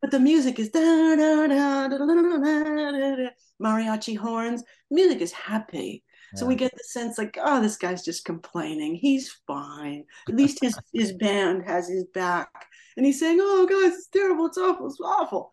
but 0.00 0.10
the 0.10 0.20
music 0.20 0.58
is 0.58 0.70
da, 0.70 1.16
da, 1.16 1.46
da, 1.46 3.28
mariachi 3.62 4.16
horns. 4.16 4.62
Music 4.90 5.20
is 5.20 5.32
happy. 5.32 6.04
Yeah. 6.32 6.40
So 6.40 6.46
we 6.46 6.54
get 6.54 6.72
the 6.72 6.84
sense 6.84 7.18
like, 7.18 7.38
oh, 7.40 7.60
this 7.60 7.76
guy's 7.76 8.04
just 8.04 8.24
complaining. 8.24 8.94
He's 8.94 9.34
fine. 9.46 10.04
At 10.28 10.34
least 10.34 10.58
his, 10.60 10.78
his 10.92 11.12
band 11.12 11.64
has 11.66 11.88
his 11.88 12.04
back. 12.04 12.50
And 12.96 13.06
he's 13.06 13.18
saying, 13.18 13.38
oh, 13.40 13.66
guys, 13.66 13.96
it's 13.96 14.08
terrible. 14.08 14.46
It's 14.46 14.58
awful. 14.58 14.86
It's 14.86 15.00
awful. 15.00 15.52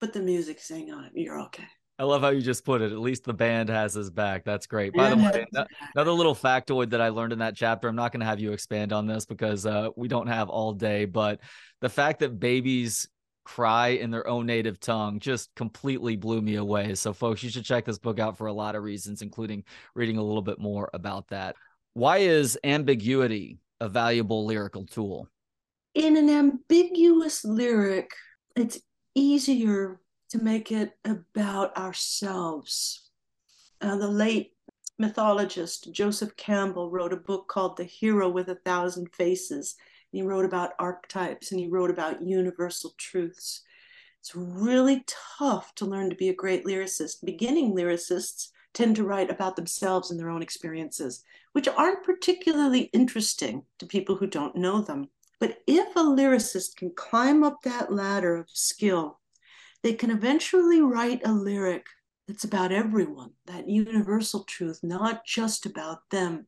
But 0.00 0.12
the 0.12 0.20
music's 0.20 0.68
saying, 0.68 0.90
oh, 0.92 1.08
you're 1.14 1.40
okay. 1.42 1.64
I 1.98 2.04
love 2.04 2.20
how 2.20 2.28
you 2.28 2.42
just 2.42 2.64
put 2.64 2.82
it. 2.82 2.92
At 2.92 2.98
least 2.98 3.24
the 3.24 3.32
band 3.32 3.70
has 3.70 3.94
his 3.94 4.10
back. 4.10 4.44
That's 4.44 4.66
great. 4.66 4.92
By 4.92 5.10
the 5.10 5.16
way, 5.16 5.46
another 5.94 6.12
little 6.12 6.34
factoid 6.34 6.90
that 6.90 7.00
I 7.00 7.08
learned 7.08 7.32
in 7.32 7.38
that 7.38 7.56
chapter. 7.56 7.88
I'm 7.88 7.96
not 7.96 8.12
going 8.12 8.20
to 8.20 8.26
have 8.26 8.38
you 8.38 8.52
expand 8.52 8.92
on 8.92 9.06
this 9.06 9.24
because 9.24 9.64
uh, 9.64 9.88
we 9.96 10.06
don't 10.06 10.26
have 10.26 10.50
all 10.50 10.74
day, 10.74 11.06
but 11.06 11.40
the 11.80 11.88
fact 11.88 12.20
that 12.20 12.38
babies 12.38 13.08
cry 13.46 13.88
in 13.88 14.10
their 14.10 14.26
own 14.26 14.44
native 14.44 14.80
tongue 14.80 15.20
just 15.20 15.54
completely 15.54 16.16
blew 16.16 16.42
me 16.42 16.56
away. 16.56 16.94
So, 16.96 17.12
folks, 17.12 17.42
you 17.42 17.48
should 17.48 17.64
check 17.64 17.84
this 17.84 17.98
book 17.98 18.18
out 18.18 18.36
for 18.36 18.48
a 18.48 18.52
lot 18.52 18.74
of 18.74 18.82
reasons, 18.82 19.22
including 19.22 19.62
reading 19.94 20.16
a 20.16 20.22
little 20.22 20.42
bit 20.42 20.58
more 20.58 20.90
about 20.92 21.28
that. 21.28 21.54
Why 21.94 22.18
is 22.18 22.58
ambiguity 22.64 23.60
a 23.80 23.88
valuable 23.88 24.44
lyrical 24.44 24.84
tool? 24.84 25.28
In 25.94 26.16
an 26.16 26.28
ambiguous 26.28 27.44
lyric, 27.44 28.10
it's 28.56 28.80
easier 29.14 30.00
to 30.30 30.42
make 30.42 30.72
it 30.72 30.98
about 31.04 31.76
ourselves. 31.76 33.08
Uh, 33.80 33.96
the 33.96 34.08
late 34.08 34.54
mythologist 34.98 35.92
Joseph 35.92 36.36
Campbell 36.36 36.90
wrote 36.90 37.12
a 37.12 37.16
book 37.16 37.46
called 37.48 37.76
The 37.76 37.84
Hero 37.84 38.28
with 38.28 38.48
a 38.48 38.56
Thousand 38.56 39.14
Faces. 39.14 39.76
He 40.16 40.22
wrote 40.22 40.46
about 40.46 40.72
archetypes 40.78 41.50
and 41.50 41.60
he 41.60 41.68
wrote 41.68 41.90
about 41.90 42.22
universal 42.22 42.94
truths. 42.96 43.60
It's 44.20 44.34
really 44.34 45.04
tough 45.38 45.74
to 45.74 45.84
learn 45.84 46.08
to 46.08 46.16
be 46.16 46.30
a 46.30 46.34
great 46.34 46.64
lyricist. 46.64 47.22
Beginning 47.22 47.74
lyricists 47.74 48.48
tend 48.72 48.96
to 48.96 49.04
write 49.04 49.30
about 49.30 49.56
themselves 49.56 50.10
and 50.10 50.18
their 50.18 50.30
own 50.30 50.40
experiences, 50.40 51.22
which 51.52 51.68
aren't 51.68 52.02
particularly 52.02 52.88
interesting 52.94 53.64
to 53.78 53.84
people 53.84 54.16
who 54.16 54.26
don't 54.26 54.56
know 54.56 54.80
them. 54.80 55.10
But 55.38 55.58
if 55.66 55.94
a 55.94 56.00
lyricist 56.00 56.76
can 56.76 56.94
climb 56.96 57.44
up 57.44 57.60
that 57.64 57.92
ladder 57.92 58.36
of 58.36 58.48
skill 58.48 59.20
they 59.82 59.92
can 59.92 60.10
eventually 60.10 60.80
write 60.80 61.20
a 61.26 61.30
lyric 61.30 61.84
that's 62.26 62.44
about 62.44 62.72
everyone, 62.72 63.32
that 63.44 63.68
universal 63.68 64.44
truth, 64.44 64.80
not 64.82 65.26
just 65.26 65.66
about 65.66 66.08
them. 66.10 66.46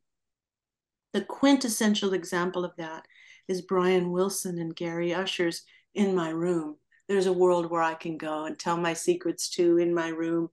The 1.13 1.21
quintessential 1.21 2.15
example 2.15 2.65
of 2.65 2.73
that 2.79 3.07
is 3.49 3.63
Brian 3.63 4.13
Wilson 4.13 4.59
and 4.59 4.77
Gary 4.77 5.15
Usher's 5.15 5.63
In 5.95 6.15
My 6.15 6.29
Room. 6.29 6.77
There's 7.09 7.27
a 7.27 7.33
world 7.33 7.71
where 7.71 7.83
I 7.83 7.95
can 7.95 8.19
go 8.19 8.45
and 8.45 8.59
tell 8.59 8.77
my 8.77 8.93
secrets 8.93 9.49
to 9.51 9.79
in 9.79 9.95
my 9.95 10.09
room, 10.09 10.51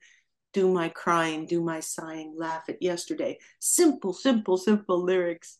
do 0.54 0.72
my 0.72 0.88
crying, 0.88 1.46
do 1.46 1.62
my 1.62 1.82
sighing, 1.82 2.34
laugh 2.38 2.64
at 2.70 2.82
yesterday. 2.82 3.38
Simple, 3.60 4.14
simple, 4.14 4.58
simple 4.58 5.04
lyrics. 5.04 5.58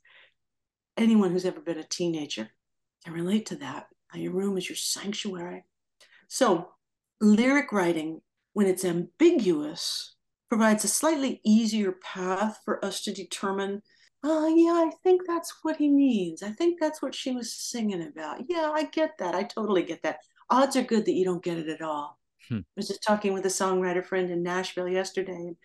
Anyone 0.96 1.32
who's 1.32 1.46
ever 1.46 1.60
been 1.60 1.78
a 1.78 1.84
teenager 1.84 2.50
can 3.04 3.14
relate 3.14 3.48
to 3.48 3.58
that. 3.58 3.88
Your 4.14 4.32
room 4.32 4.58
is 4.58 4.70
your 4.70 4.78
sanctuary. 4.78 5.66
So 6.30 6.70
lyric 7.20 7.74
writing, 7.74 8.22
when 8.54 8.68
it's 8.68 8.86
ambiguous, 8.86 10.16
provides 10.48 10.86
a 10.86 10.88
slightly 10.88 11.42
easier 11.44 11.92
path 11.92 12.60
for 12.64 12.84
us 12.86 13.02
to 13.02 13.14
determine, 13.14 13.82
oh, 14.26 14.48
yeah, 14.48 14.88
I 14.88 14.92
think 15.04 15.22
that's 15.28 15.54
what 15.62 15.78
he 15.78 15.90
means. 15.90 16.44
I 16.44 16.50
think 16.50 16.80
that's 16.80 17.02
what 17.02 17.14
she 17.14 17.32
was 17.32 17.54
singing 17.54 18.02
about. 18.02 18.42
Yeah, 18.48 18.72
I 18.74 18.84
get 18.86 19.18
that. 19.20 19.36
I 19.36 19.44
totally 19.44 19.84
get 19.84 20.02
that. 20.04 20.20
Odds 20.50 20.76
are 20.76 20.84
good 20.84 21.06
that 21.06 21.14
you 21.14 21.26
don't 21.26 21.44
get 21.44 21.58
it 21.58 21.70
at 21.70 21.82
all. 21.82 22.20
Hmm. 22.50 22.58
I 22.58 22.76
was 22.76 22.88
just 22.88 23.04
talking 23.04 23.34
with 23.34 23.46
a 23.46 23.50
songwriter 23.50 24.06
friend 24.06 24.30
in 24.30 24.44
Nashville 24.44 24.88
yesterday, 24.88 25.34
and 25.34 25.56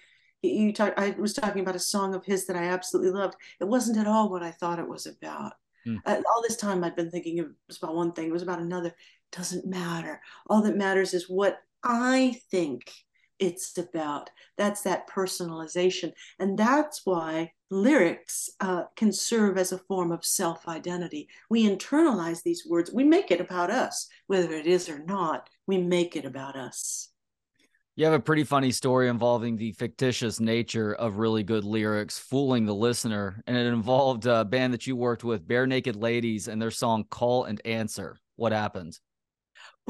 you 0.42 0.72
talk, 0.72 0.94
I 0.96 1.14
was 1.18 1.34
talking 1.34 1.62
about 1.62 1.76
a 1.76 1.80
song 1.80 2.14
of 2.14 2.24
his 2.24 2.46
that 2.46 2.56
I 2.56 2.64
absolutely 2.64 3.12
loved. 3.12 3.36
It 3.60 3.64
wasn't 3.68 3.98
at 3.98 4.06
all 4.06 4.30
what 4.30 4.42
I 4.42 4.50
thought 4.50 4.78
it 4.78 4.88
was 4.88 5.06
about. 5.06 5.52
Hmm. 5.84 5.96
Uh, 6.04 6.20
all 6.32 6.42
this 6.42 6.56
time 6.56 6.84
I'd 6.84 6.96
been 6.96 7.10
thinking 7.10 7.38
it 7.38 7.48
was 7.66 7.78
about 7.78 7.96
one 7.96 8.12
thing, 8.12 8.28
it 8.28 8.32
was 8.32 8.42
about 8.42 8.60
another 8.60 8.94
doesn't 9.32 9.66
matter. 9.66 10.20
All 10.48 10.62
that 10.62 10.76
matters 10.76 11.14
is 11.14 11.28
what 11.28 11.58
I 11.82 12.36
think 12.50 12.92
it's 13.40 13.76
about. 13.78 14.30
That's 14.56 14.82
that 14.82 15.08
personalization. 15.08 16.12
And 16.38 16.58
that's 16.58 17.02
why 17.04 17.52
lyrics 17.70 18.50
uh, 18.60 18.84
can 18.96 19.12
serve 19.12 19.56
as 19.56 19.72
a 19.72 19.78
form 19.78 20.12
of 20.12 20.24
self 20.24 20.68
identity. 20.68 21.28
We 21.48 21.66
internalize 21.66 22.42
these 22.42 22.66
words, 22.66 22.92
we 22.92 23.04
make 23.04 23.30
it 23.30 23.40
about 23.40 23.70
us, 23.70 24.06
whether 24.26 24.52
it 24.52 24.66
is 24.66 24.88
or 24.88 24.98
not, 25.04 25.48
we 25.66 25.78
make 25.78 26.16
it 26.16 26.24
about 26.24 26.56
us. 26.56 27.08
You 27.96 28.06
have 28.06 28.14
a 28.14 28.20
pretty 28.20 28.44
funny 28.44 28.70
story 28.70 29.08
involving 29.08 29.56
the 29.56 29.72
fictitious 29.72 30.40
nature 30.40 30.94
of 30.94 31.18
really 31.18 31.42
good 31.42 31.64
lyrics 31.64 32.18
fooling 32.18 32.64
the 32.64 32.74
listener. 32.74 33.42
And 33.46 33.56
it 33.56 33.66
involved 33.66 34.26
a 34.26 34.44
band 34.44 34.72
that 34.72 34.86
you 34.86 34.96
worked 34.96 35.24
with, 35.24 35.46
Barenaked 35.46 36.00
Ladies, 36.00 36.48
and 36.48 36.62
their 36.62 36.70
song 36.70 37.04
Call 37.10 37.44
and 37.44 37.60
Answer. 37.66 38.16
What 38.36 38.52
happened? 38.52 38.98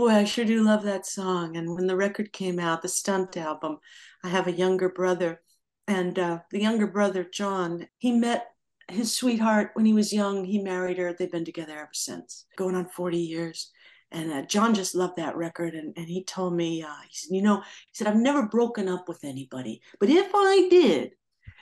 Boy, 0.00 0.12
I 0.12 0.24
sure 0.24 0.46
do 0.46 0.62
love 0.62 0.82
that 0.84 1.04
song. 1.04 1.58
And 1.58 1.74
when 1.74 1.86
the 1.86 1.94
record 1.94 2.32
came 2.32 2.58
out, 2.58 2.80
the 2.80 2.88
stunt 2.88 3.36
album, 3.36 3.80
I 4.24 4.30
have 4.30 4.46
a 4.46 4.52
younger 4.52 4.88
brother. 4.88 5.42
And 5.86 6.18
uh, 6.18 6.38
the 6.50 6.62
younger 6.62 6.86
brother, 6.86 7.22
John, 7.22 7.86
he 7.98 8.12
met 8.12 8.46
his 8.88 9.14
sweetheart 9.14 9.72
when 9.74 9.84
he 9.84 9.92
was 9.92 10.10
young. 10.10 10.46
He 10.46 10.58
married 10.58 10.96
her. 10.96 11.12
They've 11.12 11.30
been 11.30 11.44
together 11.44 11.76
ever 11.76 11.90
since, 11.92 12.46
going 12.56 12.76
on 12.76 12.86
40 12.86 13.18
years. 13.18 13.72
And 14.10 14.32
uh, 14.32 14.42
John 14.46 14.72
just 14.72 14.94
loved 14.94 15.16
that 15.18 15.36
record. 15.36 15.74
And, 15.74 15.92
and 15.98 16.08
he 16.08 16.24
told 16.24 16.54
me, 16.54 16.82
uh, 16.82 17.02
he 17.06 17.14
said, 17.14 17.36
you 17.36 17.42
know, 17.42 17.58
he 17.58 17.92
said, 17.92 18.06
I've 18.06 18.16
never 18.16 18.46
broken 18.46 18.88
up 18.88 19.06
with 19.06 19.22
anybody. 19.22 19.82
But 19.98 20.08
if 20.08 20.30
I 20.34 20.66
did, 20.70 21.10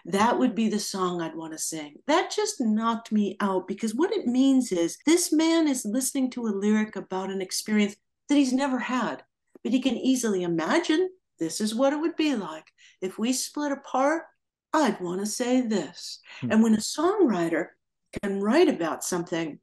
that 0.05 0.39
would 0.39 0.55
be 0.55 0.69
the 0.69 0.79
song 0.79 1.21
I'd 1.21 1.35
want 1.35 1.55
to 1.55 1.59
sing. 1.59 1.97
That 2.07 2.31
just 2.31 2.61
knocked 2.61 3.11
me 3.11 3.37
out 3.41 3.67
because 3.67 3.97
what 3.97 4.13
it 4.13 4.29
means 4.29 4.71
is 4.71 4.97
this 5.07 5.33
man 5.33 5.67
is 5.67 5.85
listening 5.85 6.31
to 6.31 6.47
a 6.47 6.55
lyric 6.55 6.95
about 6.95 7.31
an 7.31 7.43
experience 7.43 7.97
that 8.29 8.37
he's 8.37 8.53
never 8.53 8.79
had. 8.79 9.23
But 9.63 9.73
he 9.73 9.81
can 9.81 9.97
easily 9.97 10.43
imagine 10.43 11.11
this 11.39 11.61
is 11.61 11.75
what 11.75 11.93
it 11.93 12.01
would 12.01 12.17
be 12.17 12.35
like. 12.35 12.67
If 13.01 13.19
we 13.19 13.33
split 13.33 13.73
apart, 13.73 14.25
I'd 14.73 15.01
want 15.01 15.21
to 15.21 15.27
say 15.27 15.61
this. 15.61 16.21
Hmm. 16.41 16.53
And 16.53 16.63
when 16.63 16.75
a 16.75 16.79
songwriter 16.79 17.69
can 18.23 18.41
write 18.41 18.69
about 18.69 19.05
something 19.05 19.59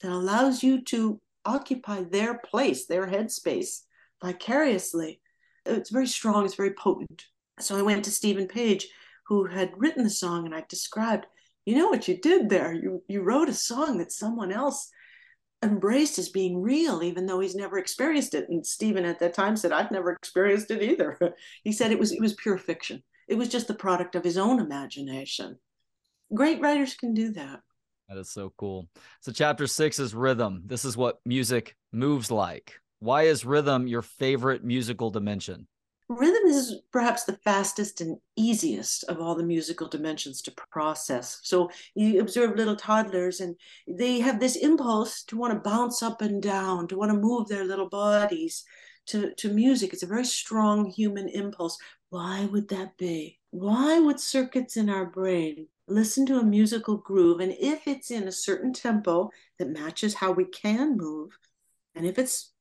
that 0.00 0.10
allows 0.10 0.62
you 0.62 0.82
to 0.84 1.20
occupy 1.44 2.02
their 2.02 2.38
place, 2.38 2.86
their 2.86 3.06
headspace 3.06 3.80
vicariously, 4.22 5.20
it's 5.66 5.90
very 5.90 6.06
strong, 6.06 6.44
it's 6.44 6.54
very 6.54 6.74
potent. 6.74 7.24
So 7.58 7.76
I 7.76 7.82
went 7.82 8.04
to 8.04 8.10
Stephen 8.10 8.48
Page, 8.48 8.88
who 9.26 9.44
had 9.46 9.72
written 9.76 10.02
the 10.02 10.10
song, 10.10 10.46
and 10.46 10.54
I 10.54 10.64
described, 10.68 11.26
you 11.66 11.76
know 11.76 11.88
what 11.88 12.08
you 12.08 12.18
did 12.18 12.48
there? 12.48 12.72
You 12.72 13.02
you 13.06 13.22
wrote 13.22 13.48
a 13.48 13.54
song 13.54 13.98
that 13.98 14.12
someone 14.12 14.50
else 14.50 14.90
embraced 15.62 16.18
as 16.18 16.28
being 16.28 16.62
real, 16.62 17.02
even 17.02 17.26
though 17.26 17.40
he's 17.40 17.54
never 17.54 17.78
experienced 17.78 18.34
it. 18.34 18.48
And 18.48 18.64
Stephen 18.64 19.04
at 19.04 19.18
that 19.20 19.34
time 19.34 19.56
said, 19.56 19.72
I've 19.72 19.90
never 19.90 20.12
experienced 20.12 20.70
it 20.70 20.82
either. 20.82 21.18
he 21.64 21.72
said 21.72 21.92
it 21.92 21.98
was 21.98 22.12
it 22.12 22.20
was 22.20 22.34
pure 22.34 22.58
fiction. 22.58 23.02
It 23.28 23.36
was 23.36 23.48
just 23.48 23.68
the 23.68 23.74
product 23.74 24.14
of 24.14 24.24
his 24.24 24.38
own 24.38 24.58
imagination. 24.58 25.58
Great 26.34 26.60
writers 26.60 26.94
can 26.94 27.14
do 27.14 27.32
that. 27.32 27.60
That 28.08 28.18
is 28.18 28.30
so 28.30 28.52
cool. 28.56 28.88
So 29.20 29.30
chapter 29.30 29.66
six 29.66 29.98
is 29.98 30.14
rhythm. 30.14 30.62
This 30.66 30.84
is 30.84 30.96
what 30.96 31.20
music 31.24 31.76
moves 31.92 32.30
like. 32.30 32.80
Why 32.98 33.22
is 33.22 33.44
rhythm 33.44 33.86
your 33.86 34.02
favorite 34.02 34.64
musical 34.64 35.10
dimension? 35.10 35.68
Rhythm 36.12 36.48
is 36.48 36.74
perhaps 36.90 37.22
the 37.22 37.38
fastest 37.44 38.00
and 38.00 38.16
easiest 38.34 39.04
of 39.04 39.20
all 39.20 39.36
the 39.36 39.44
musical 39.44 39.86
dimensions 39.86 40.42
to 40.42 40.50
process. 40.72 41.38
So 41.44 41.70
you 41.94 42.20
observe 42.20 42.56
little 42.56 42.74
toddlers, 42.74 43.38
and 43.38 43.54
they 43.86 44.18
have 44.18 44.40
this 44.40 44.56
impulse 44.56 45.22
to 45.26 45.36
want 45.36 45.54
to 45.54 45.70
bounce 45.70 46.02
up 46.02 46.20
and 46.20 46.42
down, 46.42 46.88
to 46.88 46.98
want 46.98 47.12
to 47.12 47.16
move 47.16 47.46
their 47.46 47.62
little 47.62 47.88
bodies 47.88 48.64
to, 49.06 49.32
to 49.36 49.52
music. 49.52 49.92
It's 49.92 50.02
a 50.02 50.08
very 50.08 50.24
strong 50.24 50.90
human 50.90 51.28
impulse. 51.28 51.78
Why 52.08 52.44
would 52.46 52.68
that 52.70 52.96
be? 52.96 53.38
Why 53.50 54.00
would 54.00 54.18
circuits 54.18 54.76
in 54.76 54.90
our 54.90 55.06
brain 55.06 55.68
listen 55.86 56.26
to 56.26 56.40
a 56.40 56.44
musical 56.44 56.96
groove? 56.96 57.38
And 57.38 57.52
if 57.52 57.86
it's 57.86 58.10
in 58.10 58.26
a 58.26 58.32
certain 58.32 58.72
tempo 58.72 59.30
that 59.60 59.70
matches 59.70 60.14
how 60.14 60.32
we 60.32 60.46
can 60.46 60.96
move, 60.96 61.38
and 61.94 62.04
if 62.04 62.18
it's 62.18 62.52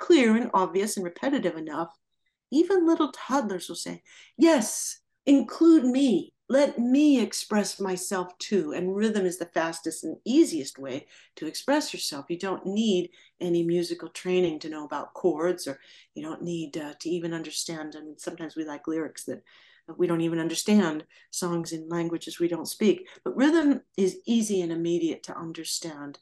clear 0.00 0.34
and 0.34 0.50
obvious 0.54 0.96
and 0.96 1.04
repetitive 1.04 1.56
enough, 1.56 1.96
even 2.50 2.86
little 2.86 3.12
toddlers 3.12 3.68
will 3.68 3.76
say, 3.76 4.02
Yes, 4.36 5.00
include 5.26 5.84
me. 5.84 6.32
Let 6.48 6.80
me 6.80 7.20
express 7.20 7.78
myself 7.78 8.36
too. 8.38 8.72
And 8.72 8.96
rhythm 8.96 9.24
is 9.24 9.38
the 9.38 9.46
fastest 9.46 10.02
and 10.02 10.16
easiest 10.24 10.80
way 10.80 11.06
to 11.36 11.46
express 11.46 11.92
yourself. 11.92 12.26
You 12.28 12.38
don't 12.38 12.66
need 12.66 13.10
any 13.40 13.62
musical 13.62 14.08
training 14.08 14.58
to 14.60 14.68
know 14.68 14.84
about 14.84 15.14
chords, 15.14 15.68
or 15.68 15.78
you 16.14 16.24
don't 16.24 16.42
need 16.42 16.76
uh, 16.76 16.94
to 16.98 17.08
even 17.08 17.32
understand. 17.32 17.94
I 17.96 18.00
mean, 18.00 18.18
sometimes 18.18 18.56
we 18.56 18.64
like 18.64 18.88
lyrics 18.88 19.24
that 19.24 19.44
we 19.96 20.08
don't 20.08 20.20
even 20.22 20.40
understand 20.40 21.04
songs 21.30 21.72
in 21.72 21.88
languages 21.88 22.40
we 22.40 22.48
don't 22.48 22.66
speak. 22.66 23.08
But 23.24 23.36
rhythm 23.36 23.82
is 23.96 24.18
easy 24.26 24.60
and 24.60 24.72
immediate 24.72 25.22
to 25.24 25.38
understand. 25.38 26.18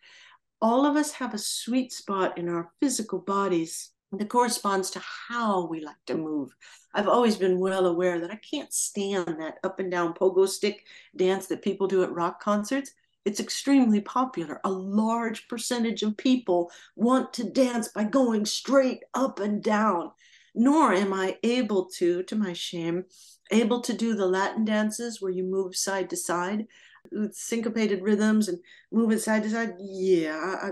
All 0.61 0.85
of 0.85 0.97
us 0.97 1.13
have 1.13 1.33
a 1.33 1.39
sweet 1.39 1.93
spot 1.93 2.37
in 2.37 2.49
our 2.49 2.71
physical 2.81 3.19
bodies 3.19 3.93
that 4.13 4.29
corresponds 4.29 4.91
to 4.91 5.03
how 5.29 5.67
we 5.67 5.81
like 5.81 6.03
to 6.07 6.17
move. 6.17 6.55
I've 6.95 7.09
always 7.09 7.37
been 7.37 7.61
well 7.61 7.87
aware 7.87 8.19
that 8.21 8.31
I 8.31 8.37
can't 8.37 8.73
stand 8.73 9.37
that 9.41 9.59
up 9.63 9.79
and 9.81 9.91
down 9.91 10.15
pogo 10.15 10.49
stick 10.49 10.87
dance 11.17 11.47
that 11.47 11.63
people 11.63 11.87
do 11.87 12.03
at 12.03 12.13
rock 12.13 12.41
concerts. 12.41 12.93
it's 13.25 13.41
extremely 13.41 14.01
popular. 14.01 14.61
A 14.65 14.71
large 14.71 15.49
percentage 15.49 16.03
of 16.03 16.17
people 16.17 16.71
want 16.97 17.33
to 17.35 17.45
dance 17.45 17.89
by 17.89 18.05
going 18.05 18.47
straight 18.47 19.01
up 19.15 19.41
and 19.41 19.63
down. 19.63 20.13
Nor 20.55 20.95
am 20.95 21.13
I 21.13 21.37
able 21.43 21.87
to, 21.97 22.23
to 22.23 22.37
my 22.37 22.55
shame, 22.55 23.05
able 23.51 23.81
to 23.83 23.93
do 23.93 24.15
the 24.15 24.27
Latin 24.27 24.65
dances 24.65 25.21
where 25.21 25.31
you 25.31 25.45
move 25.45 25.77
side 25.77 26.09
to 26.11 26.17
side 26.17 26.67
with 27.13 27.35
syncopated 27.35 28.03
rhythms 28.03 28.49
and 28.49 28.59
move 28.91 29.13
it 29.13 29.21
side 29.21 29.43
to 29.43 29.51
side. 29.51 29.75
Yeah, 29.79 30.71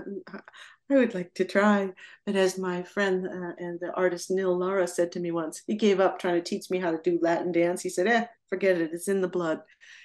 I, 0.89 0.95
would 0.95 1.13
like 1.13 1.33
to 1.35 1.45
try. 1.45 1.91
But 2.25 2.35
as 2.35 2.57
my 2.57 2.83
friend 2.83 3.27
uh, 3.27 3.53
and 3.57 3.79
the 3.79 3.93
artist 3.93 4.31
Neil 4.31 4.57
Lara 4.57 4.87
said 4.87 5.11
to 5.13 5.19
me 5.19 5.31
once, 5.31 5.61
he 5.67 5.75
gave 5.75 5.99
up 5.99 6.19
trying 6.19 6.35
to 6.35 6.41
teach 6.41 6.69
me 6.69 6.79
how 6.79 6.91
to 6.91 7.01
do 7.03 7.19
Latin 7.21 7.51
dance. 7.51 7.81
He 7.81 7.89
said, 7.89 8.07
eh, 8.07 8.25
forget 8.49 8.79
it. 8.79 8.91
It's 8.93 9.07
in 9.07 9.21
the 9.21 9.27
blood. 9.27 9.61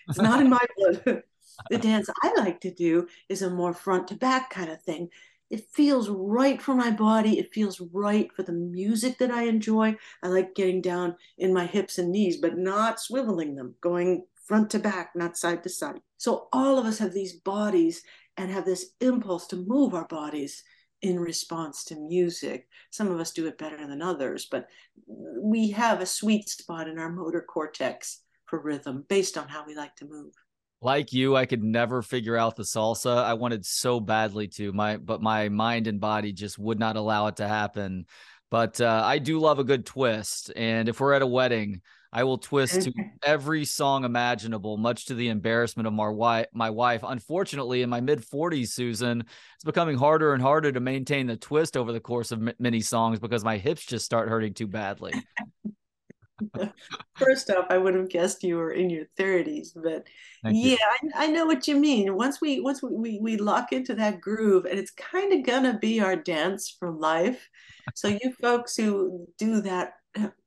It's 0.09 0.19
not 0.19 0.41
in 0.41 0.51
my 0.51 0.65
blood. 0.77 1.23
the 1.71 1.79
dance 1.79 2.09
I 2.23 2.33
like 2.39 2.61
to 2.63 2.75
do 2.75 3.07
is 3.29 3.43
a 3.43 3.51
more 3.51 3.75
front 3.75 4.09
to 4.09 4.15
back 4.15 4.51
kind 4.51 4.71
of 4.71 4.83
thing. 4.83 5.09
It 5.51 5.69
feels 5.71 6.09
right 6.09 6.61
for 6.61 6.75
my 6.75 6.91
body. 6.91 7.39
It 7.39 7.53
feels 7.53 7.81
right 7.93 8.33
for 8.35 8.43
the 8.43 8.53
music 8.53 9.19
that 9.19 9.31
I 9.31 9.43
enjoy. 9.43 9.97
I 10.23 10.29
like 10.29 10.55
getting 10.55 10.81
down 10.81 11.17
in 11.37 11.53
my 11.53 11.67
hips 11.67 11.99
and 11.99 12.11
knees, 12.11 12.39
but 12.39 12.57
not 12.57 12.97
swiveling 12.97 13.55
them, 13.57 13.75
going 13.83 14.25
front 14.47 14.71
to 14.71 14.79
back, 14.79 15.13
not 15.15 15.37
side 15.37 15.63
to 15.63 15.69
side. 15.69 16.01
So 16.17 16.49
all 16.53 16.79
of 16.79 16.87
us 16.87 16.99
have 16.99 17.13
these 17.13 17.35
bodies 17.35 18.03
and 18.37 18.51
have 18.51 18.65
this 18.65 18.93
impulse 19.01 19.47
to 19.49 19.57
move 19.57 19.95
our 19.95 20.07
bodies 20.07 20.65
in 21.03 21.19
response 21.19 21.85
to 21.85 21.97
music. 21.97 22.69
Some 22.91 23.11
of 23.11 23.21
us 23.21 23.33
do 23.33 23.47
it 23.47 23.59
better 23.59 23.87
than 23.87 24.01
others, 24.01 24.47
but 24.51 24.69
we 25.07 25.71
have 25.71 26.01
a 26.01 26.07
sweet 26.07 26.49
spot 26.49 26.89
in 26.89 26.99
our 26.99 27.11
motor 27.11 27.43
cortex 27.43 28.21
for 28.47 28.61
rhythm 28.61 29.05
based 29.09 29.37
on 29.37 29.49
how 29.49 29.65
we 29.67 29.75
like 29.75 29.97
to 29.97 30.07
move. 30.07 30.33
Like 30.81 31.13
you, 31.13 31.37
I 31.37 31.47
could 31.47 31.63
never 31.63 32.03
figure 32.03 32.37
out 32.37 32.57
the 32.57 32.65
salsa. 32.65 33.23
I 33.23 33.35
wanted 33.35 33.65
so 33.65 34.01
badly 34.01 34.49
to, 34.49 34.73
my 34.73 34.97
but 34.97 35.23
my 35.23 35.49
mind 35.49 35.87
and 35.87 36.01
body 36.01 36.33
just 36.33 36.59
would 36.59 36.79
not 36.79 36.97
allow 36.97 37.29
it 37.29 37.37
to 37.37 37.47
happen. 37.47 38.07
But 38.51 38.81
uh, 38.81 39.03
I 39.05 39.19
do 39.19 39.39
love 39.39 39.59
a 39.59 39.65
good 39.65 39.87
twist, 39.87 40.53
and 40.55 40.89
if 40.89 41.01
we're 41.01 41.15
at 41.15 41.23
a 41.23 41.27
wedding, 41.27 41.81
I 42.13 42.25
will 42.25 42.39
twist 42.39 42.83
to 42.83 42.93
every 43.23 43.65
song 43.65 44.05
imaginable, 44.05 44.77
much 44.77 45.07
to 45.07 45.15
the 45.15 45.29
embarrassment 45.29 45.87
of 45.87 45.95
my 45.95 46.09
wife. 46.09 46.47
My 46.53 46.69
wife, 46.69 47.03
unfortunately, 47.03 47.83
in 47.83 47.89
my 47.89 48.01
mid 48.01 48.21
40s, 48.21 48.69
Susan, 48.69 49.25
it's 49.55 49.65
becoming 49.65 49.97
harder 49.97 50.35
and 50.35 50.43
harder 50.43 50.71
to 50.73 50.81
maintain 50.81 51.27
the 51.27 51.37
twist 51.37 51.77
over 51.77 51.93
the 51.93 52.01
course 52.01 52.31
of 52.31 52.47
m- 52.47 52.55
many 52.59 52.81
songs 52.81 53.19
because 53.19 53.45
my 53.45 53.57
hips 53.57 53.85
just 53.87 54.05
start 54.05 54.29
hurting 54.29 54.53
too 54.53 54.67
badly. 54.67 55.13
First 57.17 57.51
off, 57.51 57.67
I 57.71 57.79
would 57.79 57.95
have 57.95 58.09
guessed 58.09 58.43
you 58.43 58.57
were 58.57 58.73
in 58.73 58.91
your 58.91 59.07
30s, 59.19 59.71
but 59.75 60.07
Thank 60.43 60.57
yeah, 60.59 60.77
I, 61.15 61.25
I, 61.25 61.27
know 61.29 61.47
what 61.47 61.69
you 61.69 61.77
mean. 61.77 62.15
Once 62.17 62.41
we 62.41 62.61
once 62.61 62.83
we, 62.83 62.91
we, 62.91 63.19
we 63.21 63.37
lock 63.37 63.73
into 63.73 63.95
that 63.95 64.21
groove, 64.21 64.65
and 64.65 64.79
it's 64.79 64.91
kind 64.91 65.33
of 65.33 65.47
gonna 65.47 65.79
be 65.79 66.01
our 66.01 66.17
dance 66.17 66.75
for 66.79 66.91
life. 66.91 67.49
So 67.95 68.09
you 68.09 68.35
folks 68.41 68.77
who 68.77 69.29
do 69.39 69.61
that 69.61 69.95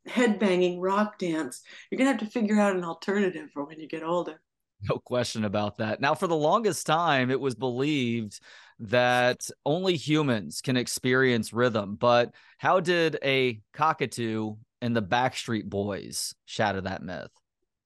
headbanging 0.08 0.78
rock 0.80 1.18
dance. 1.18 1.62
You're 1.90 1.98
going 1.98 2.08
to 2.08 2.18
have 2.18 2.32
to 2.32 2.40
figure 2.40 2.60
out 2.60 2.76
an 2.76 2.84
alternative 2.84 3.50
for 3.54 3.66
when 3.66 3.80
you 3.80 3.88
get 3.88 4.04
older. 4.04 4.42
No 4.90 4.98
question 4.98 5.46
about 5.46 5.78
that. 5.78 6.02
Now, 6.02 6.14
for 6.14 6.28
the 6.28 6.36
longest 6.36 6.86
time, 6.86 7.32
it 7.32 7.40
was 7.40 7.56
believed 7.56 8.40
that 8.80 9.50
only 9.66 9.96
humans 9.96 10.62
can 10.62 10.78
experience 10.78 11.54
rhythm. 11.54 11.96
But 11.96 12.34
how 12.58 12.82
did 12.82 13.18
a 13.24 13.62
cockatoo 13.74 14.56
and 14.82 14.96
the 14.96 15.02
Backstreet 15.02 15.66
Boys 15.66 16.36
shatter 16.46 16.82
that 16.82 17.02
myth? 17.02 17.32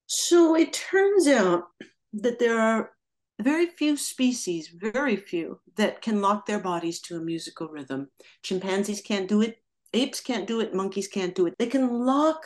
So 0.07 0.55
it 0.55 0.73
turns 0.73 1.27
out 1.27 1.65
that 2.13 2.39
there 2.39 2.59
are 2.59 2.91
very 3.39 3.67
few 3.67 3.95
species, 3.95 4.67
very 4.67 5.15
few, 5.15 5.59
that 5.77 6.01
can 6.01 6.21
lock 6.21 6.45
their 6.45 6.59
bodies 6.59 6.99
to 7.01 7.15
a 7.15 7.21
musical 7.21 7.69
rhythm. 7.69 8.09
Chimpanzees 8.43 9.01
can't 9.01 9.29
do 9.29 9.41
it, 9.41 9.61
apes 9.93 10.21
can't 10.21 10.47
do 10.47 10.59
it, 10.59 10.73
monkeys 10.73 11.07
can't 11.07 11.35
do 11.35 11.47
it. 11.47 11.55
They 11.57 11.67
can 11.67 12.05
lock 12.05 12.43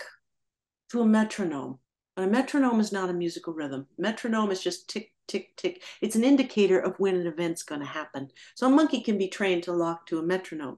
to 0.91 1.01
a 1.01 1.05
metronome, 1.05 1.79
but 2.15 2.25
a 2.25 2.27
metronome 2.27 2.79
is 2.79 2.91
not 2.91 3.09
a 3.09 3.13
musical 3.13 3.53
rhythm. 3.53 3.87
Metronome 3.97 4.51
is 4.51 4.61
just 4.61 4.89
tick, 4.89 5.11
tick, 5.27 5.55
tick. 5.57 5.83
It's 6.01 6.15
an 6.15 6.23
indicator 6.23 6.79
of 6.79 6.95
when 6.99 7.15
an 7.15 7.27
event's 7.27 7.63
going 7.63 7.81
to 7.81 7.87
happen. 7.87 8.29
So 8.55 8.67
a 8.67 8.69
monkey 8.69 9.01
can 9.01 9.17
be 9.17 9.27
trained 9.27 9.63
to 9.63 9.73
lock 9.73 10.05
to 10.07 10.19
a 10.19 10.23
metronome. 10.23 10.77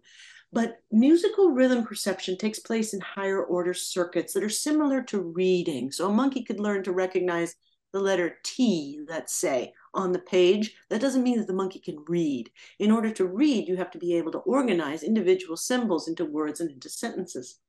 But 0.53 0.77
musical 0.91 1.51
rhythm 1.51 1.83
perception 1.83 2.37
takes 2.37 2.59
place 2.59 2.93
in 2.93 3.01
higher 3.01 3.43
order 3.43 3.73
circuits 3.73 4.33
that 4.33 4.43
are 4.43 4.49
similar 4.49 5.03
to 5.03 5.19
reading. 5.19 5.91
So 5.91 6.07
a 6.07 6.13
monkey 6.13 6.43
could 6.43 6.61
learn 6.61 6.83
to 6.83 6.93
recognize 6.93 7.55
the 7.91 7.99
letter 7.99 8.37
T, 8.43 9.01
let's 9.09 9.33
say, 9.33 9.73
on 9.95 10.11
the 10.11 10.19
page, 10.19 10.75
that 10.89 11.01
doesn't 11.01 11.23
mean 11.23 11.39
that 11.39 11.47
the 11.47 11.53
monkey 11.53 11.79
can 11.79 12.03
read. 12.07 12.51
In 12.79 12.91
order 12.91 13.11
to 13.11 13.25
read, 13.25 13.67
you 13.67 13.75
have 13.77 13.91
to 13.91 13.97
be 13.97 14.15
able 14.15 14.31
to 14.33 14.39
organize 14.39 15.03
individual 15.03 15.57
symbols 15.57 16.07
into 16.07 16.25
words 16.25 16.59
and 16.59 16.69
into 16.69 16.89
sentences. 16.89 17.59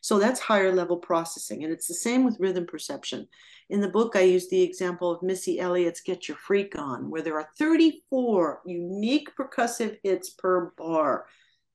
So 0.00 0.18
that's 0.18 0.38
higher 0.38 0.72
level 0.72 0.98
processing. 0.98 1.64
And 1.64 1.72
it's 1.72 1.88
the 1.88 1.94
same 1.94 2.24
with 2.24 2.38
rhythm 2.38 2.66
perception. 2.66 3.26
In 3.70 3.80
the 3.80 3.88
book, 3.88 4.14
I 4.14 4.20
use 4.20 4.48
the 4.48 4.62
example 4.62 5.10
of 5.10 5.22
Missy 5.22 5.58
Elliott's 5.58 6.00
Get 6.00 6.28
Your 6.28 6.36
Freak 6.36 6.78
On, 6.78 7.10
where 7.10 7.22
there 7.22 7.38
are 7.38 7.48
34 7.58 8.62
unique 8.66 9.28
percussive 9.36 9.98
hits 10.04 10.30
per 10.30 10.72
bar. 10.78 11.26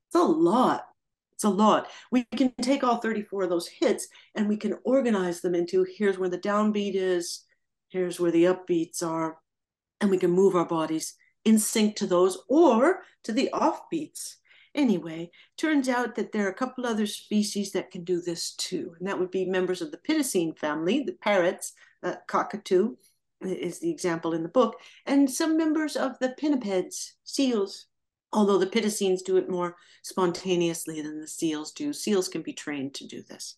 It's 0.07 0.15
a 0.15 0.23
lot. 0.23 0.85
It's 1.33 1.43
a 1.43 1.49
lot. 1.49 1.89
We 2.11 2.23
can 2.35 2.53
take 2.61 2.83
all 2.83 2.97
34 2.97 3.43
of 3.43 3.49
those 3.49 3.67
hits 3.67 4.07
and 4.35 4.47
we 4.47 4.57
can 4.57 4.77
organize 4.85 5.41
them 5.41 5.55
into 5.55 5.85
here's 5.97 6.19
where 6.19 6.29
the 6.29 6.37
downbeat 6.37 6.93
is, 6.93 7.43
here's 7.89 8.19
where 8.19 8.31
the 8.31 8.43
upbeats 8.43 9.03
are, 9.03 9.40
and 10.01 10.09
we 10.09 10.17
can 10.17 10.31
move 10.31 10.55
our 10.55 10.65
bodies 10.65 11.15
in 11.45 11.57
sync 11.57 11.95
to 11.95 12.07
those 12.07 12.39
or 12.49 13.03
to 13.23 13.31
the 13.31 13.49
offbeats. 13.53 14.35
Anyway, 14.73 15.29
turns 15.57 15.89
out 15.89 16.15
that 16.15 16.31
there 16.31 16.45
are 16.45 16.51
a 16.51 16.53
couple 16.53 16.85
other 16.85 17.05
species 17.05 17.71
that 17.71 17.91
can 17.91 18.03
do 18.03 18.21
this 18.21 18.53
too, 18.55 18.95
and 18.97 19.07
that 19.07 19.19
would 19.19 19.31
be 19.31 19.45
members 19.45 19.81
of 19.81 19.91
the 19.91 19.97
Psittacine 19.97 20.57
family, 20.57 21.03
the 21.03 21.13
parrots, 21.13 21.73
uh, 22.03 22.15
cockatoo 22.27 22.95
is 23.41 23.79
the 23.79 23.89
example 23.89 24.33
in 24.33 24.43
the 24.43 24.49
book, 24.49 24.79
and 25.05 25.29
some 25.29 25.57
members 25.57 25.95
of 25.95 26.17
the 26.19 26.29
pinnipeds, 26.39 27.13
seals, 27.23 27.87
although 28.31 28.57
the 28.57 28.67
Psittacines 28.67 29.23
do 29.23 29.37
it 29.37 29.49
more 29.49 29.75
spontaneously 30.03 31.01
than 31.01 31.19
the 31.19 31.27
seals 31.27 31.71
do. 31.71 31.91
Seals 31.91 32.29
can 32.29 32.41
be 32.41 32.53
trained 32.53 32.93
to 32.95 33.07
do 33.07 33.21
this. 33.23 33.55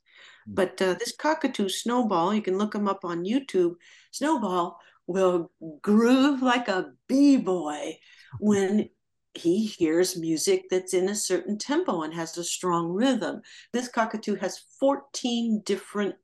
Hmm. 0.47 0.53
But 0.55 0.81
uh, 0.81 0.95
this 0.95 1.15
cockatoo, 1.15 1.69
Snowball, 1.69 2.33
you 2.33 2.41
can 2.41 2.57
look 2.57 2.73
him 2.73 2.87
up 2.87 3.05
on 3.05 3.25
YouTube. 3.25 3.75
Snowball 4.11 4.79
will 5.07 5.51
groove 5.81 6.41
like 6.41 6.67
a 6.67 6.91
b-boy 7.07 7.97
when 8.39 8.89
he 9.33 9.65
hears 9.65 10.17
music 10.17 10.65
that's 10.69 10.93
in 10.93 11.09
a 11.09 11.15
certain 11.15 11.57
tempo 11.57 12.03
and 12.03 12.13
has 12.13 12.37
a 12.37 12.43
strong 12.43 12.89
rhythm. 12.89 13.41
This 13.71 13.87
cockatoo 13.87 14.35
has 14.35 14.61
14 14.79 15.63
different 15.65 16.15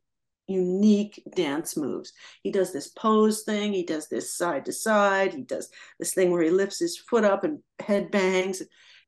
unique 0.47 1.21
dance 1.35 1.77
moves. 1.77 2.13
He 2.43 2.51
does 2.51 2.73
this 2.73 2.89
pose 2.89 3.43
thing, 3.43 3.73
he 3.73 3.83
does 3.83 4.07
this 4.09 4.35
side 4.35 4.65
to 4.65 4.73
side, 4.73 5.33
he 5.33 5.43
does 5.43 5.69
this 5.99 6.13
thing 6.13 6.31
where 6.31 6.41
he 6.41 6.49
lifts 6.49 6.79
his 6.79 6.97
foot 6.97 7.23
up 7.23 7.43
and 7.43 7.59
head 7.79 8.11
bangs. 8.11 8.61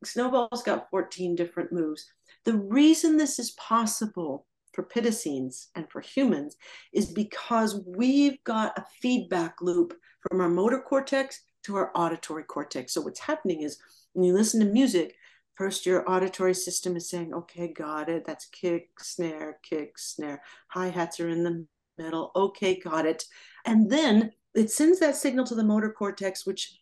Snowball's 0.03 0.63
got 0.63 0.89
14 0.89 1.35
different 1.35 1.71
moves. 1.71 2.05
The 2.45 2.55
reason 2.55 3.17
this 3.17 3.37
is 3.37 3.51
possible 3.51 4.45
for 4.73 4.83
psittacines 4.83 5.67
and 5.75 5.89
for 5.89 6.01
humans 6.01 6.55
is 6.93 7.07
because 7.07 7.81
we've 7.85 8.43
got 8.43 8.77
a 8.77 8.85
feedback 9.01 9.61
loop 9.61 9.93
from 10.27 10.41
our 10.41 10.49
motor 10.49 10.79
cortex 10.79 11.41
to 11.63 11.75
our 11.75 11.91
auditory 11.95 12.43
cortex. 12.43 12.93
So 12.93 13.01
what's 13.01 13.19
happening 13.19 13.61
is 13.61 13.77
when 14.13 14.25
you 14.25 14.33
listen 14.33 14.59
to 14.59 14.65
music, 14.65 15.15
first 15.55 15.85
your 15.85 16.09
auditory 16.09 16.53
system 16.53 16.95
is 16.95 17.09
saying, 17.09 17.33
okay, 17.33 17.71
got 17.71 18.09
it. 18.09 18.25
That's 18.25 18.45
kick, 18.47 18.89
snare, 18.99 19.59
kick, 19.63 19.97
snare. 19.97 20.41
Hi-hats 20.69 21.19
are 21.19 21.29
in 21.29 21.43
the 21.43 21.65
middle. 21.97 22.31
Okay, 22.35 22.79
got 22.79 23.05
it. 23.05 23.25
And 23.65 23.89
then 23.89 24.31
it 24.55 24.71
sends 24.71 24.99
that 24.99 25.15
signal 25.15 25.45
to 25.45 25.55
the 25.55 25.63
motor 25.63 25.91
cortex, 25.91 26.45
which 26.45 26.77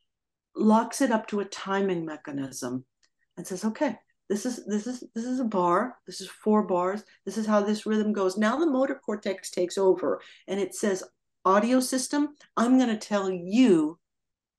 locks 0.55 1.01
it 1.01 1.11
up 1.11 1.27
to 1.27 1.39
a 1.39 1.45
timing 1.45 2.05
mechanism 2.05 2.85
and 3.37 3.45
says, 3.45 3.65
okay, 3.65 3.97
this 4.29 4.45
is 4.45 4.65
this 4.65 4.85
is 4.85 5.03
this 5.15 5.25
is 5.25 5.39
a 5.39 5.45
bar. 5.45 5.97
This 6.05 6.21
is 6.21 6.29
four 6.29 6.63
bars. 6.63 7.03
This 7.25 7.37
is 7.37 7.47
how 7.47 7.61
this 7.61 7.85
rhythm 7.85 8.13
goes. 8.13 8.37
Now 8.37 8.57
the 8.57 8.69
motor 8.69 8.95
cortex 8.95 9.49
takes 9.49 9.77
over 9.77 10.21
and 10.47 10.59
it 10.59 10.75
says 10.75 11.03
audio 11.45 11.79
system 11.79 12.35
i'm 12.57 12.77
going 12.77 12.89
to 12.89 12.97
tell 12.97 13.31
you 13.31 13.97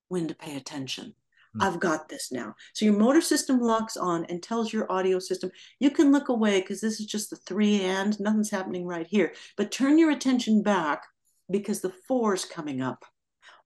when 0.09 0.27
to 0.27 0.35
pay 0.35 0.57
attention. 0.57 1.15
Mm-hmm. 1.57 1.63
i've 1.63 1.81
got 1.81 2.09
this 2.09 2.33
now. 2.33 2.55
So 2.73 2.85
your 2.85 2.99
motor 2.99 3.21
system 3.21 3.61
locks 3.61 3.97
on 3.97 4.25
and 4.27 4.43
tells 4.43 4.73
your 4.73 4.91
audio 4.91 5.19
system 5.19 5.51
you 5.79 5.91
can 5.91 6.13
look 6.13 6.29
away 6.29 6.61
because 6.61 6.81
this 6.81 7.01
is 7.01 7.07
just 7.07 7.31
the 7.31 7.37
three 7.37 7.83
and 7.83 8.19
nothing's 8.19 8.51
happening 8.51 8.87
right 8.87 9.07
here. 9.07 9.35
But 9.57 9.71
turn 9.71 9.99
your 9.99 10.11
attention 10.11 10.63
back 10.63 11.05
because 11.51 11.81
the 11.81 11.93
four 12.09 12.35
is 12.35 12.45
coming 12.45 12.81
up. 12.81 13.05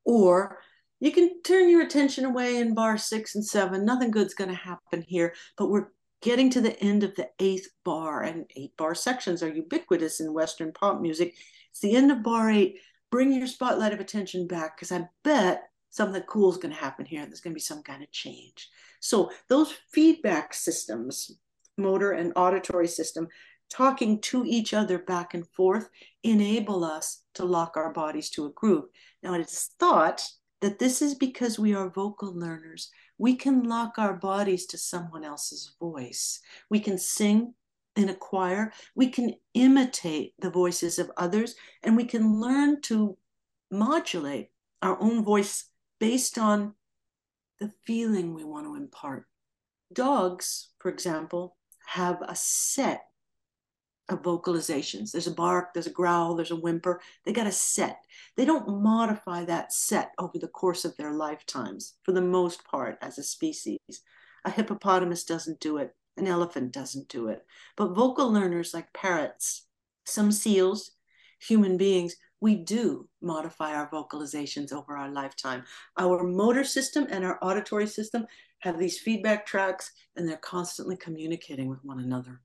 Or 0.04 0.58
you 1.00 1.12
can 1.12 1.42
turn 1.42 1.68
your 1.68 1.82
attention 1.82 2.24
away 2.24 2.56
in 2.56 2.74
bar 2.74 2.96
six 2.98 3.34
and 3.34 3.44
seven. 3.44 3.84
Nothing 3.84 4.10
good's 4.10 4.34
going 4.34 4.50
to 4.50 4.56
happen 4.56 5.02
here, 5.06 5.34
but 5.56 5.68
we're 5.68 5.88
getting 6.22 6.48
to 6.50 6.60
the 6.60 6.78
end 6.80 7.04
of 7.04 7.14
the 7.16 7.28
eighth 7.38 7.68
bar, 7.84 8.22
and 8.22 8.50
eight 8.56 8.76
bar 8.76 8.94
sections 8.94 9.42
are 9.42 9.52
ubiquitous 9.52 10.20
in 10.20 10.32
Western 10.32 10.72
pop 10.72 11.00
music. 11.00 11.34
It's 11.70 11.80
the 11.80 11.94
end 11.94 12.10
of 12.10 12.22
bar 12.22 12.50
eight. 12.50 12.78
Bring 13.10 13.32
your 13.32 13.46
spotlight 13.46 13.92
of 13.92 14.00
attention 14.00 14.46
back 14.46 14.76
because 14.76 14.90
I 14.90 15.06
bet 15.22 15.64
something 15.90 16.22
cool 16.22 16.50
is 16.50 16.56
going 16.56 16.74
to 16.74 16.80
happen 16.80 17.04
here. 17.04 17.24
There's 17.24 17.40
going 17.40 17.52
to 17.52 17.54
be 17.54 17.60
some 17.60 17.82
kind 17.82 18.02
of 18.02 18.10
change. 18.10 18.68
So 19.00 19.30
those 19.48 19.74
feedback 19.92 20.54
systems, 20.54 21.30
motor 21.76 22.12
and 22.12 22.32
auditory 22.34 22.88
system, 22.88 23.28
talking 23.70 24.20
to 24.22 24.44
each 24.46 24.74
other 24.74 24.98
back 24.98 25.34
and 25.34 25.46
forth, 25.48 25.88
enable 26.22 26.84
us 26.84 27.22
to 27.34 27.44
lock 27.44 27.76
our 27.76 27.92
bodies 27.92 28.30
to 28.30 28.46
a 28.46 28.50
groove. 28.50 28.86
Now, 29.22 29.34
it 29.34 29.42
is 29.42 29.70
thought 29.78 30.26
that 30.60 30.78
this 30.78 31.02
is 31.02 31.14
because 31.14 31.58
we 31.58 31.74
are 31.74 31.88
vocal 31.90 32.34
learners. 32.34 32.90
We 33.18 33.36
can 33.36 33.64
lock 33.64 33.98
our 33.98 34.14
bodies 34.14 34.66
to 34.66 34.78
someone 34.78 35.24
else's 35.24 35.74
voice. 35.78 36.40
We 36.70 36.80
can 36.80 36.98
sing 36.98 37.54
in 37.96 38.08
a 38.08 38.14
choir, 38.14 38.72
we 38.96 39.08
can 39.08 39.34
imitate 39.54 40.34
the 40.40 40.50
voices 40.50 40.98
of 40.98 41.10
others, 41.16 41.54
and 41.82 41.96
we 41.96 42.04
can 42.04 42.40
learn 42.40 42.80
to 42.82 43.16
modulate 43.70 44.50
our 44.82 45.00
own 45.00 45.22
voice 45.22 45.66
based 46.00 46.38
on 46.38 46.74
the 47.60 47.70
feeling 47.86 48.34
we 48.34 48.44
want 48.44 48.66
to 48.66 48.74
impart. 48.74 49.26
Dogs, 49.92 50.70
for 50.80 50.90
example, 50.90 51.56
have 51.86 52.20
a 52.22 52.34
set 52.34 53.04
of 54.08 54.22
vocalizations. 54.22 55.12
There's 55.12 55.26
a 55.26 55.34
bark, 55.34 55.72
there's 55.72 55.86
a 55.86 55.90
growl, 55.90 56.34
there's 56.34 56.50
a 56.50 56.56
whimper. 56.56 57.00
They 57.24 57.32
got 57.32 57.46
a 57.46 57.52
set. 57.52 58.04
They 58.36 58.44
don't 58.44 58.82
modify 58.82 59.44
that 59.46 59.72
set 59.72 60.12
over 60.18 60.38
the 60.38 60.48
course 60.48 60.84
of 60.84 60.96
their 60.96 61.12
lifetimes, 61.12 61.94
for 62.02 62.12
the 62.12 62.20
most 62.20 62.64
part, 62.64 62.98
as 63.00 63.18
a 63.18 63.22
species. 63.22 63.78
A 64.44 64.50
hippopotamus 64.50 65.24
doesn't 65.24 65.60
do 65.60 65.78
it, 65.78 65.94
an 66.16 66.26
elephant 66.26 66.72
doesn't 66.72 67.08
do 67.08 67.28
it. 67.28 67.44
But 67.76 67.94
vocal 67.94 68.30
learners 68.30 68.74
like 68.74 68.92
parrots, 68.92 69.66
some 70.04 70.30
seals, 70.32 70.90
human 71.40 71.76
beings, 71.78 72.16
we 72.40 72.56
do 72.56 73.08
modify 73.22 73.74
our 73.74 73.88
vocalizations 73.88 74.70
over 74.70 74.98
our 74.98 75.10
lifetime. 75.10 75.64
Our 75.98 76.22
motor 76.24 76.64
system 76.64 77.06
and 77.08 77.24
our 77.24 77.38
auditory 77.40 77.86
system 77.86 78.26
have 78.58 78.78
these 78.78 78.98
feedback 78.98 79.46
tracks, 79.46 79.90
and 80.16 80.28
they're 80.28 80.36
constantly 80.36 80.96
communicating 80.96 81.68
with 81.68 81.82
one 81.82 82.00
another. 82.00 82.42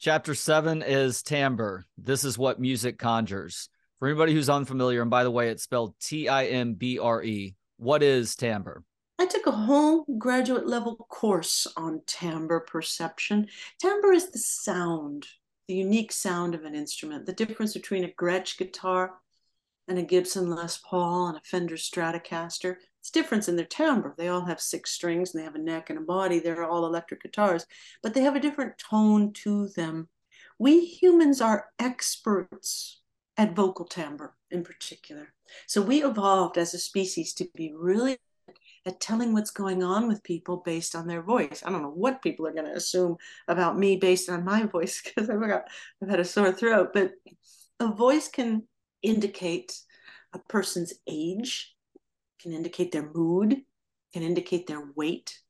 Chapter 0.00 0.34
seven 0.34 0.80
is 0.80 1.22
timbre. 1.22 1.84
This 1.98 2.24
is 2.24 2.38
what 2.38 2.58
music 2.58 2.98
conjures. 2.98 3.68
For 3.98 4.08
anybody 4.08 4.32
who's 4.32 4.48
unfamiliar, 4.48 5.02
and 5.02 5.10
by 5.10 5.24
the 5.24 5.30
way, 5.30 5.50
it's 5.50 5.62
spelled 5.62 5.94
T 6.00 6.26
I 6.26 6.46
M 6.46 6.72
B 6.72 6.98
R 6.98 7.22
E, 7.22 7.54
what 7.76 8.02
is 8.02 8.34
timbre? 8.34 8.82
I 9.18 9.26
took 9.26 9.46
a 9.46 9.50
whole 9.50 10.06
graduate 10.16 10.66
level 10.66 10.96
course 10.96 11.66
on 11.76 12.00
timbre 12.06 12.60
perception. 12.60 13.48
Timbre 13.78 14.12
is 14.12 14.30
the 14.30 14.38
sound, 14.38 15.26
the 15.68 15.74
unique 15.74 16.12
sound 16.12 16.54
of 16.54 16.64
an 16.64 16.74
instrument, 16.74 17.26
the 17.26 17.34
difference 17.34 17.74
between 17.74 18.04
a 18.04 18.08
Gretsch 18.08 18.56
guitar 18.56 19.16
and 19.86 19.98
a 19.98 20.02
Gibson 20.02 20.48
Les 20.48 20.78
Paul 20.78 21.26
and 21.26 21.36
a 21.36 21.42
Fender 21.44 21.76
Stratocaster. 21.76 22.76
It's 23.00 23.10
difference 23.10 23.48
in 23.48 23.56
their 23.56 23.64
timbre. 23.64 24.14
They 24.16 24.28
all 24.28 24.44
have 24.44 24.60
six 24.60 24.92
strings 24.92 25.32
and 25.32 25.40
they 25.40 25.44
have 25.44 25.54
a 25.54 25.58
neck 25.58 25.90
and 25.90 25.98
a 25.98 26.02
body. 26.02 26.38
They're 26.38 26.64
all 26.64 26.86
electric 26.86 27.22
guitars, 27.22 27.66
but 28.02 28.14
they 28.14 28.20
have 28.22 28.36
a 28.36 28.40
different 28.40 28.78
tone 28.78 29.32
to 29.44 29.68
them. 29.68 30.08
We 30.58 30.84
humans 30.84 31.40
are 31.40 31.66
experts 31.78 33.00
at 33.36 33.56
vocal 33.56 33.86
timbre 33.86 34.34
in 34.50 34.62
particular. 34.62 35.32
So 35.66 35.80
we 35.80 36.04
evolved 36.04 36.58
as 36.58 36.74
a 36.74 36.78
species 36.78 37.32
to 37.34 37.48
be 37.54 37.72
really 37.74 38.18
at 38.86 39.00
telling 39.00 39.32
what's 39.32 39.50
going 39.50 39.82
on 39.82 40.08
with 40.08 40.22
people 40.22 40.58
based 40.58 40.94
on 40.94 41.06
their 41.06 41.22
voice. 41.22 41.62
I 41.64 41.70
don't 41.70 41.82
know 41.82 41.90
what 41.90 42.22
people 42.22 42.46
are 42.46 42.52
going 42.52 42.66
to 42.66 42.76
assume 42.76 43.16
about 43.48 43.78
me 43.78 43.96
based 43.96 44.28
on 44.28 44.44
my 44.44 44.64
voice 44.66 45.02
because 45.02 45.30
I've 45.30 45.40
got 45.40 45.64
I've 46.02 46.10
had 46.10 46.20
a 46.20 46.24
sore 46.24 46.52
throat, 46.52 46.90
but 46.92 47.12
a 47.78 47.88
voice 47.88 48.28
can 48.28 48.64
indicate 49.02 49.78
a 50.32 50.38
person's 50.38 50.92
age, 51.08 51.74
can 52.40 52.52
indicate 52.52 52.92
their 52.92 53.10
mood, 53.12 53.62
can 54.12 54.22
indicate 54.22 54.66
their 54.66 54.90
weight. 54.96 55.40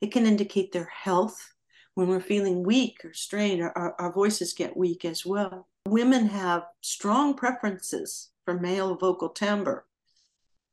It 0.00 0.12
can 0.12 0.26
indicate 0.26 0.72
their 0.72 0.90
health. 0.92 1.52
When 1.94 2.08
we're 2.08 2.20
feeling 2.20 2.64
weak 2.64 3.04
or 3.04 3.12
strained, 3.12 3.62
our, 3.62 3.94
our 4.00 4.12
voices 4.12 4.52
get 4.52 4.76
weak 4.76 5.04
as 5.04 5.24
well. 5.24 5.68
Women 5.86 6.26
have 6.26 6.64
strong 6.80 7.34
preferences 7.34 8.30
for 8.44 8.58
male 8.58 8.96
vocal 8.96 9.28
timbre, 9.28 9.86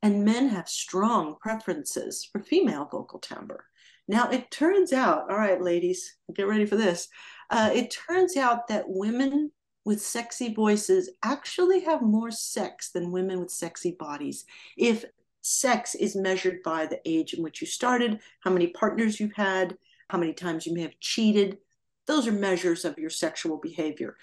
and 0.02 0.24
men 0.24 0.48
have 0.48 0.68
strong 0.68 1.36
preferences 1.40 2.28
for 2.30 2.42
female 2.42 2.88
vocal 2.90 3.20
timbre. 3.20 3.64
Now, 4.08 4.30
it 4.30 4.50
turns 4.50 4.92
out, 4.92 5.30
all 5.30 5.36
right, 5.36 5.62
ladies, 5.62 6.16
get 6.34 6.48
ready 6.48 6.66
for 6.66 6.76
this. 6.76 7.08
Uh, 7.50 7.70
it 7.72 7.96
turns 8.08 8.36
out 8.36 8.66
that 8.66 8.88
women 8.88 9.52
with 9.84 10.02
sexy 10.02 10.52
voices 10.52 11.10
actually 11.22 11.80
have 11.80 12.02
more 12.02 12.30
sex 12.30 12.90
than 12.90 13.12
women 13.12 13.38
with 13.40 13.50
sexy 13.50 13.92
bodies. 13.92 14.44
If 14.76 15.04
sex 15.42 15.94
is 15.94 16.16
measured 16.16 16.62
by 16.62 16.86
the 16.86 17.00
age 17.04 17.34
in 17.34 17.42
which 17.42 17.60
you 17.60 17.66
started, 17.66 18.20
how 18.40 18.50
many 18.50 18.68
partners 18.68 19.20
you've 19.20 19.34
had, 19.34 19.76
how 20.08 20.18
many 20.18 20.32
times 20.32 20.66
you 20.66 20.74
may 20.74 20.82
have 20.82 20.98
cheated. 21.00 21.58
Those 22.06 22.26
are 22.26 22.32
measures 22.32 22.84
of 22.84 22.98
your 22.98 23.10
sexual 23.10 23.58
behavior. 23.58 24.16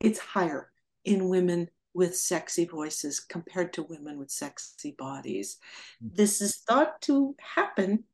It's 0.00 0.18
higher 0.18 0.70
in 1.04 1.28
women 1.28 1.68
with 1.94 2.16
sexy 2.16 2.64
voices 2.64 3.20
compared 3.20 3.72
to 3.72 3.82
women 3.82 4.18
with 4.18 4.30
sexy 4.30 4.94
bodies. 4.98 5.58
Mm-hmm. 6.02 6.16
This 6.16 6.40
is 6.40 6.56
thought 6.56 7.00
to 7.02 7.34
happen 7.54 8.04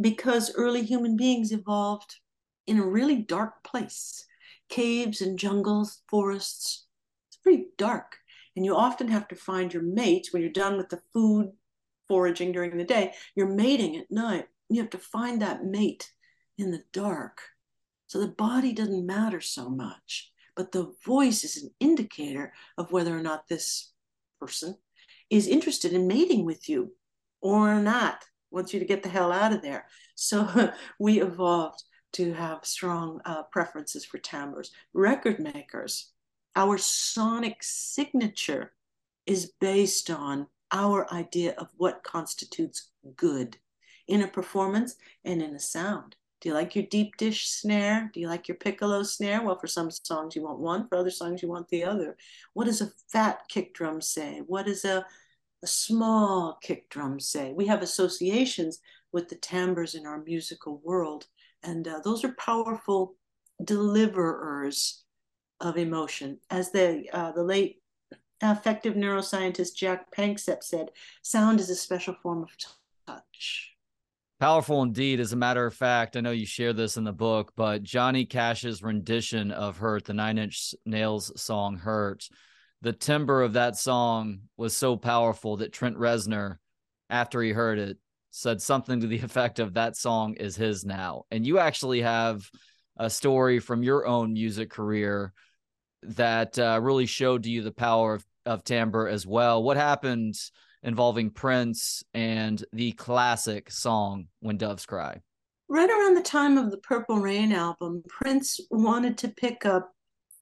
because 0.00 0.54
early 0.54 0.82
human 0.82 1.16
beings 1.16 1.52
evolved 1.52 2.16
in 2.66 2.78
a 2.78 2.86
really 2.86 3.16
dark 3.16 3.62
place 3.64 4.26
caves 4.68 5.20
and 5.20 5.36
jungles, 5.36 6.02
forests. 6.08 6.86
It's 7.28 7.38
pretty 7.38 7.66
dark. 7.76 8.18
And 8.54 8.64
you 8.64 8.76
often 8.76 9.08
have 9.08 9.26
to 9.28 9.34
find 9.34 9.72
your 9.74 9.82
mate 9.82 10.28
when 10.30 10.42
you're 10.42 10.52
done 10.52 10.76
with 10.76 10.90
the 10.90 11.02
food 11.12 11.50
foraging 12.10 12.50
during 12.50 12.76
the 12.76 12.82
day, 12.82 13.12
you're 13.36 13.46
mating 13.46 13.96
at 13.96 14.10
night. 14.10 14.46
You 14.68 14.80
have 14.80 14.90
to 14.90 14.98
find 14.98 15.40
that 15.40 15.64
mate 15.64 16.10
in 16.58 16.72
the 16.72 16.82
dark. 16.92 17.40
So 18.08 18.18
the 18.18 18.26
body 18.26 18.72
doesn't 18.72 19.06
matter 19.06 19.40
so 19.40 19.68
much, 19.68 20.32
but 20.56 20.72
the 20.72 20.92
voice 21.06 21.44
is 21.44 21.62
an 21.62 21.70
indicator 21.78 22.52
of 22.76 22.90
whether 22.90 23.16
or 23.16 23.22
not 23.22 23.46
this 23.46 23.92
person 24.40 24.76
is 25.30 25.46
interested 25.46 25.92
in 25.92 26.08
mating 26.08 26.44
with 26.44 26.68
you 26.68 26.90
or 27.40 27.80
not, 27.80 28.24
wants 28.50 28.74
you 28.74 28.80
to 28.80 28.86
get 28.86 29.04
the 29.04 29.08
hell 29.08 29.30
out 29.30 29.52
of 29.52 29.62
there. 29.62 29.86
So 30.16 30.72
we 30.98 31.22
evolved 31.22 31.84
to 32.14 32.32
have 32.32 32.64
strong 32.64 33.20
uh, 33.24 33.44
preferences 33.52 34.04
for 34.04 34.18
timbres. 34.18 34.72
Record 34.92 35.38
makers, 35.38 36.10
our 36.56 36.76
sonic 36.76 37.58
signature 37.60 38.72
is 39.26 39.52
based 39.60 40.10
on 40.10 40.48
our 40.72 41.12
idea 41.12 41.54
of 41.58 41.68
what 41.76 42.04
constitutes 42.04 42.90
good 43.16 43.56
in 44.08 44.22
a 44.22 44.28
performance 44.28 44.96
and 45.24 45.42
in 45.42 45.54
a 45.54 45.60
sound. 45.60 46.16
Do 46.40 46.48
you 46.48 46.54
like 46.54 46.74
your 46.74 46.86
deep 46.86 47.16
dish 47.18 47.48
snare? 47.48 48.10
Do 48.14 48.20
you 48.20 48.26
like 48.26 48.48
your 48.48 48.56
piccolo 48.56 49.02
snare? 49.02 49.42
Well, 49.42 49.58
for 49.58 49.66
some 49.66 49.90
songs 49.90 50.34
you 50.34 50.42
want 50.42 50.58
one, 50.58 50.88
for 50.88 50.96
other 50.96 51.10
songs 51.10 51.42
you 51.42 51.48
want 51.48 51.68
the 51.68 51.84
other. 51.84 52.16
What 52.54 52.64
does 52.64 52.80
a 52.80 52.90
fat 53.12 53.42
kick 53.48 53.74
drum 53.74 54.00
say? 54.00 54.42
What 54.46 54.66
does 54.66 54.84
a, 54.86 55.04
a 55.62 55.66
small 55.66 56.58
kick 56.62 56.88
drum 56.88 57.20
say? 57.20 57.52
We 57.52 57.66
have 57.66 57.82
associations 57.82 58.80
with 59.12 59.28
the 59.28 59.36
timbres 59.36 59.94
in 59.94 60.06
our 60.06 60.22
musical 60.22 60.80
world, 60.82 61.26
and 61.62 61.86
uh, 61.86 62.00
those 62.04 62.24
are 62.24 62.34
powerful 62.38 63.16
deliverers 63.62 65.04
of 65.60 65.76
emotion. 65.76 66.38
As 66.48 66.70
the 66.70 67.04
uh, 67.12 67.32
the 67.32 67.42
late 67.42 67.79
affective 68.40 68.94
neuroscientist 68.94 69.74
Jack 69.74 70.14
Panksepp 70.14 70.62
said, 70.62 70.90
sound 71.22 71.60
is 71.60 71.70
a 71.70 71.74
special 71.74 72.14
form 72.14 72.42
of 72.42 72.50
touch. 73.06 73.74
Powerful 74.40 74.82
indeed. 74.82 75.20
As 75.20 75.34
a 75.34 75.36
matter 75.36 75.66
of 75.66 75.74
fact, 75.74 76.16
I 76.16 76.20
know 76.20 76.30
you 76.30 76.46
share 76.46 76.72
this 76.72 76.96
in 76.96 77.04
the 77.04 77.12
book, 77.12 77.52
but 77.56 77.82
Johnny 77.82 78.24
Cash's 78.24 78.82
rendition 78.82 79.50
of 79.50 79.76
Hurt, 79.76 80.06
the 80.06 80.14
Nine 80.14 80.38
Inch 80.38 80.74
Nails 80.86 81.30
song 81.40 81.76
Hurt, 81.76 82.26
the 82.80 82.94
timbre 82.94 83.42
of 83.42 83.52
that 83.52 83.76
song 83.76 84.40
was 84.56 84.74
so 84.74 84.96
powerful 84.96 85.58
that 85.58 85.72
Trent 85.72 85.98
Reznor, 85.98 86.56
after 87.10 87.42
he 87.42 87.50
heard 87.50 87.78
it, 87.78 87.98
said 88.30 88.62
something 88.62 89.00
to 89.00 89.06
the 89.06 89.18
effect 89.22 89.58
of 89.58 89.74
that 89.74 89.96
song 89.96 90.34
is 90.34 90.56
his 90.56 90.84
now. 90.84 91.24
And 91.30 91.46
you 91.46 91.58
actually 91.58 92.00
have 92.00 92.48
a 92.96 93.10
story 93.10 93.58
from 93.58 93.82
your 93.82 94.06
own 94.06 94.32
music 94.32 94.70
career 94.70 95.34
that 96.02 96.58
uh, 96.58 96.80
really 96.82 97.06
showed 97.06 97.42
to 97.42 97.50
you 97.50 97.62
the 97.62 97.72
power 97.72 98.14
of 98.14 98.24
of 98.50 98.64
timbre 98.64 99.08
as 99.08 99.24
well. 99.24 99.62
What 99.62 99.76
happened 99.76 100.34
involving 100.82 101.30
Prince 101.30 102.02
and 102.12 102.62
the 102.72 102.92
classic 102.92 103.70
song 103.70 104.26
When 104.40 104.56
Doves 104.56 104.86
Cry? 104.86 105.20
Right 105.68 105.88
around 105.88 106.16
the 106.16 106.22
time 106.22 106.58
of 106.58 106.72
the 106.72 106.78
Purple 106.78 107.18
Rain 107.18 107.52
album, 107.52 108.02
Prince 108.08 108.58
wanted 108.72 109.16
to 109.18 109.28
pick 109.28 109.64
up 109.64 109.92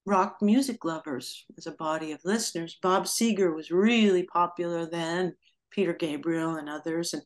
rock 0.07 0.37
music 0.41 0.83
lovers 0.83 1.45
as 1.55 1.67
a 1.67 1.71
body 1.71 2.11
of 2.11 2.25
listeners. 2.25 2.79
Bob 2.81 3.05
Seger 3.05 3.55
was 3.55 3.69
really 3.69 4.23
popular 4.23 4.87
then, 4.87 5.35
Peter 5.69 5.93
Gabriel 5.93 6.55
and 6.55 6.67
others. 6.67 7.13
And 7.13 7.21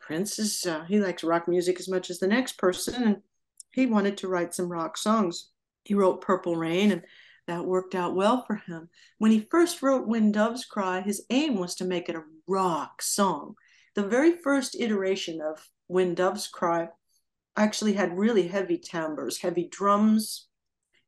Prince 0.00 0.38
is, 0.38 0.64
uh, 0.64 0.84
he 0.88 0.98
likes 0.98 1.24
rock 1.24 1.46
music 1.46 1.78
as 1.78 1.90
much 1.90 2.08
as 2.08 2.20
the 2.20 2.26
next 2.26 2.56
person. 2.56 3.02
And 3.02 3.16
he 3.72 3.84
wanted 3.84 4.16
to 4.18 4.28
write 4.28 4.54
some 4.54 4.72
rock 4.72 4.96
songs. 4.96 5.50
He 5.84 5.92
wrote 5.92 6.22
Purple 6.22 6.56
Rain 6.56 6.90
and 6.90 7.02
that 7.46 7.64
worked 7.64 7.94
out 7.94 8.14
well 8.14 8.44
for 8.46 8.56
him. 8.56 8.88
When 9.18 9.30
he 9.30 9.46
first 9.50 9.82
wrote 9.82 10.06
When 10.06 10.32
Doves 10.32 10.64
Cry, 10.64 11.00
his 11.00 11.24
aim 11.30 11.56
was 11.56 11.74
to 11.76 11.84
make 11.84 12.08
it 12.08 12.16
a 12.16 12.24
rock 12.46 13.02
song 13.02 13.54
The 13.94 14.02
very 14.06 14.32
first 14.32 14.76
iteration 14.78 15.40
of 15.40 15.68
When 15.86 16.14
Doves 16.14 16.48
Cry 16.48 16.88
actually 17.56 17.94
had 17.94 18.18
really 18.18 18.48
heavy 18.48 18.78
timbres, 18.78 19.38
heavy 19.38 19.68
drums, 19.68 20.48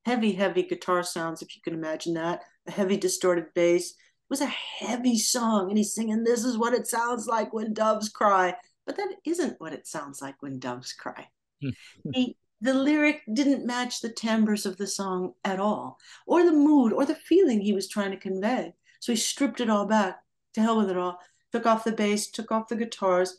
heavy, 0.05 0.33
heavy 0.33 0.63
guitar 0.63 1.03
sounds, 1.03 1.43
if 1.43 1.55
you 1.55 1.63
can 1.63 1.75
imagine 1.75 2.15
that, 2.15 2.43
a 2.67 2.71
heavy 2.71 2.97
distorted 2.97 3.47
bass. 3.55 3.91
It 3.91 4.31
was 4.31 4.41
a 4.41 4.47
heavy 4.47 5.19
song, 5.19 5.69
and 5.69 5.79
he's 5.79 5.95
singing, 5.95 6.25
This 6.25 6.45
is 6.45 6.57
what 6.57 6.75
it 6.75 6.87
sounds 6.87 7.27
like 7.27 7.53
when 7.53 7.75
doves 7.75 8.09
cry. 8.09 8.55
But 8.87 8.97
that 8.97 9.17
isn't 9.27 9.61
what 9.61 9.75
it 9.75 9.87
sounds 9.87 10.23
like 10.23 10.37
when 10.41 10.59
doves 10.59 10.93
cry. 10.95 11.29
Hmm. 11.63 11.71
he, 12.13 12.37
the 12.61 12.75
lyric 12.75 13.23
didn't 13.33 13.67
match 13.67 14.01
the 14.01 14.09
timbres 14.09 14.67
of 14.67 14.77
the 14.77 14.87
song 14.87 15.35
at 15.45 15.61
all, 15.61 15.99
or 16.27 16.45
the 16.45 16.53
mood, 16.53 16.93
or 16.93 17.05
the 17.05 17.15
feeling 17.15 17.61
he 17.61 17.73
was 17.73 17.89
trying 17.89 18.11
to 18.11 18.17
convey. 18.17 18.75
So 19.01 19.13
he 19.13 19.17
stripped 19.17 19.61
it 19.61 19.71
all 19.71 19.87
back. 19.87 20.21
To 20.55 20.63
hell 20.63 20.79
with 20.79 20.91
it 20.91 20.97
all. 20.97 21.21
Took 21.53 21.67
off 21.67 21.85
the 21.85 21.93
bass, 21.93 22.31
took 22.31 22.51
off 22.51 22.69
the 22.69 22.77
guitars, 22.77 23.39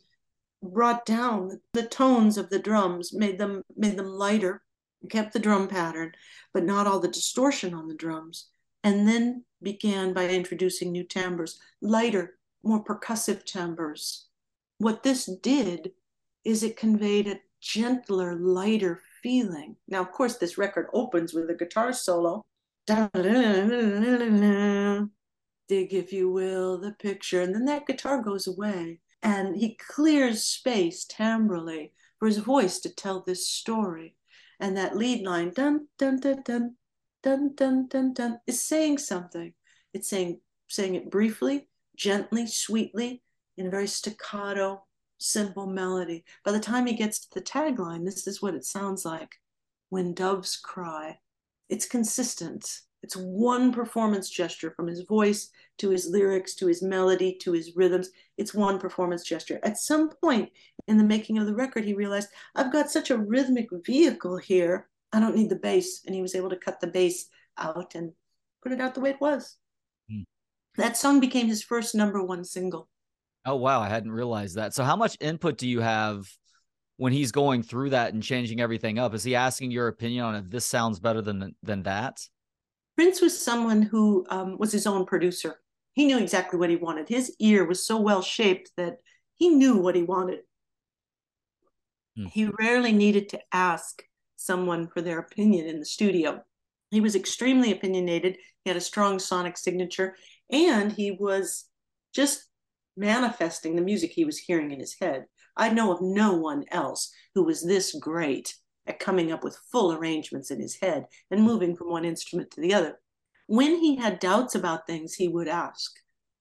brought 0.63 1.05
down 1.05 1.59
the 1.74 1.86
tones 1.86 2.38
of 2.38 2.49
the 2.49 2.59
drums, 2.59 3.13
made 3.13 3.38
them 3.38 3.63
made 3.76 3.97
them 3.97 4.07
lighter, 4.07 4.63
kept 5.09 5.34
the 5.34 5.39
drum 5.39 5.67
pattern, 5.67 6.13
but 6.53 6.63
not 6.63 6.88
all 6.88 6.99
the 6.99 7.07
distortion 7.07 7.74
on 7.74 7.88
the 7.88 7.95
drums. 7.95 8.49
And 8.84 9.07
then 9.07 9.43
began 9.61 10.13
by 10.13 10.30
introducing 10.30 10.91
new 10.91 11.03
timbres, 11.03 11.59
lighter, 11.82 12.38
more 12.63 12.84
percussive 12.84 13.43
timbres. 13.43 14.28
What 14.78 15.03
this 15.03 15.26
did 15.26 15.91
is 16.45 16.63
it 16.63 16.78
conveyed 16.78 17.28
a 17.28 17.39
gentler, 17.62 18.36
lighter 18.36 19.01
feeling. 19.22 19.76
Now, 19.88 20.01
of 20.01 20.12
course, 20.12 20.38
this 20.38 20.57
record 20.57 20.88
opens 20.93 21.34
with 21.34 21.49
a 21.49 21.55
guitar 21.55 21.93
solo. 21.93 22.45
Dig, 22.88 23.14
if 25.93 26.12
you 26.12 26.32
will, 26.32 26.80
the 26.80 26.93
picture. 26.99 27.41
And 27.41 27.53
then 27.53 27.66
that 27.66 27.86
guitar 27.86 28.22
goes 28.22 28.47
away 28.47 29.01
and 29.22 29.55
he 29.55 29.76
clears 29.76 30.43
space 30.43 31.05
timbrally 31.05 31.91
for 32.18 32.28
his 32.28 32.38
voice 32.38 32.80
to 32.80 32.89
tell 32.89 33.22
this 33.22 33.47
story. 33.49 34.16
And 34.60 34.76
that 34.78 34.97
lead 34.97 35.26
line, 35.26 35.51
dun 35.53 35.88
dun 35.97 36.20
dun 36.20 36.43
dun 36.43 36.76
dun 37.24 37.55
dun 37.55 37.88
dun 37.88 38.14
dun, 38.14 38.39
is 38.47 38.62
saying 38.62 38.97
something. 38.97 39.53
It's 39.93 40.10
saying 40.10 40.41
saying 40.68 40.95
it 40.95 41.10
briefly, 41.12 41.68
gently, 41.95 42.47
sweetly, 42.47 43.22
in 43.57 43.68
a 43.68 43.70
very 43.70 43.88
staccato, 43.88 44.84
simple 45.20 45.67
melody. 45.67 46.24
By 46.43 46.51
the 46.51 46.59
time 46.59 46.88
he 46.88 46.93
gets 46.93 47.20
to 47.20 47.28
the 47.34 47.41
tagline, 47.41 48.05
this 48.05 48.26
is 48.26 48.41
what 48.41 48.55
it 48.55 48.65
sounds 48.65 49.05
like 49.05 49.36
when 49.89 50.13
doves 50.13 50.57
cry. 50.57 51.20
It's 51.70 51.86
consistent. 51.86 52.82
It's 53.03 53.15
one 53.15 53.72
performance 53.72 54.30
gesture 54.30 54.74
from 54.76 54.88
his 54.88 55.01
voice 55.01 55.49
to 55.78 55.89
his 55.89 56.09
lyrics 56.09 56.55
to 56.55 56.67
his 56.67 56.82
melody 56.82 57.38
to 57.41 57.53
his 57.53 57.76
rhythms. 57.76 58.09
It's 58.38 58.53
one 58.53 58.80
performance 58.80 59.24
gesture. 59.24 59.59
At 59.63 59.78
some 59.78 60.09
point 60.09 60.49
in 60.88 60.97
the 60.97 61.03
making 61.03 61.38
of 61.38 61.45
the 61.45 61.55
record, 61.55 61.86
he 61.86 61.93
realized, 61.93 62.30
I've 62.55 62.72
got 62.72 62.91
such 62.91 63.11
a 63.11 63.17
rhythmic 63.17 63.70
vehicle 63.86 64.38
here. 64.38 64.89
I 65.13 65.20
don't 65.20 65.36
need 65.36 65.49
the 65.49 65.55
bass. 65.55 66.01
And 66.05 66.13
he 66.13 66.22
was 66.22 66.36
able 66.36 66.49
to 66.49 66.57
cut 66.57 66.82
the 66.82 66.88
bass 66.88 67.28
out 67.57 67.95
and 67.95 68.11
put 68.61 68.72
it 68.72 68.82
out 68.82 68.95
the 68.95 69.01
way 69.01 69.11
it 69.11 69.22
was. 69.22 69.55
Hmm. 70.09 70.24
That 70.76 70.97
song 70.97 71.20
became 71.20 71.47
his 71.47 71.63
first 71.63 71.95
number 71.95 72.22
one 72.22 72.43
single. 72.43 72.89
Oh, 73.45 73.55
wow. 73.55 73.81
I 73.81 73.89
hadn't 73.89 74.11
realized 74.11 74.55
that. 74.55 74.73
So, 74.73 74.83
how 74.83 74.95
much 74.95 75.17
input 75.19 75.57
do 75.57 75.67
you 75.67 75.79
have 75.79 76.27
when 76.97 77.13
he's 77.13 77.31
going 77.31 77.63
through 77.63 77.91
that 77.91 78.13
and 78.13 78.21
changing 78.21 78.59
everything 78.59 78.99
up? 78.99 79.13
Is 79.13 79.23
he 79.23 79.35
asking 79.35 79.71
your 79.71 79.87
opinion 79.87 80.25
on 80.25 80.35
if 80.35 80.49
this 80.49 80.65
sounds 80.65 80.99
better 80.99 81.21
than 81.21 81.55
than 81.63 81.83
that? 81.83 82.19
Prince 82.95 83.21
was 83.21 83.41
someone 83.41 83.81
who 83.81 84.25
um, 84.29 84.57
was 84.57 84.73
his 84.73 84.85
own 84.85 85.05
producer. 85.05 85.61
He 85.93 86.05
knew 86.05 86.19
exactly 86.19 86.59
what 86.59 86.69
he 86.69 86.75
wanted. 86.75 87.07
His 87.07 87.33
ear 87.39 87.65
was 87.65 87.85
so 87.85 87.97
well 87.99 88.21
shaped 88.21 88.71
that 88.75 88.97
he 89.35 89.49
knew 89.49 89.77
what 89.77 89.95
he 89.95 90.03
wanted. 90.03 90.39
Hmm. 92.17 92.25
He 92.25 92.49
rarely 92.59 92.91
needed 92.91 93.29
to 93.29 93.39
ask 93.53 94.03
someone 94.35 94.87
for 94.87 95.01
their 95.01 95.19
opinion 95.19 95.65
in 95.65 95.79
the 95.79 95.85
studio. 95.85 96.43
He 96.91 96.99
was 96.99 97.15
extremely 97.15 97.71
opinionated. 97.71 98.37
He 98.63 98.69
had 98.69 98.77
a 98.77 98.81
strong 98.81 99.19
sonic 99.19 99.57
signature, 99.57 100.17
and 100.51 100.91
he 100.91 101.11
was 101.11 101.65
just 102.13 102.49
manifesting 103.00 103.76
the 103.76 103.82
music 103.82 104.12
he 104.12 104.26
was 104.26 104.38
hearing 104.38 104.72
in 104.72 104.80
his 104.80 104.97
head. 105.00 105.26
I 105.56 105.70
know 105.70 105.91
of 105.91 106.02
no 106.02 106.34
one 106.34 106.66
else 106.72 107.12
who 107.34 107.43
was 107.43 107.66
this 107.66 107.95
great 108.00 108.56
at 108.86 109.00
coming 109.00 109.32
up 109.32 109.43
with 109.43 109.60
full 109.72 109.93
arrangements 109.93 110.52
in 110.52 110.60
his 110.60 110.76
head 110.76 111.06
and 111.32 111.41
moving 111.41 111.76
from 111.76 111.89
one 111.89 112.06
instrument 112.06 112.52
to 112.52 112.62
the 112.62 112.74
other. 112.74 113.00
When 113.47 113.78
he 113.80 113.95
had 113.95 114.20
doubts 114.20 114.54
about 114.54 114.86
things, 114.86 115.16
he 115.16 115.28
would 115.28 115.47
ask, 115.47 115.91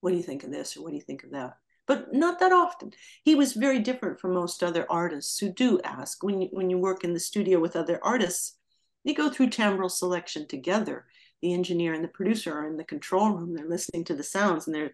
What 0.01 0.11
do 0.11 0.17
you 0.17 0.23
think 0.23 0.45
of 0.45 0.51
this? 0.51 0.77
or 0.77 0.83
What 0.83 0.91
do 0.91 0.97
you 0.97 1.03
think 1.03 1.25
of 1.25 1.31
that? 1.31 1.57
But 1.87 2.13
not 2.13 2.39
that 2.41 2.53
often. 2.53 2.93
He 3.23 3.35
was 3.35 3.55
very 3.55 3.79
different 3.79 4.21
from 4.21 4.35
most 4.35 4.63
other 4.63 4.85
artists 4.91 5.39
who 5.39 5.51
do 5.51 5.81
ask. 5.83 6.23
When 6.23 6.43
you, 6.43 6.49
when 6.53 6.69
you 6.69 6.77
work 6.77 7.03
in 7.03 7.15
the 7.15 7.21
studio 7.21 7.61
with 7.61 7.77
other 7.77 7.99
artists, 8.03 8.59
you 9.05 9.15
go 9.15 9.31
through 9.31 9.49
timbral 9.49 9.91
selection 9.91 10.47
together. 10.47 11.07
The 11.41 11.55
engineer 11.55 11.95
and 11.95 12.05
the 12.05 12.09
producer 12.09 12.53
are 12.53 12.67
in 12.67 12.77
the 12.77 12.85
control 12.85 13.31
room. 13.31 13.55
They're 13.55 13.69
listening 13.69 14.05
to 14.05 14.15
the 14.15 14.23
sounds 14.23 14.67
and 14.67 14.75
they're 14.75 14.93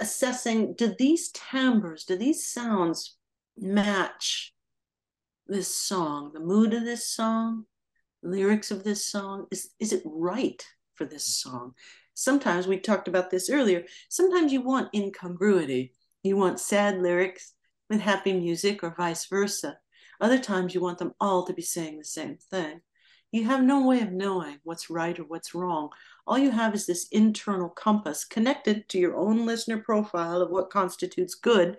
assessing 0.00 0.74
do 0.74 0.94
these 0.98 1.30
timbres, 1.30 2.04
do 2.04 2.16
these 2.16 2.46
sounds 2.46 3.16
match 3.56 4.54
this 5.46 5.74
song, 5.74 6.32
the 6.32 6.40
mood 6.40 6.74
of 6.74 6.84
this 6.84 7.08
song, 7.08 7.64
lyrics 8.22 8.70
of 8.70 8.84
this 8.84 9.04
song? 9.04 9.46
Is, 9.50 9.70
is 9.78 9.92
it 9.92 10.02
right 10.04 10.62
for 10.94 11.04
this 11.04 11.26
song? 11.26 11.74
Sometimes 12.14 12.66
we 12.66 12.78
talked 12.78 13.08
about 13.08 13.30
this 13.30 13.48
earlier. 13.48 13.84
Sometimes 14.08 14.52
you 14.52 14.60
want 14.60 14.94
incongruity. 14.94 15.92
You 16.22 16.36
want 16.36 16.60
sad 16.60 16.98
lyrics 16.98 17.54
with 17.88 18.00
happy 18.00 18.32
music 18.32 18.82
or 18.82 18.94
vice 18.96 19.26
versa. 19.26 19.78
Other 20.20 20.38
times 20.38 20.74
you 20.74 20.80
want 20.80 20.98
them 20.98 21.12
all 21.20 21.44
to 21.46 21.52
be 21.52 21.62
saying 21.62 21.98
the 21.98 22.04
same 22.04 22.36
thing. 22.50 22.80
You 23.30 23.44
have 23.44 23.62
no 23.62 23.86
way 23.86 24.00
of 24.00 24.10
knowing 24.10 24.58
what's 24.64 24.90
right 24.90 25.18
or 25.18 25.24
what's 25.24 25.54
wrong. 25.54 25.90
All 26.28 26.36
you 26.36 26.50
have 26.50 26.74
is 26.74 26.84
this 26.84 27.08
internal 27.10 27.70
compass 27.70 28.22
connected 28.22 28.86
to 28.90 28.98
your 28.98 29.16
own 29.16 29.46
listener 29.46 29.78
profile 29.78 30.42
of 30.42 30.50
what 30.50 30.68
constitutes 30.68 31.34
good. 31.34 31.78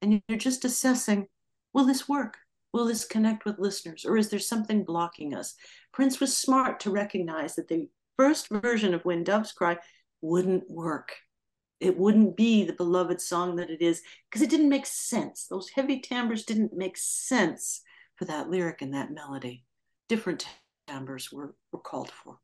And 0.00 0.22
you're 0.28 0.38
just 0.38 0.64
assessing 0.64 1.26
will 1.72 1.84
this 1.84 2.08
work? 2.08 2.36
Will 2.72 2.86
this 2.86 3.04
connect 3.04 3.44
with 3.44 3.58
listeners 3.58 4.04
or 4.04 4.16
is 4.16 4.30
there 4.30 4.38
something 4.38 4.84
blocking 4.84 5.34
us? 5.34 5.56
Prince 5.92 6.20
was 6.20 6.36
smart 6.36 6.78
to 6.80 6.92
recognize 6.92 7.56
that 7.56 7.66
the 7.66 7.88
first 8.16 8.48
version 8.48 8.94
of 8.94 9.04
When 9.04 9.24
Doves 9.24 9.50
Cry 9.50 9.76
wouldn't 10.20 10.70
work. 10.70 11.16
It 11.80 11.98
wouldn't 11.98 12.36
be 12.36 12.62
the 12.62 12.74
beloved 12.74 13.20
song 13.20 13.56
that 13.56 13.68
it 13.68 13.82
is 13.82 14.02
because 14.30 14.42
it 14.42 14.50
didn't 14.50 14.68
make 14.68 14.86
sense. 14.86 15.46
Those 15.46 15.70
heavy 15.70 15.98
timbres 15.98 16.44
didn't 16.44 16.72
make 16.72 16.96
sense 16.96 17.82
for 18.14 18.26
that 18.26 18.48
lyric 18.48 18.80
and 18.80 18.94
that 18.94 19.10
melody. 19.10 19.64
Different 20.08 20.46
timbres 20.86 21.32
were, 21.32 21.56
were 21.72 21.80
called 21.80 22.12
for. 22.12 22.38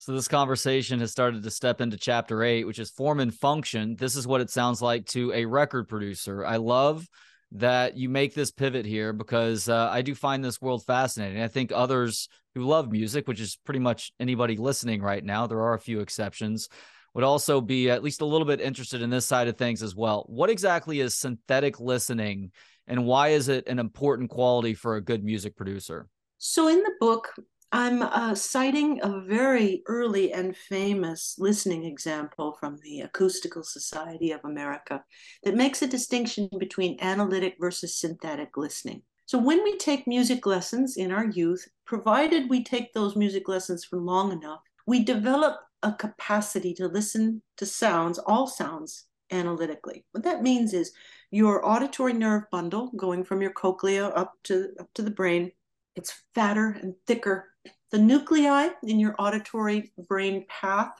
So 0.00 0.12
this 0.12 0.28
conversation 0.28 1.00
has 1.00 1.10
started 1.10 1.42
to 1.42 1.50
step 1.50 1.82
into 1.82 1.98
chapter 1.98 2.42
eight, 2.42 2.64
which 2.64 2.78
is 2.78 2.88
form 2.88 3.20
and 3.20 3.34
function. 3.34 3.96
This 3.96 4.16
is 4.16 4.26
what 4.26 4.40
it 4.40 4.48
sounds 4.48 4.80
like 4.80 5.04
to 5.08 5.30
a 5.34 5.44
record 5.44 5.88
producer. 5.88 6.42
I 6.42 6.56
love 6.56 7.06
that 7.52 7.98
you 7.98 8.08
make 8.08 8.32
this 8.32 8.50
pivot 8.50 8.86
here 8.86 9.12
because 9.12 9.68
uh, 9.68 9.90
I 9.92 10.00
do 10.00 10.14
find 10.14 10.42
this 10.42 10.58
world 10.58 10.86
fascinating. 10.86 11.42
I 11.42 11.48
think 11.48 11.70
others 11.70 12.30
who 12.54 12.62
love 12.62 12.90
music, 12.90 13.28
which 13.28 13.40
is 13.40 13.58
pretty 13.66 13.80
much 13.80 14.10
anybody 14.18 14.56
listening 14.56 15.02
right 15.02 15.22
now, 15.22 15.46
there 15.46 15.60
are 15.60 15.74
a 15.74 15.78
few 15.78 16.00
exceptions, 16.00 16.70
would 17.12 17.22
also 17.24 17.60
be 17.60 17.90
at 17.90 18.02
least 18.02 18.22
a 18.22 18.26
little 18.26 18.46
bit 18.46 18.62
interested 18.62 19.02
in 19.02 19.10
this 19.10 19.26
side 19.26 19.48
of 19.48 19.58
things 19.58 19.82
as 19.82 19.94
well. 19.94 20.24
What 20.28 20.48
exactly 20.48 21.00
is 21.00 21.14
synthetic 21.14 21.78
listening 21.78 22.52
and 22.86 23.04
why 23.04 23.28
is 23.28 23.48
it 23.48 23.68
an 23.68 23.78
important 23.78 24.30
quality 24.30 24.72
for 24.72 24.96
a 24.96 25.02
good 25.02 25.22
music 25.22 25.56
producer? 25.56 26.08
So, 26.38 26.68
in 26.68 26.78
the 26.78 26.92
book, 26.98 27.28
I'm 27.72 28.02
uh, 28.02 28.34
citing 28.34 28.98
a 29.00 29.20
very 29.20 29.82
early 29.86 30.32
and 30.32 30.56
famous 30.56 31.36
listening 31.38 31.84
example 31.84 32.56
from 32.58 32.78
the 32.82 33.02
Acoustical 33.02 33.62
Society 33.62 34.32
of 34.32 34.40
America 34.44 35.04
that 35.44 35.54
makes 35.54 35.80
a 35.80 35.86
distinction 35.86 36.48
between 36.58 36.98
analytic 37.00 37.56
versus 37.60 37.96
synthetic 37.96 38.56
listening. 38.56 39.02
So, 39.26 39.38
when 39.38 39.62
we 39.62 39.76
take 39.78 40.08
music 40.08 40.46
lessons 40.46 40.96
in 40.96 41.12
our 41.12 41.26
youth, 41.26 41.68
provided 41.84 42.50
we 42.50 42.64
take 42.64 42.92
those 42.92 43.14
music 43.14 43.46
lessons 43.46 43.84
for 43.84 44.00
long 44.00 44.32
enough, 44.32 44.62
we 44.88 45.04
develop 45.04 45.60
a 45.84 45.92
capacity 45.92 46.74
to 46.74 46.88
listen 46.88 47.40
to 47.58 47.66
sounds, 47.66 48.18
all 48.18 48.48
sounds, 48.48 49.04
analytically. 49.30 50.04
What 50.10 50.24
that 50.24 50.42
means 50.42 50.74
is 50.74 50.92
your 51.30 51.64
auditory 51.64 52.14
nerve 52.14 52.50
bundle 52.50 52.90
going 52.96 53.22
from 53.22 53.40
your 53.40 53.52
cochlea 53.52 54.08
up 54.08 54.34
to, 54.44 54.70
up 54.80 54.88
to 54.94 55.02
the 55.02 55.12
brain 55.12 55.52
it's 55.96 56.22
fatter 56.34 56.70
and 56.70 56.94
thicker. 57.06 57.49
The 57.90 57.98
nuclei 57.98 58.68
in 58.84 59.00
your 59.00 59.16
auditory 59.18 59.92
brain 59.98 60.46
path 60.48 60.92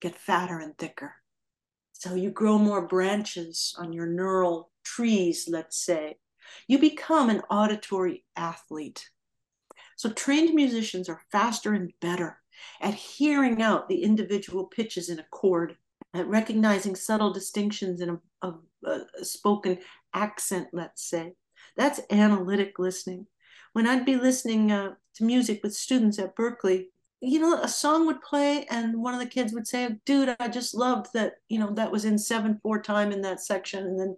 get 0.00 0.14
fatter 0.14 0.58
and 0.58 0.76
thicker. 0.76 1.14
So 1.92 2.14
you 2.14 2.30
grow 2.30 2.58
more 2.58 2.86
branches 2.86 3.74
on 3.78 3.92
your 3.92 4.06
neural 4.06 4.70
trees, 4.84 5.48
let's 5.48 5.78
say. 5.78 6.18
You 6.68 6.78
become 6.78 7.30
an 7.30 7.40
auditory 7.50 8.24
athlete. 8.36 9.08
So 9.96 10.10
trained 10.10 10.54
musicians 10.54 11.08
are 11.08 11.22
faster 11.32 11.72
and 11.72 11.92
better 12.00 12.42
at 12.82 12.94
hearing 12.94 13.62
out 13.62 13.88
the 13.88 14.02
individual 14.02 14.66
pitches 14.66 15.08
in 15.08 15.18
a 15.18 15.26
chord, 15.30 15.76
at 16.12 16.26
recognizing 16.26 16.94
subtle 16.94 17.32
distinctions 17.32 18.00
in 18.02 18.20
a, 18.42 18.46
uh, 18.46 18.52
a 18.86 19.24
spoken 19.24 19.78
accent, 20.12 20.68
let's 20.72 21.02
say. 21.08 21.32
That's 21.76 22.00
analytic 22.10 22.78
listening. 22.78 23.26
When 23.74 23.88
I'd 23.88 24.06
be 24.06 24.16
listening 24.16 24.70
uh, 24.70 24.94
to 25.16 25.24
music 25.24 25.60
with 25.62 25.74
students 25.74 26.18
at 26.20 26.36
Berklee, 26.36 26.86
you 27.20 27.40
know, 27.40 27.60
a 27.60 27.68
song 27.68 28.06
would 28.06 28.22
play 28.22 28.66
and 28.70 29.02
one 29.02 29.14
of 29.14 29.20
the 29.20 29.26
kids 29.26 29.52
would 29.52 29.66
say, 29.66 29.96
dude, 30.06 30.36
I 30.38 30.46
just 30.46 30.74
loved 30.74 31.08
that, 31.14 31.34
you 31.48 31.58
know, 31.58 31.72
that 31.74 31.90
was 31.90 32.04
in 32.04 32.16
seven, 32.16 32.60
four 32.62 32.80
time 32.80 33.10
in 33.10 33.20
that 33.22 33.40
section. 33.40 33.84
And 33.84 33.98
then 33.98 34.16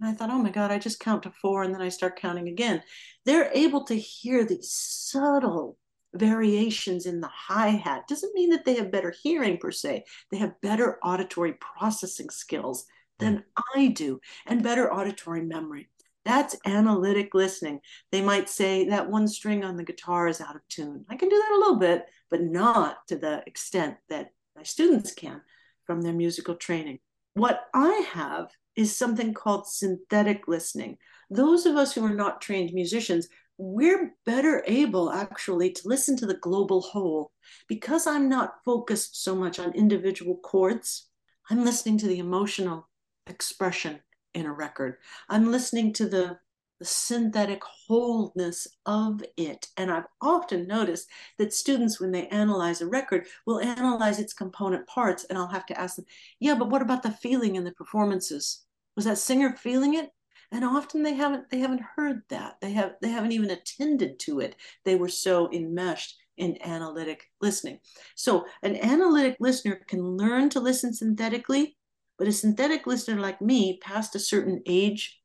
and 0.00 0.08
I 0.08 0.14
thought, 0.14 0.30
oh 0.30 0.38
my 0.38 0.50
God, 0.50 0.70
I 0.70 0.78
just 0.78 1.00
count 1.00 1.22
to 1.24 1.30
four 1.30 1.62
and 1.62 1.74
then 1.74 1.82
I 1.82 1.90
start 1.90 2.16
counting 2.18 2.48
again. 2.48 2.82
They're 3.26 3.50
able 3.52 3.84
to 3.84 3.94
hear 3.94 4.44
these 4.44 4.70
subtle 4.72 5.76
variations 6.14 7.04
in 7.04 7.20
the 7.20 7.28
hi 7.28 7.68
hat. 7.68 8.08
Doesn't 8.08 8.34
mean 8.34 8.50
that 8.50 8.64
they 8.64 8.76
have 8.76 8.90
better 8.90 9.12
hearing 9.22 9.58
per 9.58 9.70
se. 9.70 10.04
They 10.30 10.38
have 10.38 10.60
better 10.62 10.98
auditory 11.02 11.54
processing 11.60 12.30
skills 12.30 12.86
than 13.18 13.44
I 13.74 13.88
do 13.88 14.20
and 14.46 14.62
better 14.62 14.92
auditory 14.92 15.42
memory. 15.42 15.88
That's 16.24 16.56
analytic 16.64 17.34
listening. 17.34 17.80
They 18.10 18.22
might 18.22 18.48
say 18.48 18.88
that 18.88 19.10
one 19.10 19.28
string 19.28 19.62
on 19.62 19.76
the 19.76 19.84
guitar 19.84 20.26
is 20.26 20.40
out 20.40 20.56
of 20.56 20.66
tune. 20.68 21.04
I 21.08 21.16
can 21.16 21.28
do 21.28 21.36
that 21.36 21.54
a 21.54 21.58
little 21.58 21.76
bit, 21.76 22.06
but 22.30 22.42
not 22.42 23.06
to 23.08 23.16
the 23.16 23.42
extent 23.46 23.96
that 24.08 24.30
my 24.56 24.62
students 24.62 25.12
can 25.12 25.42
from 25.86 26.00
their 26.00 26.12
musical 26.14 26.54
training. 26.54 27.00
What 27.34 27.66
I 27.74 28.08
have 28.12 28.50
is 28.76 28.96
something 28.96 29.34
called 29.34 29.66
synthetic 29.66 30.48
listening. 30.48 30.96
Those 31.30 31.66
of 31.66 31.76
us 31.76 31.94
who 31.94 32.04
are 32.04 32.14
not 32.14 32.40
trained 32.40 32.72
musicians, 32.72 33.28
we're 33.58 34.14
better 34.24 34.64
able 34.66 35.12
actually 35.12 35.72
to 35.72 35.88
listen 35.88 36.16
to 36.16 36.26
the 36.26 36.38
global 36.38 36.80
whole. 36.80 37.32
Because 37.68 38.06
I'm 38.06 38.28
not 38.28 38.54
focused 38.64 39.22
so 39.22 39.34
much 39.34 39.58
on 39.58 39.74
individual 39.74 40.36
chords, 40.36 41.08
I'm 41.50 41.64
listening 41.64 41.98
to 41.98 42.06
the 42.06 42.18
emotional 42.18 42.88
expression 43.26 44.00
in 44.34 44.46
a 44.46 44.52
record. 44.52 44.96
I'm 45.28 45.50
listening 45.50 45.92
to 45.94 46.08
the, 46.08 46.38
the 46.78 46.84
synthetic 46.84 47.62
wholeness 47.64 48.66
of 48.86 49.22
it. 49.36 49.68
And 49.76 49.90
I've 49.90 50.06
often 50.20 50.66
noticed 50.66 51.08
that 51.38 51.52
students, 51.52 52.00
when 52.00 52.10
they 52.10 52.26
analyze 52.28 52.80
a 52.80 52.86
record, 52.86 53.26
will 53.46 53.60
analyze 53.60 54.18
its 54.18 54.32
component 54.32 54.86
parts. 54.86 55.24
And 55.24 55.38
I'll 55.38 55.48
have 55.48 55.66
to 55.66 55.80
ask 55.80 55.96
them, 55.96 56.06
yeah, 56.40 56.54
but 56.54 56.70
what 56.70 56.82
about 56.82 57.02
the 57.02 57.12
feeling 57.12 57.56
in 57.56 57.64
the 57.64 57.72
performances? 57.72 58.64
Was 58.96 59.04
that 59.06 59.18
singer 59.18 59.54
feeling 59.56 59.94
it? 59.94 60.10
And 60.52 60.64
often 60.64 61.02
they 61.02 61.14
haven't 61.14 61.50
they 61.50 61.58
haven't 61.58 61.82
heard 61.96 62.22
that. 62.28 62.60
They 62.60 62.70
have 62.72 62.92
they 63.02 63.08
haven't 63.08 63.32
even 63.32 63.50
attended 63.50 64.20
to 64.20 64.38
it. 64.38 64.54
They 64.84 64.94
were 64.94 65.08
so 65.08 65.50
enmeshed 65.52 66.16
in 66.36 66.58
analytic 66.62 67.30
listening. 67.40 67.80
So 68.14 68.46
an 68.62 68.76
analytic 68.76 69.36
listener 69.40 69.80
can 69.88 70.16
learn 70.16 70.50
to 70.50 70.60
listen 70.60 70.92
synthetically 70.92 71.76
but 72.24 72.30
a 72.30 72.32
synthetic 72.32 72.86
listener 72.86 73.20
like 73.20 73.42
me, 73.42 73.78
past 73.82 74.14
a 74.14 74.18
certain 74.18 74.62
age, 74.64 75.20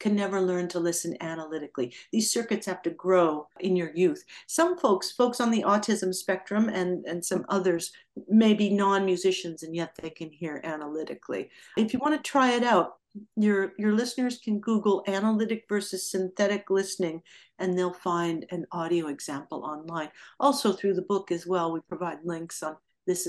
can 0.00 0.16
never 0.16 0.40
learn 0.40 0.66
to 0.68 0.80
listen 0.80 1.14
analytically. 1.20 1.92
These 2.10 2.32
circuits 2.32 2.64
have 2.64 2.80
to 2.84 2.90
grow 2.90 3.48
in 3.60 3.76
your 3.76 3.92
youth. 3.94 4.24
Some 4.46 4.78
folks, 4.78 5.12
folks 5.12 5.40
on 5.40 5.50
the 5.50 5.62
autism 5.64 6.14
spectrum 6.14 6.70
and, 6.70 7.04
and 7.04 7.22
some 7.22 7.44
others 7.50 7.92
may 8.30 8.54
be 8.54 8.70
non-musicians 8.70 9.62
and 9.62 9.76
yet 9.76 9.94
they 10.00 10.08
can 10.08 10.30
hear 10.30 10.62
analytically. 10.64 11.50
If 11.76 11.92
you 11.92 11.98
want 11.98 12.16
to 12.16 12.30
try 12.30 12.52
it 12.52 12.62
out, 12.62 12.94
your 13.36 13.74
your 13.76 13.92
listeners 13.92 14.38
can 14.38 14.58
Google 14.58 15.04
analytic 15.06 15.66
versus 15.68 16.10
synthetic 16.10 16.70
listening 16.70 17.20
and 17.58 17.76
they'll 17.76 17.92
find 17.92 18.46
an 18.48 18.64
audio 18.72 19.08
example 19.08 19.64
online. 19.64 20.08
Also 20.40 20.72
through 20.72 20.94
the 20.94 21.02
book 21.02 21.30
as 21.30 21.46
well, 21.46 21.72
we 21.72 21.80
provide 21.90 22.20
links 22.24 22.62
on 22.62 22.78
this 23.06 23.26